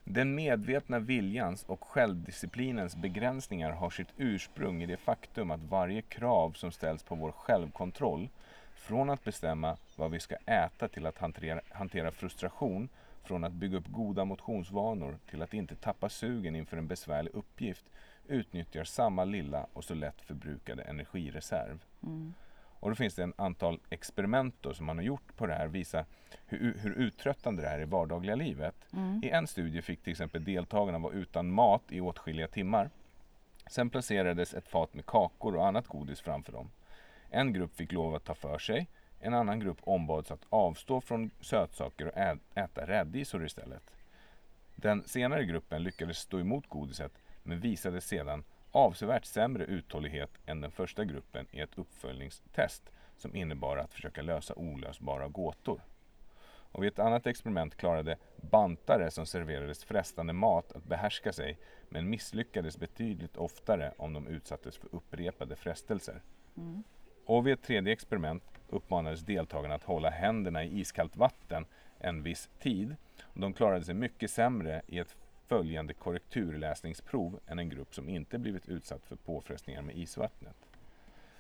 [0.05, 6.53] Den medvetna viljans och självdisciplinens begränsningar har sitt ursprung i det faktum att varje krav
[6.53, 8.29] som ställs på vår självkontroll,
[8.75, 12.89] från att bestämma vad vi ska äta till att hantera, hantera frustration,
[13.25, 17.85] från att bygga upp goda motionsvanor till att inte tappa sugen inför en besvärlig uppgift,
[18.27, 21.85] utnyttjar samma lilla och så lätt förbrukade energireserv.
[22.03, 22.35] Mm.
[22.87, 25.67] Och då finns det en antal experiment då som man har gjort på det här,
[25.67, 26.05] visa
[26.47, 28.75] hur, hur uttröttande det är i vardagliga livet.
[28.93, 29.21] Mm.
[29.25, 32.91] I en studie fick till exempel deltagarna vara utan mat i åtskilliga timmar.
[33.71, 36.71] Sen placerades ett fat med kakor och annat godis framför dem.
[37.31, 38.87] En grupp fick lov att ta för sig,
[39.21, 43.91] en annan grupp ombads att avstå från sötsaker och ä- äta rädisor istället.
[44.75, 47.13] Den senare gruppen lyckades stå emot godiset
[47.43, 48.45] men visade sedan
[48.77, 54.55] avsevärt sämre uthållighet än den första gruppen i ett uppföljningstest som innebar att försöka lösa
[54.55, 55.81] olösbara gåtor.
[56.47, 61.59] Och vid ett annat experiment klarade bantare som serverades frestande mat att behärska sig
[61.89, 66.23] men misslyckades betydligt oftare om de utsattes för upprepade frestelser.
[66.57, 66.83] Mm.
[67.25, 71.67] Och vid ett tredje experiment uppmanades deltagarna att hålla händerna i iskallt vatten
[71.99, 72.97] en viss tid.
[73.23, 75.17] Och de klarade sig mycket sämre i ett
[75.49, 80.57] följande korrekturläsningsprov än en grupp som inte blivit utsatt för påfrestningar med isvattnet.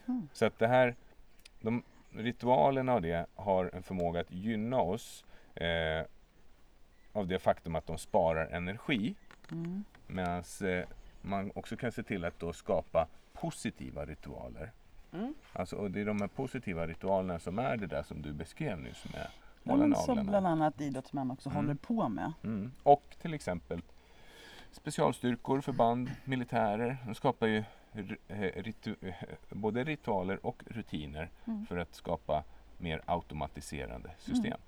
[0.07, 0.29] Mm.
[0.33, 0.95] Så att det här,
[1.61, 6.07] de ritualerna och det har en förmåga att gynna oss eh,
[7.13, 9.15] av det faktum att de sparar energi.
[9.53, 9.85] Mm.
[10.07, 10.85] Medan eh,
[11.23, 14.73] man också kan se till att då skapa positiva ritualer.
[15.13, 15.35] Mm.
[15.53, 18.79] Alltså, och det är de här positiva ritualerna som är det där som du beskrev
[18.79, 19.27] nyss med
[19.63, 21.57] Ja, hålla men som bland annat idrottsmän också Mm.
[21.57, 22.33] håller på med.
[22.45, 22.73] Mm.
[22.83, 23.83] Och till exempel
[24.81, 26.97] specialstyrkor, förband, militärer.
[27.07, 27.59] De skapar ju
[27.95, 28.03] eh,
[28.39, 29.15] ritu- eh,
[29.51, 31.67] både ritualer och rutiner Mm.
[31.67, 32.45] för att skapa
[32.79, 34.59] mer automatiserade system.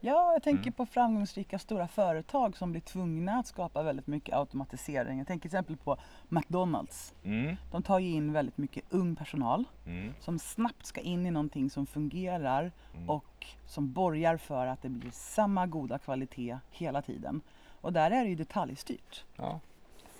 [0.00, 0.72] Ja, jag tänker Mm.
[0.72, 5.18] på framgångsrika stora företag som blir tvungna att skapa väldigt mycket automatisering.
[5.18, 5.96] Jag tänker till exempel på
[6.28, 7.14] McDonalds.
[7.24, 7.56] Mm.
[7.70, 10.12] De tar ju in väldigt mycket ung personal Mm.
[10.20, 13.10] som snabbt ska in i någonting som fungerar Mm.
[13.10, 17.40] och som borgar för att det blir samma goda kvalitet hela tiden.
[17.82, 19.24] Och där är det ju detaljstyrt.
[19.36, 19.60] Ja.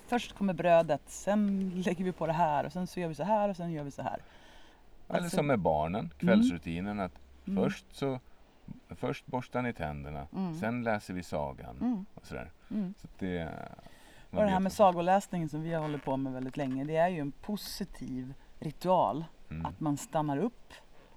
[0.07, 3.23] Först kommer brödet, sen lägger vi på det här och sen så gör vi så
[3.23, 4.19] här och sen gör vi så här.
[5.09, 7.63] Eller Alltså- som med barnen, kvällsrutinen att Mm.
[7.63, 8.19] först så
[8.89, 10.59] Först borstar ni tänderna, Mm.
[10.59, 12.05] sen läser vi sagan Mm.
[12.13, 12.51] och sådär.
[12.71, 12.93] Mm.
[13.01, 13.43] Så att det,
[14.31, 16.95] Och det här med att- sagoläsningen som vi har hållit på med väldigt länge, det
[16.95, 19.25] är ju en positiv ritual.
[19.49, 19.65] Mm.
[19.65, 20.73] Att man stannar upp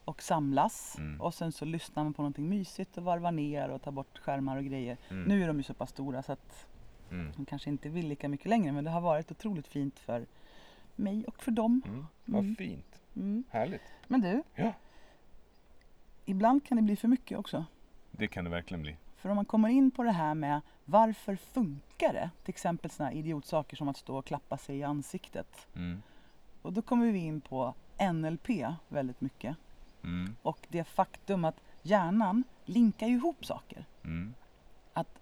[0.07, 1.21] och samlas Mm.
[1.21, 4.57] och sen så lyssnar man på någonting mysigt och varvar ner och tar bort skärmar
[4.57, 4.97] och grejer.
[5.11, 5.25] Mm.
[5.29, 6.67] Nu är de ju så pass stora så att
[7.11, 7.33] Mm.
[7.37, 10.27] de kanske inte vill lika mycket längre men det har varit otroligt fint för
[10.97, 11.83] mig och för dem.
[11.87, 12.07] Mm.
[12.25, 12.57] Vad Mm.
[12.57, 13.45] fint, Mm.
[13.51, 13.83] härligt.
[14.07, 14.73] Men du, Ja.
[16.25, 17.65] ibland kan det bli för mycket också.
[18.11, 18.97] Det kan det verkligen bli.
[19.17, 22.31] För om man kommer in på det här med varför funkar det?
[22.45, 25.67] Till exempel sådana idiotsaker som att stå och klappa sig i ansiktet.
[25.77, 26.03] Mm.
[26.63, 27.75] Och då kommer vi in på
[28.13, 28.49] NLP
[28.89, 29.57] väldigt mycket.
[30.07, 30.37] Mm.
[30.43, 33.85] Och det faktum att hjärnan linkar ihop saker.
[34.05, 34.35] Mm.
[34.93, 35.19] Att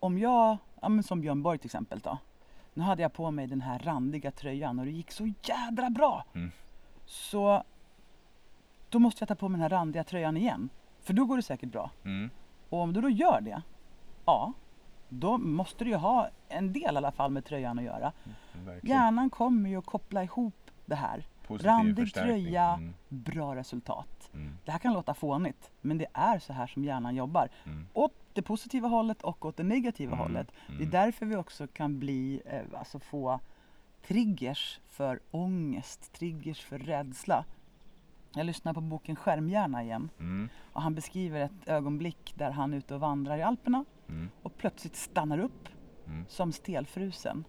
[0.00, 2.18] om jag, ja men som Björn Borg till exempel då.
[2.74, 6.24] Nu hade jag på mig den här randiga tröjan och det gick så jädra bra.
[6.34, 6.50] Mm.
[7.06, 7.62] Så
[8.88, 10.68] då måste jag ta på mig den här randiga tröjan igen.
[11.00, 11.90] För då går det säkert bra.
[12.04, 12.30] Mm.
[12.68, 13.62] Och om du då gör det,
[14.24, 14.52] ja,
[15.08, 18.12] då måste du ju ha en del i alla fall med tröjan att göra.
[18.52, 18.96] Verkligen.
[18.96, 21.26] Hjärnan kommer ju att koppla ihop det här.
[21.50, 22.94] Positiv Randig tröja, Mm.
[23.08, 24.30] bra resultat.
[24.34, 24.56] Mm.
[24.64, 27.48] Det här kan låta fånigt, men det är så här som hjärnan jobbar.
[27.66, 27.86] Mm.
[27.92, 30.52] Åt det positiva hållet och åt det negativa Mm, hållet.
[30.66, 30.90] Det är mm.
[30.90, 33.40] därför vi också kan bli, eh, alltså få
[34.06, 37.44] triggers för ångest, triggers för rädsla.
[38.34, 40.48] Jag lyssnar på boken Skärmhjärna igen Mm.
[40.72, 43.84] och han beskriver ett ögonblick där han är ute och vandrar i Alperna
[44.42, 45.68] och plötsligt stannar upp
[46.28, 47.44] som stelfrusen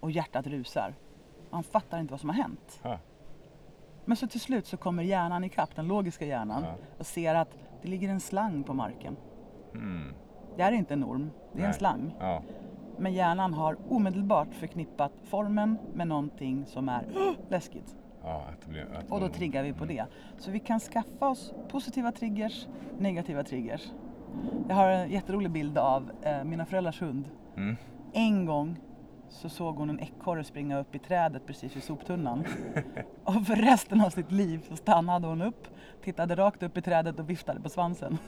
[0.00, 0.94] och hjärtat rusar.
[1.50, 2.80] Han fattar inte vad som har hänt.
[2.82, 2.98] Ha.
[4.08, 6.74] Men så till slut så kommer hjärnan ikapp, den logiska hjärnan, Ja.
[6.98, 9.16] och ser att det ligger en slang på marken.
[9.74, 10.14] Mm.
[10.56, 11.78] Det är inte en orm, det är en Nej.
[11.78, 12.14] slang.
[12.20, 12.42] Ja.
[12.98, 17.96] Men hjärnan har omedelbart förknippat formen med någonting som är "Åh, läskigt.
[18.22, 19.96] Ja, att blir, att Och då triggar vi på mm.
[19.96, 20.06] det.
[20.38, 22.66] Så vi kan skaffa oss positiva triggers,
[22.98, 23.92] negativa triggers.
[24.68, 27.24] Jag har en jätterolig bild av eh, mina föräldrars hund.
[27.56, 27.76] Mm.
[28.12, 28.76] En gång
[29.28, 32.44] så såg hon en ekorre springa upp i trädet precis vid soptunnan.
[33.24, 35.68] och för resten av sitt liv så stannade hon upp,
[36.02, 38.18] tittade rakt upp i trädet och viftade på svansen.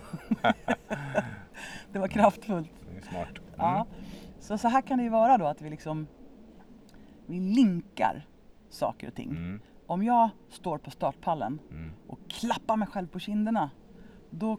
[1.92, 2.70] det var kraftfullt.
[2.90, 3.28] Det är smart.
[3.28, 3.40] Mm.
[3.56, 3.86] Ja.
[4.40, 6.06] Så, så här kan det ju vara då att vi liksom
[7.26, 8.26] vi linkar
[8.70, 9.30] saker och ting.
[9.30, 9.60] Mm.
[9.86, 11.92] Om jag står på startpallen Mm.
[12.06, 13.70] och klappar mig själv på kinderna
[14.30, 14.58] då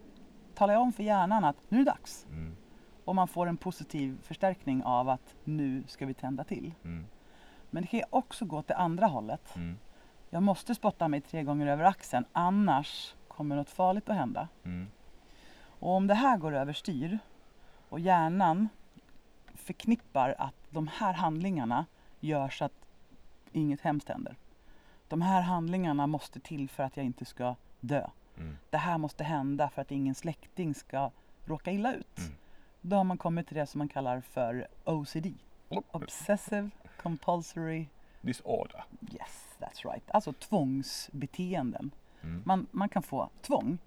[0.54, 2.26] talar jag om för hjärnan att nu är det dags.
[2.30, 2.56] Mm.
[3.10, 6.74] Och man får en positiv förstärkning av att nu ska vi tända till.
[6.84, 7.06] Mm.
[7.70, 9.56] Men det kan också gå till andra hållet.
[9.56, 9.78] Mm.
[10.30, 14.48] Jag måste spotta mig tre gånger över axeln annars kommer något farligt att hända.
[14.64, 14.88] Mm.
[15.62, 17.18] Och om det här går överstyr
[17.88, 18.68] och hjärnan
[19.54, 21.86] förknippar att de här handlingarna
[22.20, 22.86] gör så att
[23.52, 24.36] inget hemskt händer.
[25.08, 28.06] De här handlingarna måste till för att jag inte ska dö.
[28.36, 28.56] Mm.
[28.70, 31.10] Det här måste hända för att ingen släkting ska
[31.44, 32.18] råka illa ut.
[32.18, 32.32] Mm.
[32.80, 35.26] Då har man kommit till det som man kallar för OCD.
[35.90, 36.70] Obsessive
[37.02, 37.86] Compulsory
[38.20, 38.84] Disorder.
[39.12, 40.10] Yes, that's right.
[40.10, 41.90] Alltså tvångsbeteenden.
[42.22, 42.42] Mm.
[42.46, 43.78] Man, man kan få tvång.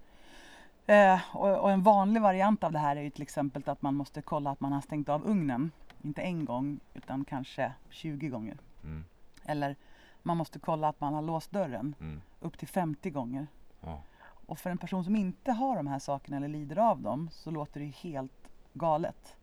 [0.86, 3.96] Eh, och, och en vanlig variant av det här är ju till exempel att man
[3.96, 5.72] måste kolla att man har stängt av ugnen.
[6.02, 8.58] Inte en gång utan kanske 20 gånger.
[8.84, 9.06] Mm.
[9.46, 9.76] Eller
[10.24, 12.22] man måste kolla att man har låst dörren Mm.
[12.40, 13.48] upp till 50 gånger.
[13.82, 14.02] Ja.
[14.46, 17.52] Och för en person som inte har de här sakerna eller lider av dem så
[17.52, 18.43] låter det ju helt
[18.74, 19.38] galet.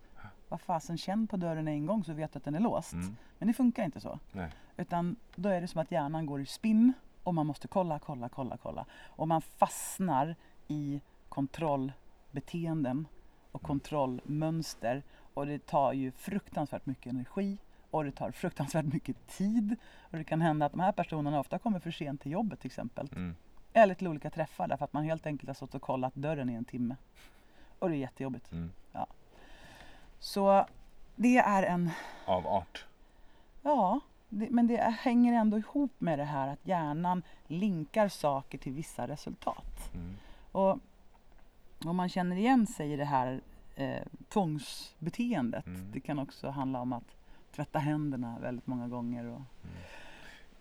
[0.48, 2.92] Vad fasen, känn på dörren en gång så vet du att den är låst.
[2.92, 3.16] Mm.
[3.38, 4.18] Men det funkar inte så.
[4.32, 4.50] Nej.
[4.76, 8.28] Utan då är det som att hjärnan går i spinn och man måste kolla, kolla,
[8.28, 8.86] kolla, kolla.
[8.92, 10.36] Och man fastnar
[10.68, 13.06] i kontrollbeteenden
[13.52, 15.02] och kontrollmönster.
[15.34, 17.58] Och det tar ju fruktansvärt mycket energi
[17.90, 19.76] och det tar fruktansvärt mycket tid.
[20.00, 22.68] Och det kan hända att de här personerna ofta kommer för sent till jobbet till
[22.68, 23.08] exempel.
[23.12, 23.36] Mm.
[23.72, 26.54] Eller till olika träffar därför att man helt enkelt har stått och kollat dörren i
[26.54, 26.96] en timme.
[27.78, 28.52] Och det är jättejobbigt.
[28.52, 28.72] Mm.
[30.20, 30.66] Så
[31.16, 31.90] det är en
[32.24, 32.86] Av art.
[33.62, 38.72] Ja, det, men det hänger ändå ihop med det här att hjärnan linkar saker till
[38.72, 39.92] vissa resultat.
[39.94, 40.16] Mm.
[40.52, 40.78] Och
[41.84, 43.40] om man känner igen sig i det här
[43.76, 45.66] eh, tvångsbeteendet.
[45.66, 45.90] Mm.
[45.92, 47.16] Det kan också handla om att
[47.54, 49.24] tvätta händerna väldigt många gånger.
[49.24, 49.76] Och, Mm.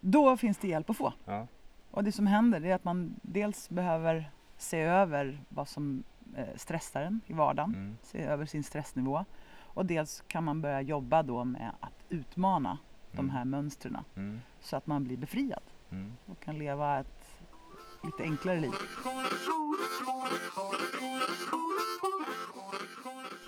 [0.02, 1.14] Då finns det hjälp att få.
[1.26, 1.48] Ja.
[1.92, 6.04] Och det som händer är att man dels behöver se över vad som
[6.36, 7.74] eh, stressar en i vardagen.
[7.76, 7.98] Mm.
[8.02, 9.26] Se över sin stressnivå.
[9.74, 12.78] Och dels kan man börja jobba då med att utmana
[13.12, 13.30] de Mm.
[13.30, 14.40] här mönstren Mm.
[14.62, 16.14] så att man blir befriad Mm.
[16.26, 17.26] och kan leva ett
[18.04, 18.72] lite enklare liv.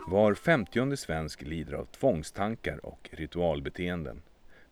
[0.08, 4.22] Var femtionde svensk lider av tvångstankar och ritualbeteenden.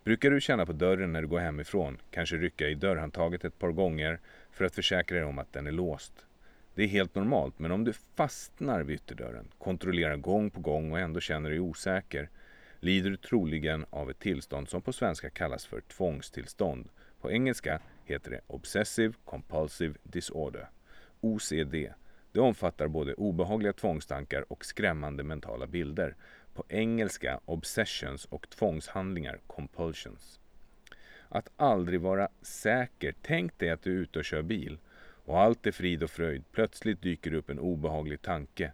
[0.04, 3.72] Brukar du känna på dörren när du går hemifrån, kanske rycka i dörrhandtaget ett par
[3.72, 4.20] gånger
[4.52, 6.26] för att försäkra dig om att den är låst.
[6.80, 11.00] Det är helt normalt, men om du fastnar vid ytterdörren, kontrollerar gång på gång och
[11.00, 12.30] ändå känner dig osäker,
[12.80, 16.90] lider du troligen av ett tillstånd som på svenska kallas för tvångstillstånd.
[17.22, 20.70] På engelska heter det Obsessive Compulsive Disorder,
[21.22, 21.76] OCD.
[22.32, 26.16] Det omfattar både obehagliga tvångstankar och skrämmande mentala bilder.
[26.54, 30.40] På engelska obsessions och tvångshandlingar compulsions.
[31.30, 33.14] Att aldrig vara säker.
[33.22, 34.80] Tänk dig att du är ute och kör bil
[35.30, 36.44] och allt är frid och fröjd.
[36.52, 38.72] Plötsligt dyker upp en obehaglig tanke.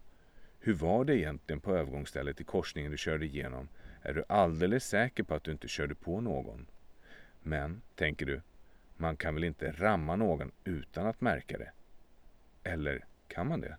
[0.59, 3.67] Hur var det egentligen på övergångsstället i korsningen du körde igenom?
[4.01, 6.65] Är du alldeles säker på att du inte körde på någon?
[7.43, 8.41] Men, tänker du,
[8.97, 11.71] man kan väl inte ramma någon utan att märka det?
[12.63, 13.77] Eller kan man det?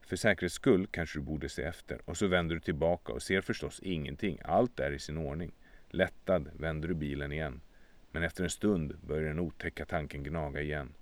[0.00, 3.40] För säkerhets skull kanske du borde se efter och så vänder du tillbaka och ser
[3.40, 4.40] förstås ingenting.
[4.44, 5.52] Allt är i sin ordning.
[5.90, 7.60] Lättad vänder du bilen igen.
[8.10, 10.92] Men efter en stund börjar den otäcka tanken gnaga igen.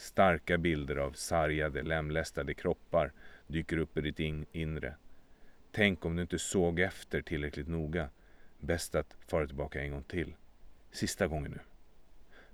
[0.00, 3.12] Starka bilder av sargade, lemlästade kroppar
[3.46, 4.94] dyker upp i ditt in- inre.
[5.72, 8.08] Tänk om du inte såg efter tillräckligt noga.
[8.58, 10.34] Bäst att fara tillbaka en gång till.
[10.92, 11.58] Sista gången nu.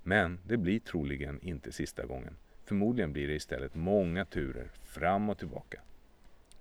[0.02, 2.36] Men det blir troligen inte sista gången.
[2.64, 5.80] Förmodligen blir det istället många turer fram och tillbaka.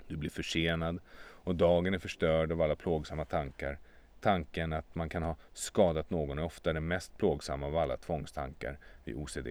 [0.07, 3.79] Du blir försenad och dagen är förstörd av alla plågsamma tankar.
[4.19, 8.77] Tanken att man kan ha skadat någon är ofta den mest plågsamma av alla tvångstankar
[9.03, 9.47] vid OCD.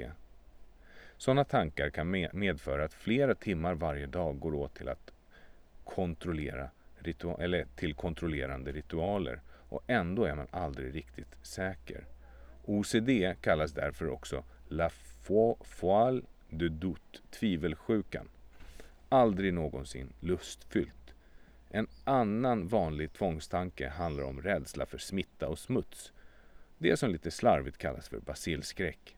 [1.25, 5.13] Sådana tankar kan medföra att flera timmar varje dag går åt till att
[5.85, 6.71] kontrollera
[7.39, 12.07] eller till kontrollerande ritualer och ändå är man aldrig riktigt säker.
[12.65, 13.11] OCD
[13.41, 14.91] kallas därför också La
[15.65, 18.29] foile de doute, tvivelsjukan.
[19.09, 21.15] Aldrig någonsin lustfyllt.
[21.71, 26.13] En annan vanlig tvångstanke handlar om rädsla för smitta och smuts.
[26.79, 29.17] Det som lite slarvigt kallas för basilskräck.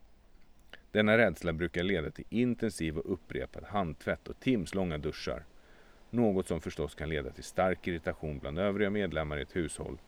[0.96, 5.44] Denna rädsla brukar leda till intensiv och upprepad handtvätt och timslånga duschar.
[6.10, 9.98] Något som förstås kan leda till stark irritation bland övriga medlemmar i ett hushåll.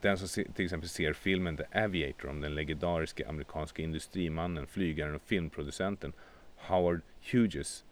[0.00, 5.22] Den som till exempel ser filmen The Aviator om den legendariska amerikanska industrimannen, flygaren och
[5.22, 6.12] filmproducenten
[6.56, 7.00] Howard
[7.32, 7.84] Hughes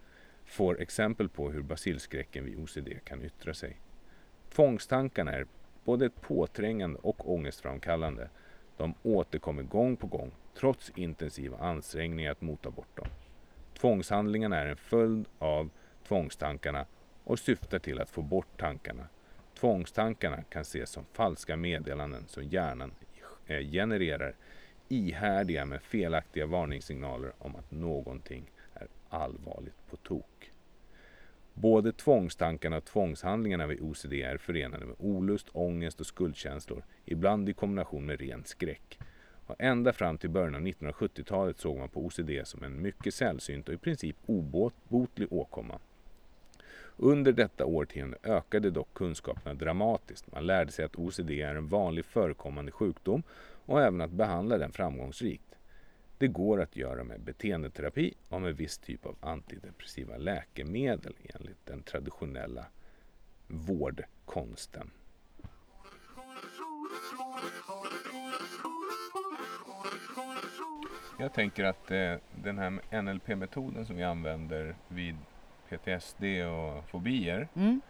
[0.45, 3.77] får exempel på hur basilskräcken vid OCD kan yttra sig.
[4.49, 5.45] Tvångstankarna är
[5.85, 8.29] både påträngande och ångestframkallande.
[8.77, 13.07] De återkommer gång på gång trots intensiva ansträngningar att mota bort dem.
[13.73, 15.69] Tvångshandlingarna är en följd av
[16.07, 16.85] tvångstankarna
[17.23, 19.07] och syftar till att få bort tankarna.
[19.59, 22.91] Tvångstankarna kan ses som falska meddelanden som hjärnan
[23.47, 24.35] eh, genererar
[24.89, 30.51] ihärdiga men felaktiga varningssignaler om att någonting är allvarligt på tok.
[31.53, 37.53] Både tvångstankarna och tvångshandlingarna vid OCD är förenade med olust, ångest och skuldkänslor, ibland i
[37.53, 38.99] kombination med ren skräck.
[39.51, 43.67] Och ända fram till början av 1970-talet såg man på OCD som en mycket sällsynt
[43.67, 45.79] och i princip obotlig åkomma.
[46.97, 50.31] Under detta årtionde ökade dock kunskaperna dramatiskt.
[50.31, 53.23] Man lärde sig att OCD är en vanlig förekommande sjukdom
[53.65, 55.55] och även att behandla den framgångsrikt.
[56.17, 61.83] Det går att göra med beteendeterapi och med viss typ av antidepressiva läkemedel enligt den
[61.83, 62.65] traditionella
[63.47, 64.91] vårdkonsten.
[71.21, 72.13] Jag tänker att eh,
[72.43, 75.17] den här NLP-metoden som vi använder vid
[75.69, 77.81] PTSD och fobier, Mm.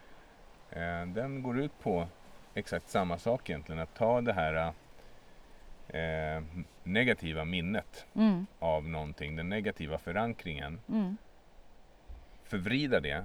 [0.70, 2.08] eh, den går ut på
[2.54, 3.80] exakt samma sak egentligen.
[3.80, 4.72] Att ta det här
[5.88, 6.42] eh,
[6.84, 8.46] negativa minnet Mm.
[8.58, 11.16] av någonting, den negativa förankringen, Mm.
[12.44, 13.24] förvrida det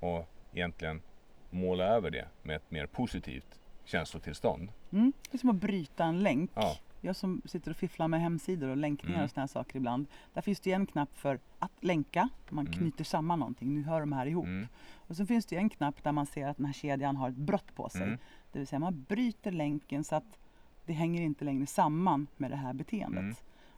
[0.00, 1.02] och egentligen
[1.50, 4.72] måla över det med ett mer positivt känslotillstånd.
[4.92, 5.12] Mm.
[5.30, 6.50] Det är som att bryta en länk.
[6.54, 6.76] Ja.
[7.00, 9.30] Jag som sitter och fifflar med hemsidor och länkningar Mm.
[9.34, 10.06] och här saker ibland.
[10.34, 12.28] Där finns det en knapp för att länka.
[12.50, 12.78] Man Mm.
[12.78, 13.74] knyter samman någonting.
[13.74, 14.44] Nu hör de här ihop.
[14.44, 14.68] Mm.
[14.94, 17.36] Och så finns det en knapp där man ser att den här kedjan har ett
[17.36, 18.02] brott på sig.
[18.02, 18.18] Mm.
[18.52, 20.38] Det vill säga man bryter länken så att
[20.86, 23.20] det hänger inte längre samman med det här beteendet.
[23.22, 23.34] Mm.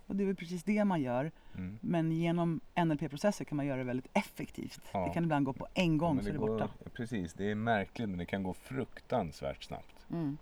[0.07, 1.31] Och det är väl precis det man gör.
[1.57, 1.79] Mm.
[1.81, 4.81] Men genom NLP-processer kan man göra det väldigt effektivt.
[4.93, 5.07] Ja.
[5.07, 6.69] Det kan ibland gå på en gång men så är det borta.
[6.93, 10.07] Precis, det är märkligt men det kan gå fruktansvärt snabbt.
[10.11, 10.37] Mm.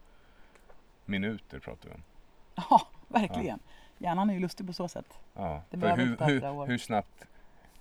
[1.05, 2.03] Minuter pratar vi om.
[2.71, 3.59] Ja, verkligen.
[3.99, 5.19] Hjärnan är ju lustig på så sätt.
[5.35, 5.63] Ja.
[5.71, 7.25] Det För hur, hur, hur, snabbt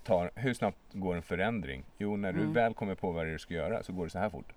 [0.04, 1.84] tar, hur snabbt går en förändring?
[1.98, 2.54] Jo, när du Mm.
[2.54, 4.54] väl kommer på vad du ska göra så går det så här fort.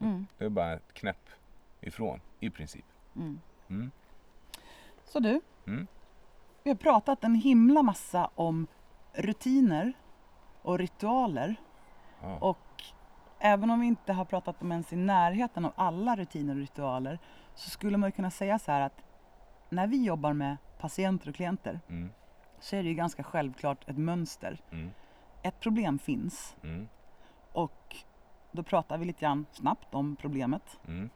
[0.00, 0.26] Mm.
[0.38, 1.28] Det är bara ett knäpp
[1.80, 2.84] ifrån, i princip.
[3.16, 3.40] Mm.
[3.68, 3.90] Mm.
[5.04, 5.86] Så du, Mm.
[6.62, 8.66] vi har pratat en himla massa om
[9.12, 9.92] rutiner
[10.62, 11.54] och ritualer.
[12.22, 12.38] Ja.
[12.38, 12.82] Och
[13.38, 17.18] även om vi inte har pratat om ens i närheten av alla rutiner och ritualer
[17.54, 19.02] så skulle man kunna säga så här att
[19.68, 22.10] när vi jobbar med patienter och klienter Mm.
[22.60, 24.60] så är det ju ganska självklart ett mönster.
[24.70, 24.90] Mm.
[25.42, 26.88] Ett problem finns Mm.
[27.52, 27.96] och
[28.52, 31.10] då pratar vi lite grann snabbt om problemet Mm.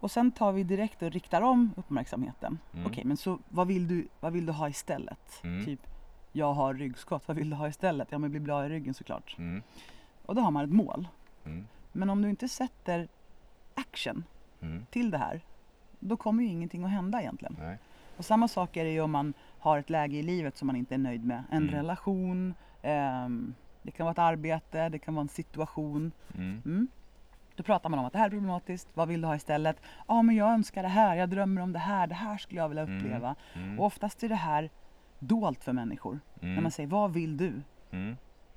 [0.00, 2.58] och sen tar vi direkt och riktar om uppmärksamheten.
[2.74, 2.86] Mm.
[2.86, 5.40] Okej, men så vad vill, du, vad vill du ha istället?
[5.44, 5.64] Mm.
[5.64, 5.80] Typ,
[6.32, 8.08] jag har ryggskott, vad vill du ha istället?
[8.12, 9.38] Ja, men bli bra i ryggen såklart.
[9.38, 9.62] Mm.
[10.26, 11.08] Och då har man ett mål.
[11.92, 13.08] Men om du inte sätter
[13.74, 14.24] action
[14.90, 15.40] till det här,
[16.00, 17.56] då kommer ju ingenting att hända egentligen.
[17.60, 17.78] Nej.
[18.16, 20.76] Och samma sak är det ju om man har ett läge i livet som man
[20.76, 21.42] inte är nöjd med.
[21.50, 21.74] En Mm.
[21.74, 26.12] relation, ehm, det kan vara ett arbete, det kan vara en situation.
[26.34, 26.62] Mm.
[26.64, 26.88] Mm.
[27.56, 29.80] Då pratar man om att det här är problematiskt, vad vill du ha istället?
[30.08, 32.68] Ja, men jag önskar det här, jag drömmer om det här, det här skulle jag
[32.68, 32.96] vilja Mm.
[32.98, 33.34] uppleva.
[33.54, 33.80] Mm.
[33.80, 34.70] Och oftast är det här
[35.18, 36.20] dolt för människor.
[36.40, 36.62] När Mm.
[36.62, 37.62] man säger vad vill du?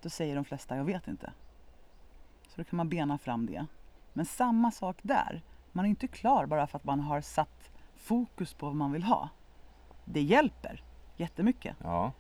[0.01, 1.31] Då säger de flesta jag vet inte.
[2.47, 3.65] Så då kan man bena fram det.
[4.13, 5.41] Men samma sak där.
[5.71, 9.03] Man är inte klar bara för att man har satt fokus på vad man vill
[9.03, 9.29] ha.
[10.05, 10.83] Det hjälper
[11.17, 11.77] jättemycket.
[11.83, 12.11] Ja.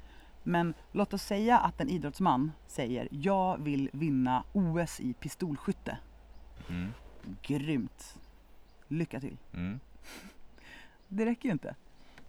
[0.43, 5.97] Men låt oss säga att en idrottsman säger jag vill vinna OS i pistolskytte.
[6.69, 6.93] Mm.
[7.41, 8.17] Grymt!
[8.87, 9.37] Lycka till!
[9.53, 9.79] Mm.
[11.07, 11.75] Det räcker ju inte.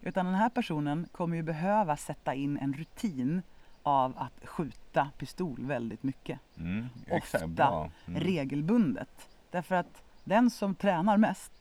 [0.01, 3.43] Utan den här personen kommer ju behöva sätta in en rutin
[3.83, 6.41] av att skjuta pistol väldigt mycket.
[6.57, 6.89] Mm.
[7.11, 7.91] Ofta.
[8.07, 8.21] Mm.
[8.21, 9.29] regelbundet.
[9.51, 11.53] Därför att den som tränar mest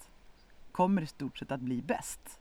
[0.72, 2.40] kommer i stort sett att bli bäst.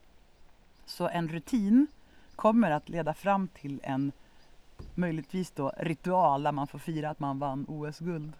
[0.85, 1.87] Så en rutin
[2.35, 4.11] kommer att leda fram till en
[4.95, 8.33] möjligtvis då ritual där man får fira att man vann OS-guld.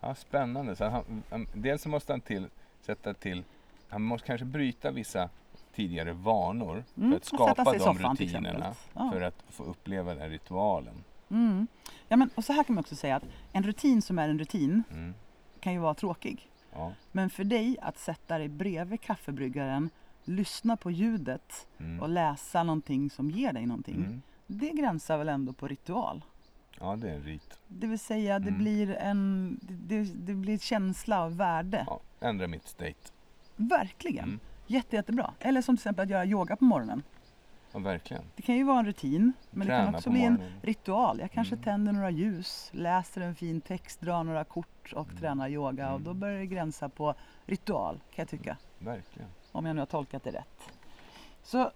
[0.00, 0.76] Ja, spännande.
[0.76, 2.46] Så han, han, dels så måste han till,
[2.80, 3.44] sätta till,
[3.88, 5.28] han måste kanske bryta vissa
[5.74, 8.74] tidigare vanor Mm, för att sätta skapa de soffan rutinerna.
[8.94, 9.10] Ja.
[9.12, 11.04] för att få uppleva den ritualen.
[11.30, 11.66] Mm.
[12.08, 14.38] Ja, men, och så här kan man också säga att en rutin som är en
[14.38, 15.14] rutin Mm.
[15.60, 16.50] kan ju vara tråkig.
[16.78, 16.92] Ja.
[17.12, 19.90] Men för dig att sätta dig bredvid kaffebryggaren,
[20.24, 22.00] lyssna på ljudet Mm.
[22.00, 23.96] och läsa någonting som ger dig någonting.
[23.96, 24.22] Mm.
[24.46, 26.24] Det gränsar väl ändå på ritual?
[26.80, 27.58] ja, det är en rit.
[27.68, 28.58] Det vill säga det Mm.
[28.62, 31.84] blir en det, det blir känsla av värde.
[31.86, 32.94] Ja, ändra mitt state.
[33.56, 34.24] Verkligen.
[34.24, 34.40] Mm.
[34.66, 35.32] Jätte, jättebra.
[35.40, 37.02] Eller som till exempel att göra yoga på morgonen.
[37.72, 38.22] Ja, verkligen.
[38.36, 41.18] Det kan ju vara en rutin men det kan Träna också bli en ritual.
[41.20, 41.64] Jag kanske Mm.
[41.64, 45.20] tänder några ljus, läser en fin text, drar några kort och Mm.
[45.20, 46.04] tränar yoga och Mm.
[46.04, 47.14] då börjar det gränsa på
[47.46, 48.56] ritual kan jag tycka.
[48.78, 49.28] Verkligen.
[49.52, 50.70] Om jag nu har tolkat det rätt.
[51.42, 51.70] Så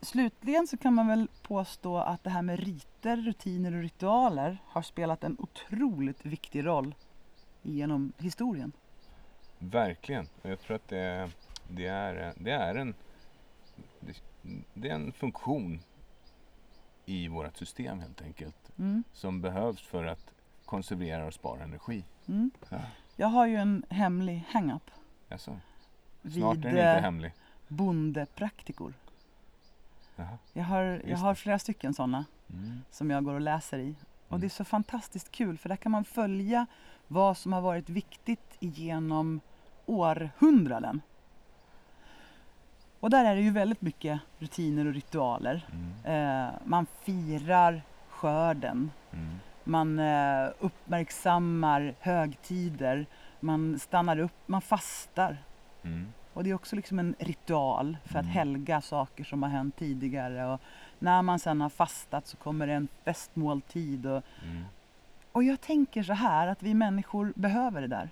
[0.00, 4.82] slutligen så kan man väl påstå att det här med riter, rutiner och ritualer har
[4.82, 6.94] spelat en otroligt viktig roll
[7.62, 8.72] genom historien.
[9.58, 10.28] Verkligen.
[10.42, 11.30] Och jag tror att det,
[11.68, 12.94] det, är, det är en
[14.74, 15.80] det, är en funktion
[17.06, 19.04] i vårt system helt enkelt Mm.
[19.12, 20.32] som behövs för att
[20.64, 22.04] konservera och spara energi.
[22.28, 22.50] Mm.
[22.68, 22.78] Ja.
[23.16, 24.90] Jag har ju en hemlig hang-up
[25.30, 25.58] Alltså,
[26.22, 27.32] vid snart är den inte eh, hemlig.
[27.68, 28.94] bondepraktikor.
[30.16, 30.38] Jaha.
[30.52, 32.80] Jag har, jag Just har flera stycken sådana Mm.
[32.90, 33.94] som jag går och läser i.
[34.26, 34.40] Och Mm.
[34.40, 36.66] det är så fantastiskt kul för där kan man följa
[37.08, 39.40] vad som har varit viktigt genom
[39.86, 41.00] århundraden.
[43.00, 45.66] Och där är det ju väldigt mycket rutiner och ritualer.
[45.72, 46.46] Mm.
[46.48, 49.28] Eh, man firar skörden, Mm.
[49.64, 53.06] man eh, uppmärksammar högtider,
[53.40, 55.36] man stannar upp, man fastar.
[55.82, 56.06] Mm.
[56.32, 58.34] Och det är också liksom en ritual för att Mm.
[58.34, 60.46] helga saker som har hänt tidigare.
[60.46, 60.60] Och
[60.98, 64.06] när man sen har fastat så kommer det en festmåltid.
[64.06, 64.64] Och, Mm.
[65.32, 68.08] och jag tänker så här att vi människor behöver det där.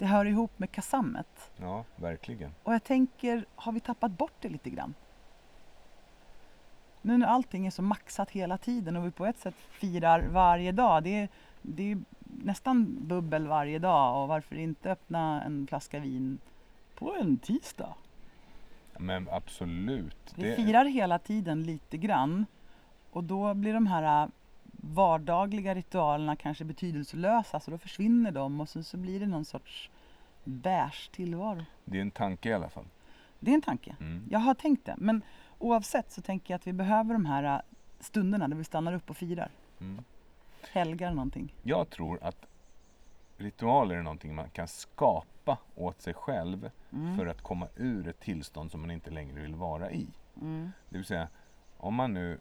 [0.00, 1.50] Det hör ihop med kasammet.
[1.56, 2.54] Ja, verkligen.
[2.62, 4.94] Och jag tänker, har vi tappat bort det lite grann?
[7.02, 10.72] Nu när allting är så maxat hela tiden och vi på ett sätt firar varje
[10.72, 11.02] dag.
[11.02, 11.28] Det är,
[11.62, 16.38] det är nästan bubbel varje dag och varför inte öppna en flaska vin
[16.94, 17.94] på en tisdag?
[18.98, 20.34] Men absolut.
[20.34, 22.46] Vi firar hela tiden lite grann
[23.10, 24.30] och då blir de här
[24.82, 29.90] vardagliga ritualerna kanske betydelselösa så då försvinner de och sen så blir det någon sorts
[30.44, 31.64] beige tillvaro.
[31.84, 32.84] det är en tanke i alla fall.
[33.40, 33.96] Det är en tanke.
[34.00, 34.26] Mm.
[34.30, 34.94] Jag har tänkt det.
[34.98, 35.22] Men
[35.58, 37.60] oavsett så tänker jag att vi behöver de här äh,
[38.00, 39.50] stunderna där vi stannar upp och firar.
[39.80, 40.04] Mm.
[40.72, 41.54] Helgar någonting.
[41.62, 42.46] Jag tror att
[43.36, 47.16] ritualer är någonting man kan skapa åt sig själv Mm.
[47.18, 50.06] för att komma ur ett tillstånd som man inte längre vill vara i.
[50.40, 50.70] Mm.
[50.88, 51.28] Det vill säga,
[51.76, 52.38] om man nu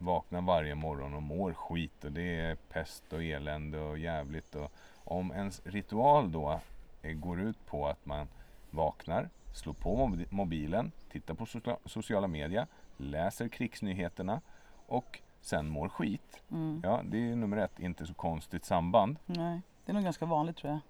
[0.00, 4.72] vaknar varje morgon och mår skit och det är pest och elände och jävligt och
[5.04, 6.60] om ens ritual då
[7.02, 8.28] går ut på att man
[8.70, 14.40] vaknar, slår på mobi- mobilen, tittar på socia- sociala medier, läser krigsnyheterna
[14.86, 16.42] och sen mår skit.
[16.50, 16.80] Mm.
[16.84, 19.16] Ja, det är nummer ett, inte så konstigt samband.
[19.26, 20.80] Nej, det är nog ganska vanligt tror jag.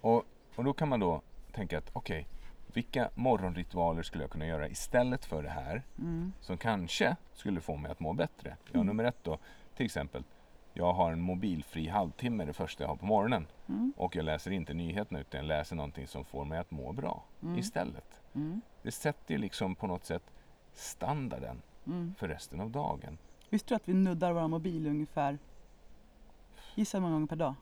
[0.00, 0.24] Och,
[0.56, 1.20] och då kan man då
[1.52, 2.26] tänka att okej,
[2.76, 6.32] vilka morgonritualer skulle jag kunna göra istället för det här Mm.
[6.40, 8.56] som kanske skulle få mig att må bättre?
[8.64, 8.86] Ja, Mm.
[8.86, 9.38] nummer ett då,
[9.76, 10.24] till exempel,
[10.74, 13.92] jag har en mobilfri halvtimme det första jag har på morgonen Mm.
[13.96, 17.24] och jag läser inte nyheterna utan jag läser någonting som får mig att må bra
[17.42, 17.58] Mm.
[17.58, 18.20] istället.
[18.34, 18.60] Mm.
[18.82, 20.32] Det sätter ju liksom på något sätt
[20.74, 22.14] standarden Mm.
[22.18, 23.18] för resten av dagen.
[23.50, 25.38] Visste du att vi nuddar våra mobil ungefär,
[26.74, 27.54] gissa hur många gånger per dag?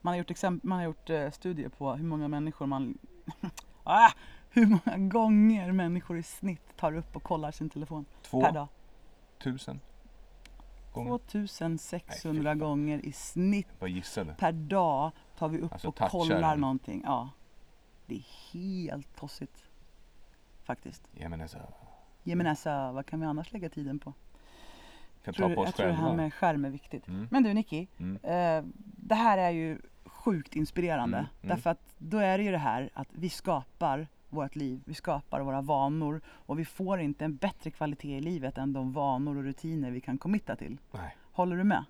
[0.00, 2.98] Man har gjort, exemp- man har gjort eh, studier på hur många människor man,
[3.84, 4.12] ah,
[4.50, 8.68] hur många gånger människor i snitt tar upp och kollar sin telefon Två per dag.
[9.42, 9.80] tusen
[10.92, 11.18] gånger.
[11.18, 13.68] 2600 gånger i snitt
[14.38, 16.60] per dag tar vi upp Alltså och kollar den.
[16.60, 17.02] någonting.
[17.04, 17.28] Ja.
[18.06, 19.64] Det är helt tossigt.
[20.64, 21.08] Faktiskt.
[21.12, 21.58] Men alltså,
[22.24, 24.12] mig näsa, vad kan vi annars lägga tiden på?
[25.24, 26.16] kan Tror, ta på oss jag tror det här själva.
[26.16, 27.08] med skärm är viktigt.
[27.08, 27.28] Mm.
[27.30, 28.16] Men du Nicky, Mm.
[28.16, 29.78] eh, det här är ju
[30.24, 31.18] sjukt inspirerande.
[31.18, 31.56] Mm, mm.
[31.56, 35.40] Därför att då är det ju det här att vi skapar vårt liv, vi skapar
[35.40, 39.44] våra vanor och vi får inte en bättre kvalitet i livet än de vanor och
[39.44, 40.78] rutiner vi kan committa till.
[40.92, 41.84] Nej, Håller du med?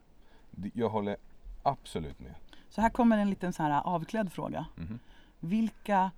[0.75, 1.17] jag håller
[1.63, 2.35] absolut med.
[2.69, 4.67] Så här kommer en liten så här avklädd fråga.
[4.77, 4.99] Mhm.
[5.41, 6.11] Vilka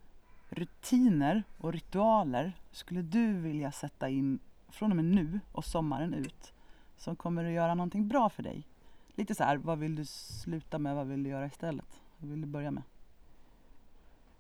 [0.49, 4.39] rutiner och ritualer skulle du vilja sätta in
[4.69, 6.53] från och med nu och sommaren ut
[6.97, 8.67] som kommer att göra någonting bra för dig?
[9.15, 12.01] Lite så här, vad vill du sluta med, vad vill du göra istället?
[12.19, 12.83] Vad vill du börja med?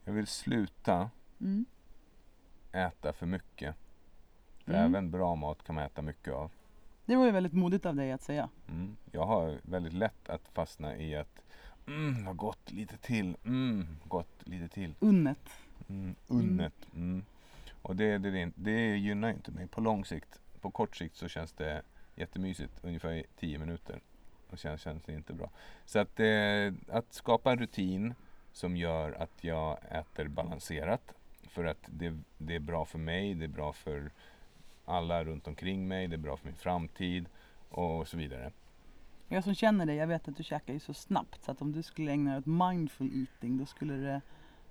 [0.04, 1.10] Jag vill sluta
[1.40, 1.64] Mm.
[2.72, 3.76] äta för mycket.
[4.64, 4.84] För Mm.
[4.84, 6.50] även bra mat kan man äta mycket av.
[7.06, 8.48] Det var ju väldigt modigt av dig att säga.
[8.68, 8.96] Mm.
[9.12, 11.42] Jag har väldigt lätt att fastna i att
[11.86, 14.94] mm, vad gott, lite till, mm, gott, lite till.
[15.00, 15.50] Unnet.
[15.88, 16.74] Mm, unnet.
[16.94, 17.24] Mm.
[17.82, 20.40] Och det, det, det, gynnar inte mig på lång sikt.
[20.60, 21.82] På kort sikt så känns det
[22.14, 24.00] jättemysigt, ungefär i 10 minuter.
[24.54, 25.50] Och känns det inte bra.
[25.84, 28.14] Så att, eh, att skapa en rutin
[28.52, 31.14] som gör att jag äter balanserat.
[31.48, 34.10] För att det, det är bra för mig, det är bra för
[34.84, 37.26] alla runt omkring mig, det är bra för min framtid
[37.68, 38.52] och så vidare.
[39.28, 41.72] Jag som känner dig, jag vet att du käkar ju så snabbt så att om
[41.72, 44.20] du skulle ägna dig åt mindful eating då skulle det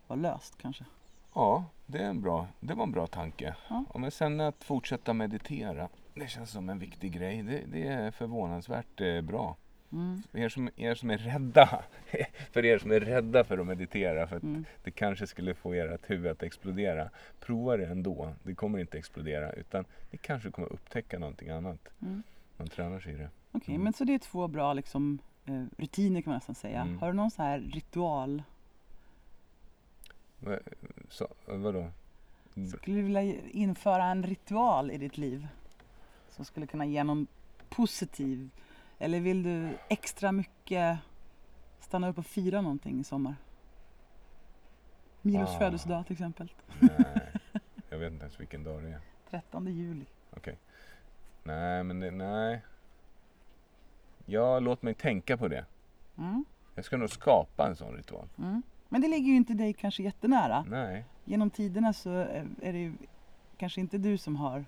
[0.08, 0.86] vara löst kanske.
[1.34, 3.56] Ja, det, är en bra, det var en bra tanke.
[3.68, 3.86] Ja.
[3.96, 7.44] Men sen att fortsätta meditera, det känns som en viktig grej.
[7.44, 9.56] Det, det är förvånansvärt eh, bra.
[9.94, 10.22] Mm.
[10.34, 11.84] Er som, er som är rädda,
[12.52, 14.66] för er som är rädda för att meditera, för att Mm.
[14.84, 17.10] det kanske skulle få ert huvud att explodera.
[17.40, 18.34] Prova det ändå.
[18.44, 21.80] Det kommer inte explodera, utan ni kanske kommer upptäcka någonting annat.
[22.02, 22.24] Mm.
[22.58, 23.30] Man tränar sig i det.
[23.52, 23.84] Okej, Mm.
[23.84, 26.82] men så det är två bra liksom, eh, rutiner kan man nästan säga.
[26.82, 26.98] Mm.
[27.00, 28.44] Har du någon sån här ritual?
[30.40, 30.60] Va,
[31.10, 31.88] så, vadå?
[32.78, 33.22] Skulle du vilja
[33.52, 35.48] införa en ritual i ditt liv?
[36.30, 37.28] Som skulle kunna ge någon
[37.70, 38.50] positiv?
[39.04, 40.98] Eller vill du extra mycket
[41.80, 43.36] stanna upp och fira någonting i sommar?
[45.22, 45.60] Milos Ah.
[45.60, 46.52] födelsedag till exempel.
[46.80, 47.32] Nej,
[47.90, 49.00] jag vet inte ens vilken dag det är.
[49.30, 50.06] 13 juli.
[50.32, 50.58] okej.
[51.44, 52.62] Nej, men det, nej.
[54.26, 55.66] Ja, låt mig tänka på det.
[56.18, 56.46] Mm.
[56.76, 58.28] Jag ska nog skapa en sån ritual.
[58.38, 58.62] Mm.
[58.90, 60.64] Men det ligger ju inte dig kanske jättenära.
[60.70, 61.06] Nej.
[61.26, 62.94] Genom tiderna så är är det ju
[63.58, 64.66] kanske inte du som har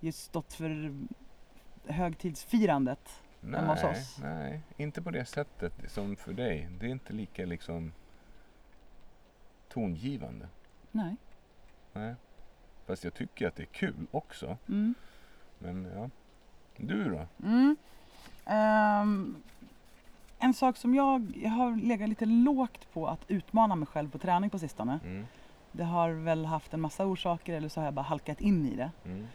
[0.00, 0.94] just stått för
[1.86, 3.22] högtidsfirandet.
[3.42, 4.18] Hemma hos Nej, oss.
[4.22, 6.68] nej, inte på det sättet som för dig.
[6.80, 7.92] Det är inte lika liksom
[9.68, 10.48] tongivande.
[10.90, 11.16] Nej.
[11.92, 12.14] Nej.
[12.86, 14.56] Fast jag tycker att det är kul också.
[14.68, 14.94] Mm.
[15.58, 16.10] Men ja.
[16.76, 17.46] Du då?
[17.46, 17.76] Mm.
[18.46, 19.42] Ehm,
[20.38, 24.18] en sak som jag, jag har legat lite lågt på att utmana mig själv på
[24.18, 25.00] träning på sistone.
[25.04, 25.26] Mm.
[25.72, 28.76] Det har väl haft en massa orsaker eller så har jag bara halkat in i
[28.76, 28.90] det.
[29.04, 29.26] Mm.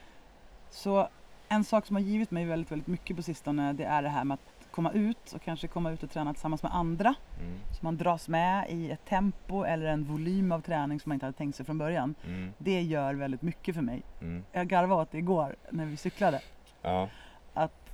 [0.70, 1.10] Så
[1.54, 4.24] en sak som har givit mig väldigt, väldigt mycket på sistone det är det här
[4.24, 7.16] med att komma ut och kanske komma ut och träna tillsammans med andra.
[7.40, 7.60] Mm.
[7.72, 11.26] Så man dras med i ett tempo eller en volym av träning som man inte
[11.26, 12.16] hade tänkt sig från början.
[12.28, 12.54] Mm.
[12.58, 14.02] Det gör väldigt mycket för mig.
[14.22, 14.44] Mm.
[14.52, 16.42] Jag garvade åt det igår när vi cyklade.
[16.82, 17.10] Ja.
[17.54, 17.90] Att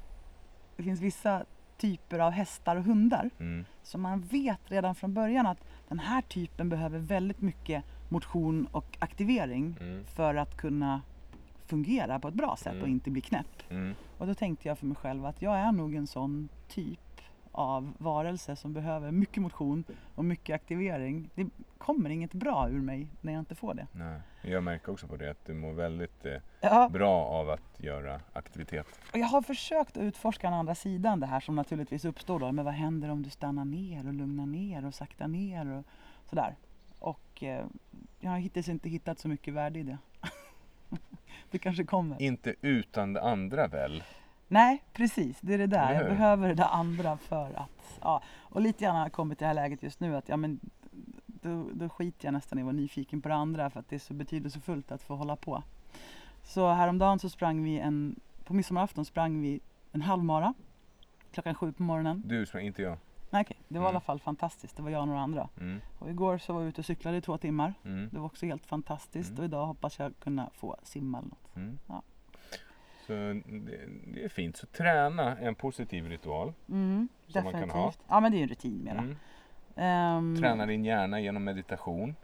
[0.77, 1.44] det finns vissa
[1.77, 3.65] typer av hästar och hundar Mm.
[3.84, 5.57] som man vet redan från början att
[5.88, 10.06] den här typen behöver väldigt mycket motion och aktivering Mm.
[10.06, 11.02] för att kunna
[11.70, 12.90] fungera på ett bra sätt och Mm.
[12.91, 13.64] inte bli knäpp.
[13.70, 13.94] Mm.
[14.18, 17.00] Och då tänkte jag för mig själv att jag är nog en sån typ
[17.52, 19.84] av varelse som behöver mycket motion
[20.16, 21.30] och mycket aktivering.
[21.36, 23.88] Det kommer inget bra ur mig när jag inte får det.
[23.91, 24.22] Nej.
[24.41, 28.20] Jag märker också på det att du mår väldigt eh, Ja, bra av att göra
[28.34, 28.88] aktivitet.
[29.14, 32.52] och jag har försökt att utforska den andra sidan det här som naturligtvis uppstår då.
[32.52, 35.84] Men vad händer om du stannar ner och lugnar ner och saktar ner och
[36.30, 36.56] sådär.
[37.00, 37.66] Och eh,
[38.20, 39.98] jag har hittills inte hittat så mycket värde i det.
[41.52, 42.22] det kanske kommer.
[42.22, 44.03] Inte utan det andra väl?
[44.48, 45.38] Nej, precis.
[45.41, 45.94] Det är det där.
[45.94, 47.99] Jag behöver det där andra för att...
[48.02, 48.22] Ja.
[48.38, 50.60] Och lite grann har jag kommit till det här läget just nu att ja, men,
[51.26, 53.95] då, då skiter jag nästan i att vara nyfiken på det andra för att det
[53.95, 55.64] är så betydelsefullt att få hålla på.
[56.44, 58.20] Så häromdagen så sprang vi en...
[58.44, 59.60] På midsommarafton sprang vi
[59.91, 60.53] en halvmara
[61.32, 62.24] klockan sju på morgonen.
[62.26, 62.98] Du sprang, inte jag.
[63.30, 63.57] Nej, okej.
[63.68, 63.95] Det var i Mm.
[63.95, 64.76] alla fall fantastiskt.
[64.77, 65.49] Det var jag och några andra.
[65.60, 65.81] Mm.
[65.99, 67.73] Och igår så var vi ute och cyklade i två timmar.
[67.85, 68.10] Mm.
[68.11, 69.39] Det var också helt fantastiskt Mm.
[69.39, 71.56] och idag hoppas jag kunna få simma eller något.
[71.56, 71.80] Mm.
[71.88, 72.01] Ja.
[73.07, 73.41] Så det,
[74.14, 74.57] det är fint.
[74.57, 76.53] Så träna är en positiv ritual.
[76.69, 77.73] Mm, Som man kan definitivt.
[77.84, 77.93] ha.
[78.07, 79.15] Ja men det är ju en rutin mera.
[79.76, 82.15] Ehm, Träna din hjärna genom meditation.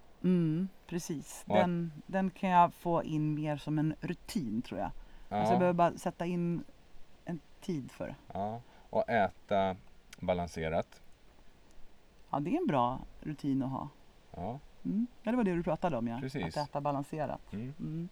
[0.88, 1.44] Precis.
[1.48, 4.92] Den, den kan jag få in mer som en rutin tror jag.
[5.30, 5.36] Ja.
[5.38, 6.64] Alltså jag behöver bara sätta in
[7.26, 8.16] en tid för det.
[8.34, 8.62] ja.
[8.90, 9.76] Och äta
[10.20, 11.02] balanserat.
[12.30, 13.90] Ja, det är en bra rutin att ha.
[14.36, 14.60] Ja.
[14.86, 15.08] Mm.
[15.24, 16.20] Ja, det var det du pratade om ja.
[16.20, 16.58] Precis.
[16.58, 17.54] Att äta balanserat.
[17.54, 17.74] Mm.
[17.80, 18.10] Mm.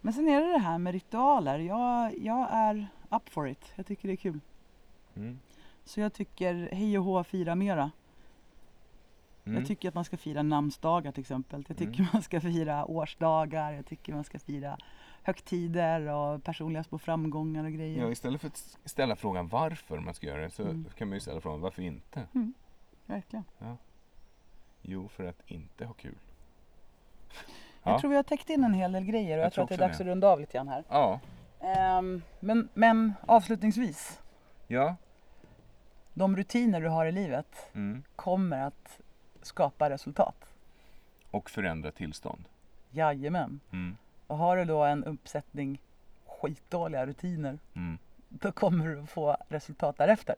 [0.00, 1.58] Men sen är det det här med ritualer.
[1.58, 3.72] Jag, jag är up for it.
[3.74, 4.40] Jag tycker det är kul.
[5.14, 5.38] Mm.
[5.84, 7.90] Så jag tycker hej och hå, fira mera.
[9.44, 9.58] Mm.
[9.58, 11.64] Jag tycker att man ska fira namnsdagar till exempel.
[11.68, 12.06] Jag tycker Mm.
[12.12, 13.72] man ska fira årsdagar.
[13.72, 14.78] Jag tycker man ska fira
[15.24, 18.02] högtider och personliga små framgångar och grejer.
[18.04, 20.86] Ja, istället för att ställa frågan varför man ska göra det så Mm.
[20.98, 22.22] kan man ju ställa frågan varför inte?
[23.06, 23.44] Verkligen.
[24.82, 26.14] Jo, för att inte ha kul.
[27.82, 28.00] Jag Ja.
[28.00, 29.74] tror vi har täckt in en hel del grejer och Jag jag, tror att det
[29.74, 30.04] är dags det.
[30.04, 30.84] att runda av lite grann här.
[30.88, 31.20] Ja.
[31.60, 34.22] Ehm, men, men avslutningsvis,
[34.66, 34.96] Ja.
[36.14, 38.02] de rutiner du har i livet Mm.
[38.16, 39.00] kommer att
[39.42, 40.44] skapa resultat.
[41.30, 42.44] Och förändra tillstånd.
[42.90, 43.60] Jajamän.
[43.72, 43.96] Mm.
[44.26, 45.80] Och har du då en uppsättning
[46.26, 47.98] skitdåliga rutiner, Mm.
[48.28, 50.34] då kommer du få resultat därefter.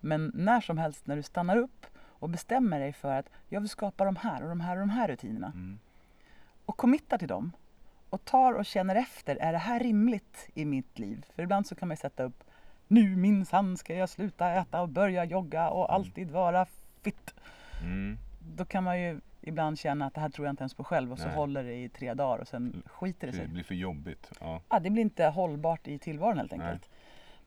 [0.00, 3.68] Men när som helst när du stannar upp och bestämmer dig för att jag vill
[3.68, 5.78] skapa de här och de här och de här rutinerna Mm.
[6.66, 7.52] och committar till dem
[8.10, 11.26] och tar och känner efter, är det här rimligt i mitt liv?
[11.34, 12.44] För ibland så kan man sätta upp,
[12.88, 16.66] nu minsann ska jag sluta äta och börja jogga och alltid vara
[17.02, 17.34] fit.
[17.82, 18.18] Mm.
[18.56, 21.12] Då kan man ju ibland känna att det här tror jag inte ens på själv
[21.12, 21.34] och så Nej.
[21.34, 23.48] håller det i tre dagar och sen skiter det Det sig.
[23.48, 24.30] blir för jobbigt.
[24.40, 24.60] Ja.
[24.68, 26.66] Ja, det blir inte hållbart i tillvaron helt Nej.
[26.66, 26.88] enkelt.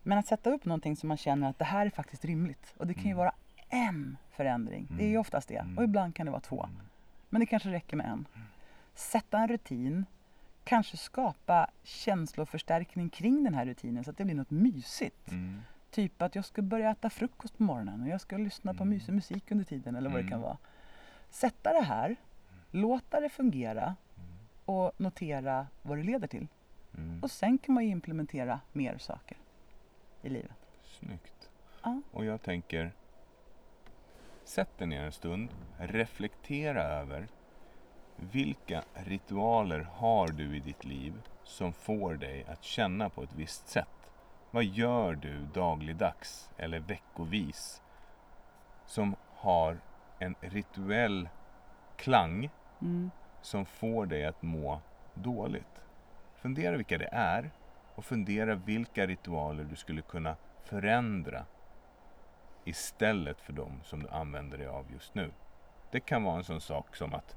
[0.04, 2.74] Men att sätta upp någonting som man känner att det här är faktiskt rimligt.
[2.78, 3.18] Och det kan ju Mm.
[3.18, 3.32] vara
[3.70, 4.88] en förändring.
[4.90, 5.22] Det är ju Mm.
[5.22, 5.56] oftast det.
[5.58, 5.78] Mm.
[5.78, 6.64] Och ibland kan det vara två.
[6.64, 6.76] Mm.
[7.30, 8.26] Men det kanske räcker med en.
[8.96, 10.06] Sätta en rutin.
[10.64, 15.32] Kanske skapa känsloförstärkning kring den här rutinen så att det blir något mysigt.
[15.32, 15.62] Mm.
[15.92, 18.90] Typ att jag ska börja äta frukost på morgonen och jag ska lyssna på Mm.
[18.90, 20.42] mysig musik under tiden eller vad det kan Mm.
[20.42, 20.58] vara.
[21.30, 22.16] Sätta det här,
[22.72, 23.96] låta det fungera
[24.66, 26.48] och notera vad det leder till.
[26.98, 27.24] Mm.
[27.24, 29.38] Och sen kan man ju implementera mer saker
[30.22, 30.68] i livet.
[30.84, 31.50] Snyggt.
[31.84, 32.02] Ja.
[32.12, 32.92] Och jag tänker,
[34.44, 37.28] sätt dig ner en stund, reflektera över
[38.16, 43.68] vilka ritualer har du i ditt liv som får dig att känna på ett visst
[43.68, 44.12] sätt?
[44.52, 47.82] Vad gör du dagligdags eller veckovis
[48.86, 49.78] som har
[50.20, 51.30] en rituell
[51.98, 52.50] klang
[52.82, 53.12] Mm.
[53.42, 54.82] som får dig att må
[55.14, 55.82] dåligt?
[56.36, 57.52] Fundera vilka det är
[57.96, 61.46] och fundera vilka ritualer du skulle kunna förändra
[62.64, 65.32] istället för de som du använder dig av just nu.
[65.92, 67.36] Det kan vara en sån sak som att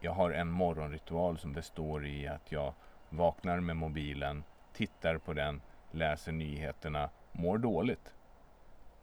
[0.00, 2.74] jag har en morgonritual som består i att jag
[3.08, 8.14] vaknar med mobilen, tittar på den, läser nyheterna, mår dåligt.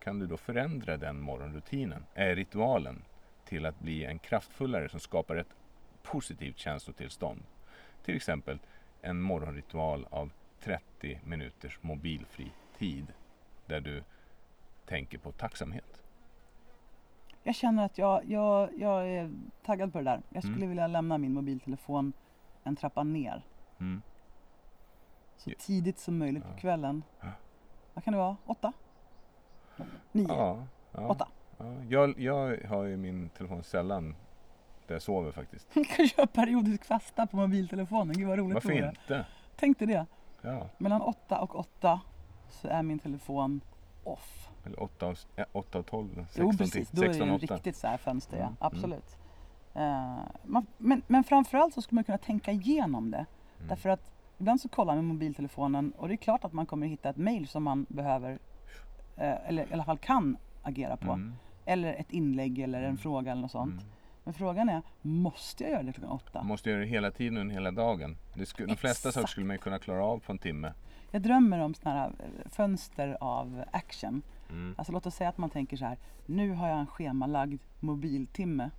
[0.03, 3.03] Kan du då förändra den morgonrutinen, äh, ritualen,
[3.45, 5.53] till att bli en kraftfullare som skapar ett
[6.03, 7.43] positivt känslotillstånd?
[8.03, 8.59] Till exempel
[9.01, 13.13] en morgonritual av 30 minuters mobilfri tid
[13.65, 14.03] där du
[14.85, 16.01] tänker på tacksamhet.
[17.43, 19.31] Jag känner att jag, jag, jag är
[19.65, 20.21] taggad på det där.
[20.29, 20.69] Jag skulle Mm.
[20.69, 22.13] vilja lämna min mobiltelefon
[22.63, 23.41] en trappa ner.
[23.79, 24.01] Mm.
[25.37, 27.03] Så tidigt som möjligt på kvällen.
[27.93, 28.37] Vad kan det vara?
[28.45, 28.73] Åtta?
[30.11, 30.25] Nio?
[30.27, 31.27] Ja, ja, Åtta?
[31.57, 31.65] ja.
[31.89, 34.15] Jag, jag har ju min telefon sällan
[34.87, 35.67] där jag sover faktiskt.
[35.73, 38.15] Du kan köra periodisk fasta på mobiltelefonen.
[38.17, 38.89] Gud vad roligt Varför vore.
[38.89, 39.25] inte?
[39.55, 40.05] Tänk dig det.
[40.41, 42.01] Ja, Mellan åtta och åtta
[42.49, 43.61] så är min telefon
[44.03, 44.49] off.
[44.65, 46.15] eller 8 av, ja, 8 av 12.
[46.15, 47.55] 16 Jo precis, då är det 16 ju 8.
[47.55, 48.43] riktigt så här fönster ja.
[48.43, 49.17] Mm, Absolut.
[49.73, 53.25] Eh, man, men, men framförallt så skulle man kunna tänka igenom det.
[53.57, 53.67] Mm.
[53.67, 57.09] Därför att ibland så kollar man mobiltelefonen och det är klart att man kommer hitta
[57.09, 58.37] ett mail som man behöver eh,
[59.17, 61.11] eller i alla fall kan agera på.
[61.11, 61.33] Mm.
[61.65, 62.97] Eller ett inlägg eller en Mm.
[62.97, 63.81] fråga eller något sånt.
[63.81, 63.85] Mm.
[64.23, 66.43] Men frågan är, måste jag göra det klockan åtta?
[66.43, 68.17] Måste göra det hela tiden under hela dagen.
[68.33, 70.73] Det skulle, de flesta saker skulle man kunna klara av på en timme.
[71.11, 74.21] Jag drömmer om sådana här eh, fönster av action.
[74.49, 74.75] Mm.
[74.77, 78.69] Alltså låt oss säga att man tänker så här, nu har jag en schemalagd mobiltimme.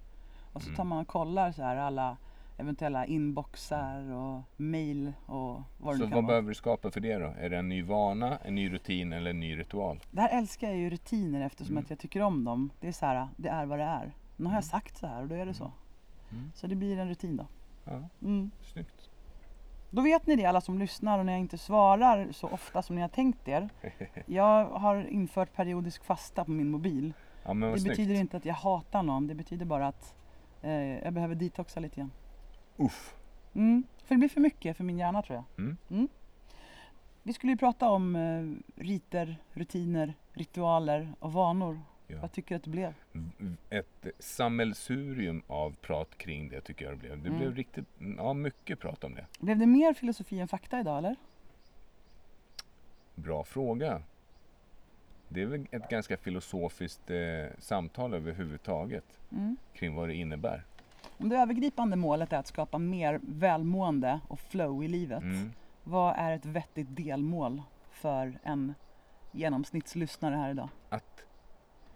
[0.53, 0.89] Och så tar Mm.
[0.89, 2.17] man och kollar så här alla
[2.57, 6.27] eventuella inboxar och mail och vad det Så kan vad vara.
[6.27, 7.35] behöver du skapa för det då?
[7.39, 10.01] Är det en ny vana, en ny rutin eller en ny ritual?
[10.11, 11.85] Det här älskar jag ju rutiner eftersom Mm.
[11.85, 12.71] att jag tycker om dem.
[12.81, 14.13] Det är så här, det är vad det är.
[14.37, 15.73] Nu har jag sagt så här och då är det så.
[16.33, 16.53] Mm.
[16.55, 17.47] Så det blir en rutin då.
[17.85, 18.51] Ja, Mm.
[18.63, 19.11] snyggt.
[19.91, 22.97] Då vet ni det alla som lyssnar och när jag inte svarar så ofta som
[22.97, 23.69] ni har tänkt er.
[24.27, 27.13] Jag har infört periodisk fasta på min mobil.
[27.45, 27.89] Ja, Det snyggt.
[27.97, 30.15] betyder inte att jag hatar någon, det betyder bara att
[30.63, 30.73] eh,
[31.05, 32.11] jag behöver detoxa lite grann.
[32.77, 33.15] Uff.
[33.55, 33.85] Mm.
[34.05, 35.77] För det blir för mycket för min hjärna tror jag.
[35.89, 36.09] Mm.
[37.23, 41.81] Vi skulle ju prata om eh, riter, rutiner, ritualer och vanor.
[42.07, 42.21] Ja.
[42.21, 42.95] Vad tycker du att det blev?
[43.71, 47.23] Ett sammelsurium av prat kring det tycker jag det blev.
[47.23, 47.39] Det Mm.
[47.41, 47.85] blev riktigt,
[48.19, 49.27] ja mycket prat om det.
[49.41, 51.17] Blev det mer filosofi än fakta idag eller?
[53.15, 54.03] Bra fråga.
[55.29, 57.17] Det är väl ett ganska filosofiskt eh,
[57.59, 59.57] samtal överhuvudtaget Mm.
[59.75, 60.65] kring vad det innebär.
[61.19, 65.23] Om det övergripande målet är att skapa mer välmående och flow i livet.
[65.23, 65.53] Mm.
[65.85, 68.75] Vad är ett vettigt delmål för en
[69.33, 70.69] genomsnittslyssnare här idag?
[70.89, 71.27] Att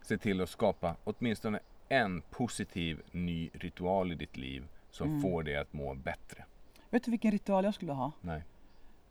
[0.03, 5.21] se till att skapa åtminstone en positiv ny ritual i ditt liv som Mm.
[5.23, 6.45] får dig att må bättre.
[6.91, 8.13] Vet du vilken ritual jag skulle ha?
[8.21, 8.43] Nej,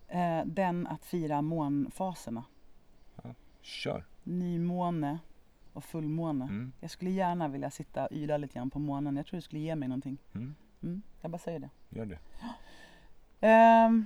[0.09, 2.43] Eh, den att fira månfaserna.
[3.61, 4.05] kör.
[4.23, 5.19] Nymåne
[5.77, 6.45] och fullmåne.
[6.45, 6.71] Mm.
[6.79, 9.17] Jag skulle gärna vilja sitta och yla lite grann på månen.
[9.17, 10.17] Jag tror det skulle ge mig någonting.
[10.35, 10.55] Mm.
[10.83, 11.69] Mm, jag bara säger det.
[11.89, 12.19] Gör det.
[13.41, 14.05] Ehm,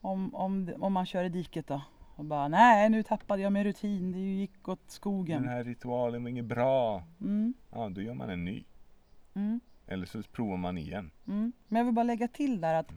[0.00, 1.82] om, om, om man kör i diket då?
[2.16, 5.42] Och bara, nej nu tappade jag min rutin, det gick åt skogen.
[5.42, 7.02] Den här ritualen var inget bra.
[7.20, 8.64] Mm, Ja, då gör man en ny.
[9.34, 11.10] mm, Eller så provar man igen.
[11.26, 11.52] mm.
[11.68, 12.92] Men jag vill bara lägga till där att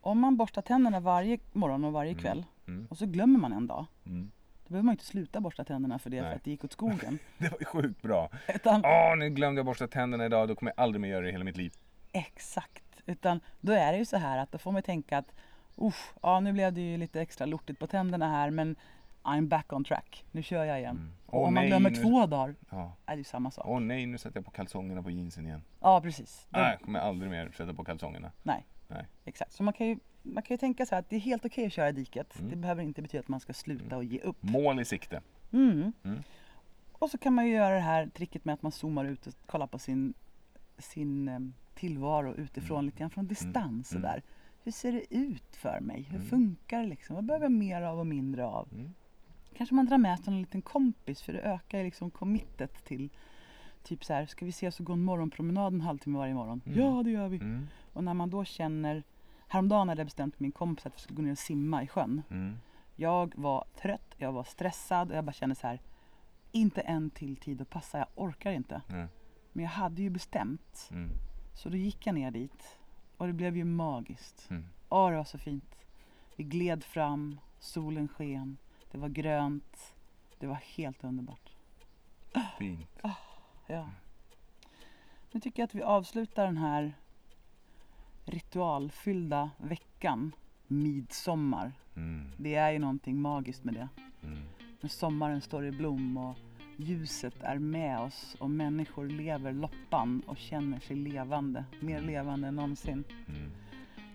[0.00, 2.22] om man borstar tänderna varje morgon och varje Mm.
[2.22, 2.86] kväll Mm.
[2.90, 3.86] och så glömmer man en dag.
[4.72, 6.36] Behöver man inte sluta borsta tänderna för det för Nej.
[6.36, 7.18] att det gick åt skogen.
[7.38, 8.30] Det var ju sjukt bra.
[8.54, 10.48] Utan, Åh, nu glömde jag borsta tänderna idag.
[10.48, 11.72] Då kommer jag aldrig mer göra det i hela mitt liv.
[12.12, 12.82] Exakt.
[13.06, 15.32] Utan då är det ju så här att då får man tänka att
[15.82, 18.76] Usch, ja nu blev det ju lite extra lortigt på tänderna här men
[19.22, 20.24] I'm back on track.
[20.30, 20.96] Nu kör jag igen.
[20.96, 21.12] Mm.
[21.26, 22.92] Och Åh, om man nej, glömmer nu- två dagar Ja.
[23.06, 23.64] är det ju samma sak.
[23.68, 25.62] Åh nej, nu sätter jag på kalsongerna på jeansen igen.
[25.80, 26.46] Ja precis.
[26.50, 28.30] Nej, jag kommer aldrig mer sätta på kalsongerna.
[28.42, 28.64] nej.
[28.94, 29.06] Nej.
[29.24, 29.52] Exakt.
[29.52, 31.66] Så man kan, ju, man kan ju tänka så här att det är helt okej
[31.66, 32.38] att köra i diket.
[32.38, 32.50] Mm.
[32.50, 34.36] Det behöver inte betyda att man ska sluta och ge upp.
[34.42, 35.20] Mål i sikte.
[35.52, 35.92] Mm.
[36.04, 36.22] Mm.
[36.92, 39.34] Och så kan man ju göra det här tricket med att man zoomar ut och
[39.46, 40.14] kollar på sin,
[40.78, 41.38] sin eh,
[41.74, 42.86] tillvaro utifrån Mm.
[42.86, 43.92] lite grann från distans.
[43.92, 44.02] Mm.
[44.02, 44.22] Sådär.
[44.64, 46.02] Hur ser det ut för mig?
[46.02, 46.28] Hur Mm.
[46.28, 47.16] funkar det liksom?
[47.16, 48.68] Vad behöver jag mer av och mindre av?
[48.72, 48.94] Mm.
[49.56, 53.10] Kanske man drar med sig en liten kompis för det ökar ju liksom committet till
[53.84, 56.60] Typ så här, ska vi ses och gå en morgonpromenad en halvtimme varje morgon?
[56.66, 56.78] Mm.
[56.78, 57.36] Ja det gör vi!
[57.92, 57.96] Mm.
[57.96, 59.02] Och när man då känner
[59.52, 62.22] Häromdagen hade jag bestämt min kompis att vi skulle gå ner och simma i sjön.
[62.30, 62.58] Mm.
[62.96, 65.80] Jag var trött, jag var stressad och jag bara kände så här
[66.52, 68.82] Inte en till tid att passa, jag orkar inte.
[68.88, 69.08] Mm.
[69.52, 70.88] Men jag hade ju bestämt.
[70.90, 71.10] Mm.
[71.54, 72.78] Så då gick jag ner dit.
[73.16, 74.50] Och det blev ju magiskt.
[74.50, 74.66] Mm.
[74.88, 75.74] Åh, det var så fint.
[76.36, 78.56] Vi gled fram, solen sken,
[78.90, 79.94] det var grönt.
[80.38, 81.50] Det var helt underbart.
[82.58, 82.98] Fint.
[83.66, 83.90] Ja.
[85.32, 86.94] Nu tycker jag att vi avslutar den här
[88.24, 90.32] ritualfyllda veckan
[90.66, 91.72] midsommar.
[91.96, 92.30] Mm.
[92.36, 93.88] Det är ju någonting magiskt med det.
[94.22, 94.38] Mm.
[94.80, 96.36] När sommaren står i blom och
[96.76, 101.64] ljuset är med oss och människor lever loppan och känner sig levande.
[101.80, 103.04] Mer levande än någonsin.
[103.28, 103.50] Mm.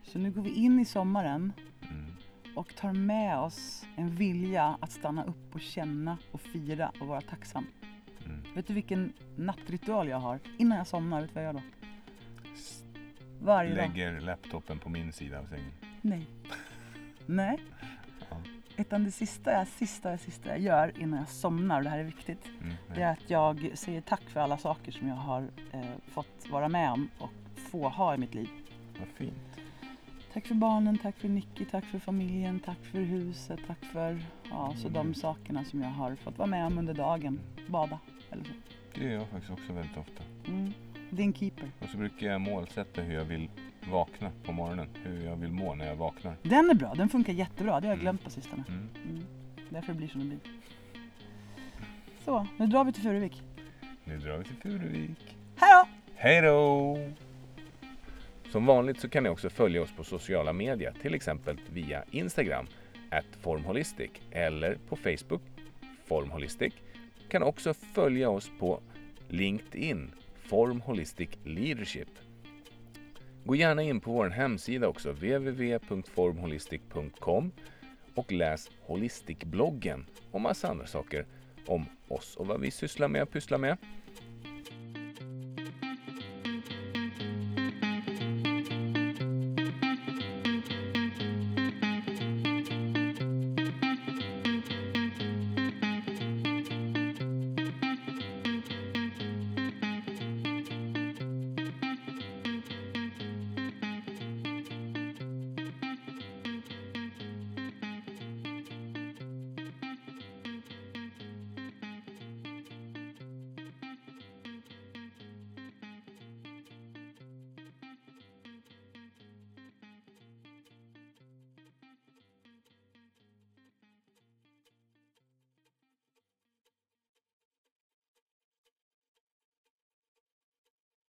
[0.03, 1.53] Så nu går vi in i sommaren
[1.89, 2.05] Mm.
[2.55, 7.21] och tar med oss en vilja att stanna upp och känna och fira och vara
[7.21, 7.65] tacksam.
[8.25, 8.41] Mm.
[8.55, 10.39] Vet du vilken nattritual jag har?
[10.57, 11.88] Innan jag somnar, vet du vad jag gör då?
[13.41, 13.77] Varje dag.
[13.77, 15.72] Lägger laptopen på min sida av sängen.
[16.01, 16.26] Nej.
[17.26, 17.57] Nej.
[18.30, 18.38] Ja.
[18.77, 22.03] Utan det sista jag, sista, sista jag gör innan jag somnar, och det här är
[22.03, 22.73] viktigt, Mm.
[22.95, 26.69] det är att jag säger tack för alla saker som jag har eh, fått vara
[26.69, 28.49] med om och få ha i mitt liv.
[28.99, 29.59] Vad fint.
[30.34, 34.19] Tack för barnen, tack för Nicky, tack för familjen, tack för huset, tack för
[34.49, 37.39] ja, så de sakerna som jag har fått vara med om under dagen.
[37.68, 37.99] Bada
[38.31, 38.51] eller så.
[38.95, 40.23] Det gör jag faktiskt också väldigt ofta.
[40.47, 40.73] Mm.
[41.09, 41.71] Din keeper.
[41.79, 43.49] Och så brukar jag målsätta hur jag vill
[43.91, 44.88] vakna på morgonen.
[45.03, 46.35] Hur jag vill må när jag vaknar.
[46.43, 47.79] Den är bra, den funkar jättebra.
[47.79, 47.99] Det har jag Mm.
[47.99, 48.63] glömt på sistone.
[48.67, 48.89] Mm.
[49.09, 49.23] Mm.
[49.69, 50.39] Därför det blir som det blir.
[52.25, 53.41] Så, nu drar vi till Furuvik.
[54.03, 55.35] Nu drar vi till Furuvik.
[55.55, 55.88] Hej då!
[56.15, 56.97] Hej då!
[58.51, 62.67] Som vanligt så kan ni också följa oss på sociala medier, till exempel via Instagram,
[63.11, 65.41] at formholistic, eller på Facebook,
[66.05, 66.73] formholistic.
[67.29, 68.79] kan också följa oss på
[69.29, 70.11] LinkedIn,
[70.49, 72.10] Form Holistic Leadership.
[73.45, 77.52] Gå gärna in på vår hemsida också, www.formholistic.com
[78.15, 81.26] och läs Holistic-bloggen och massa andra saker
[81.65, 83.78] om oss och vad vi sysslar med och pysslar med.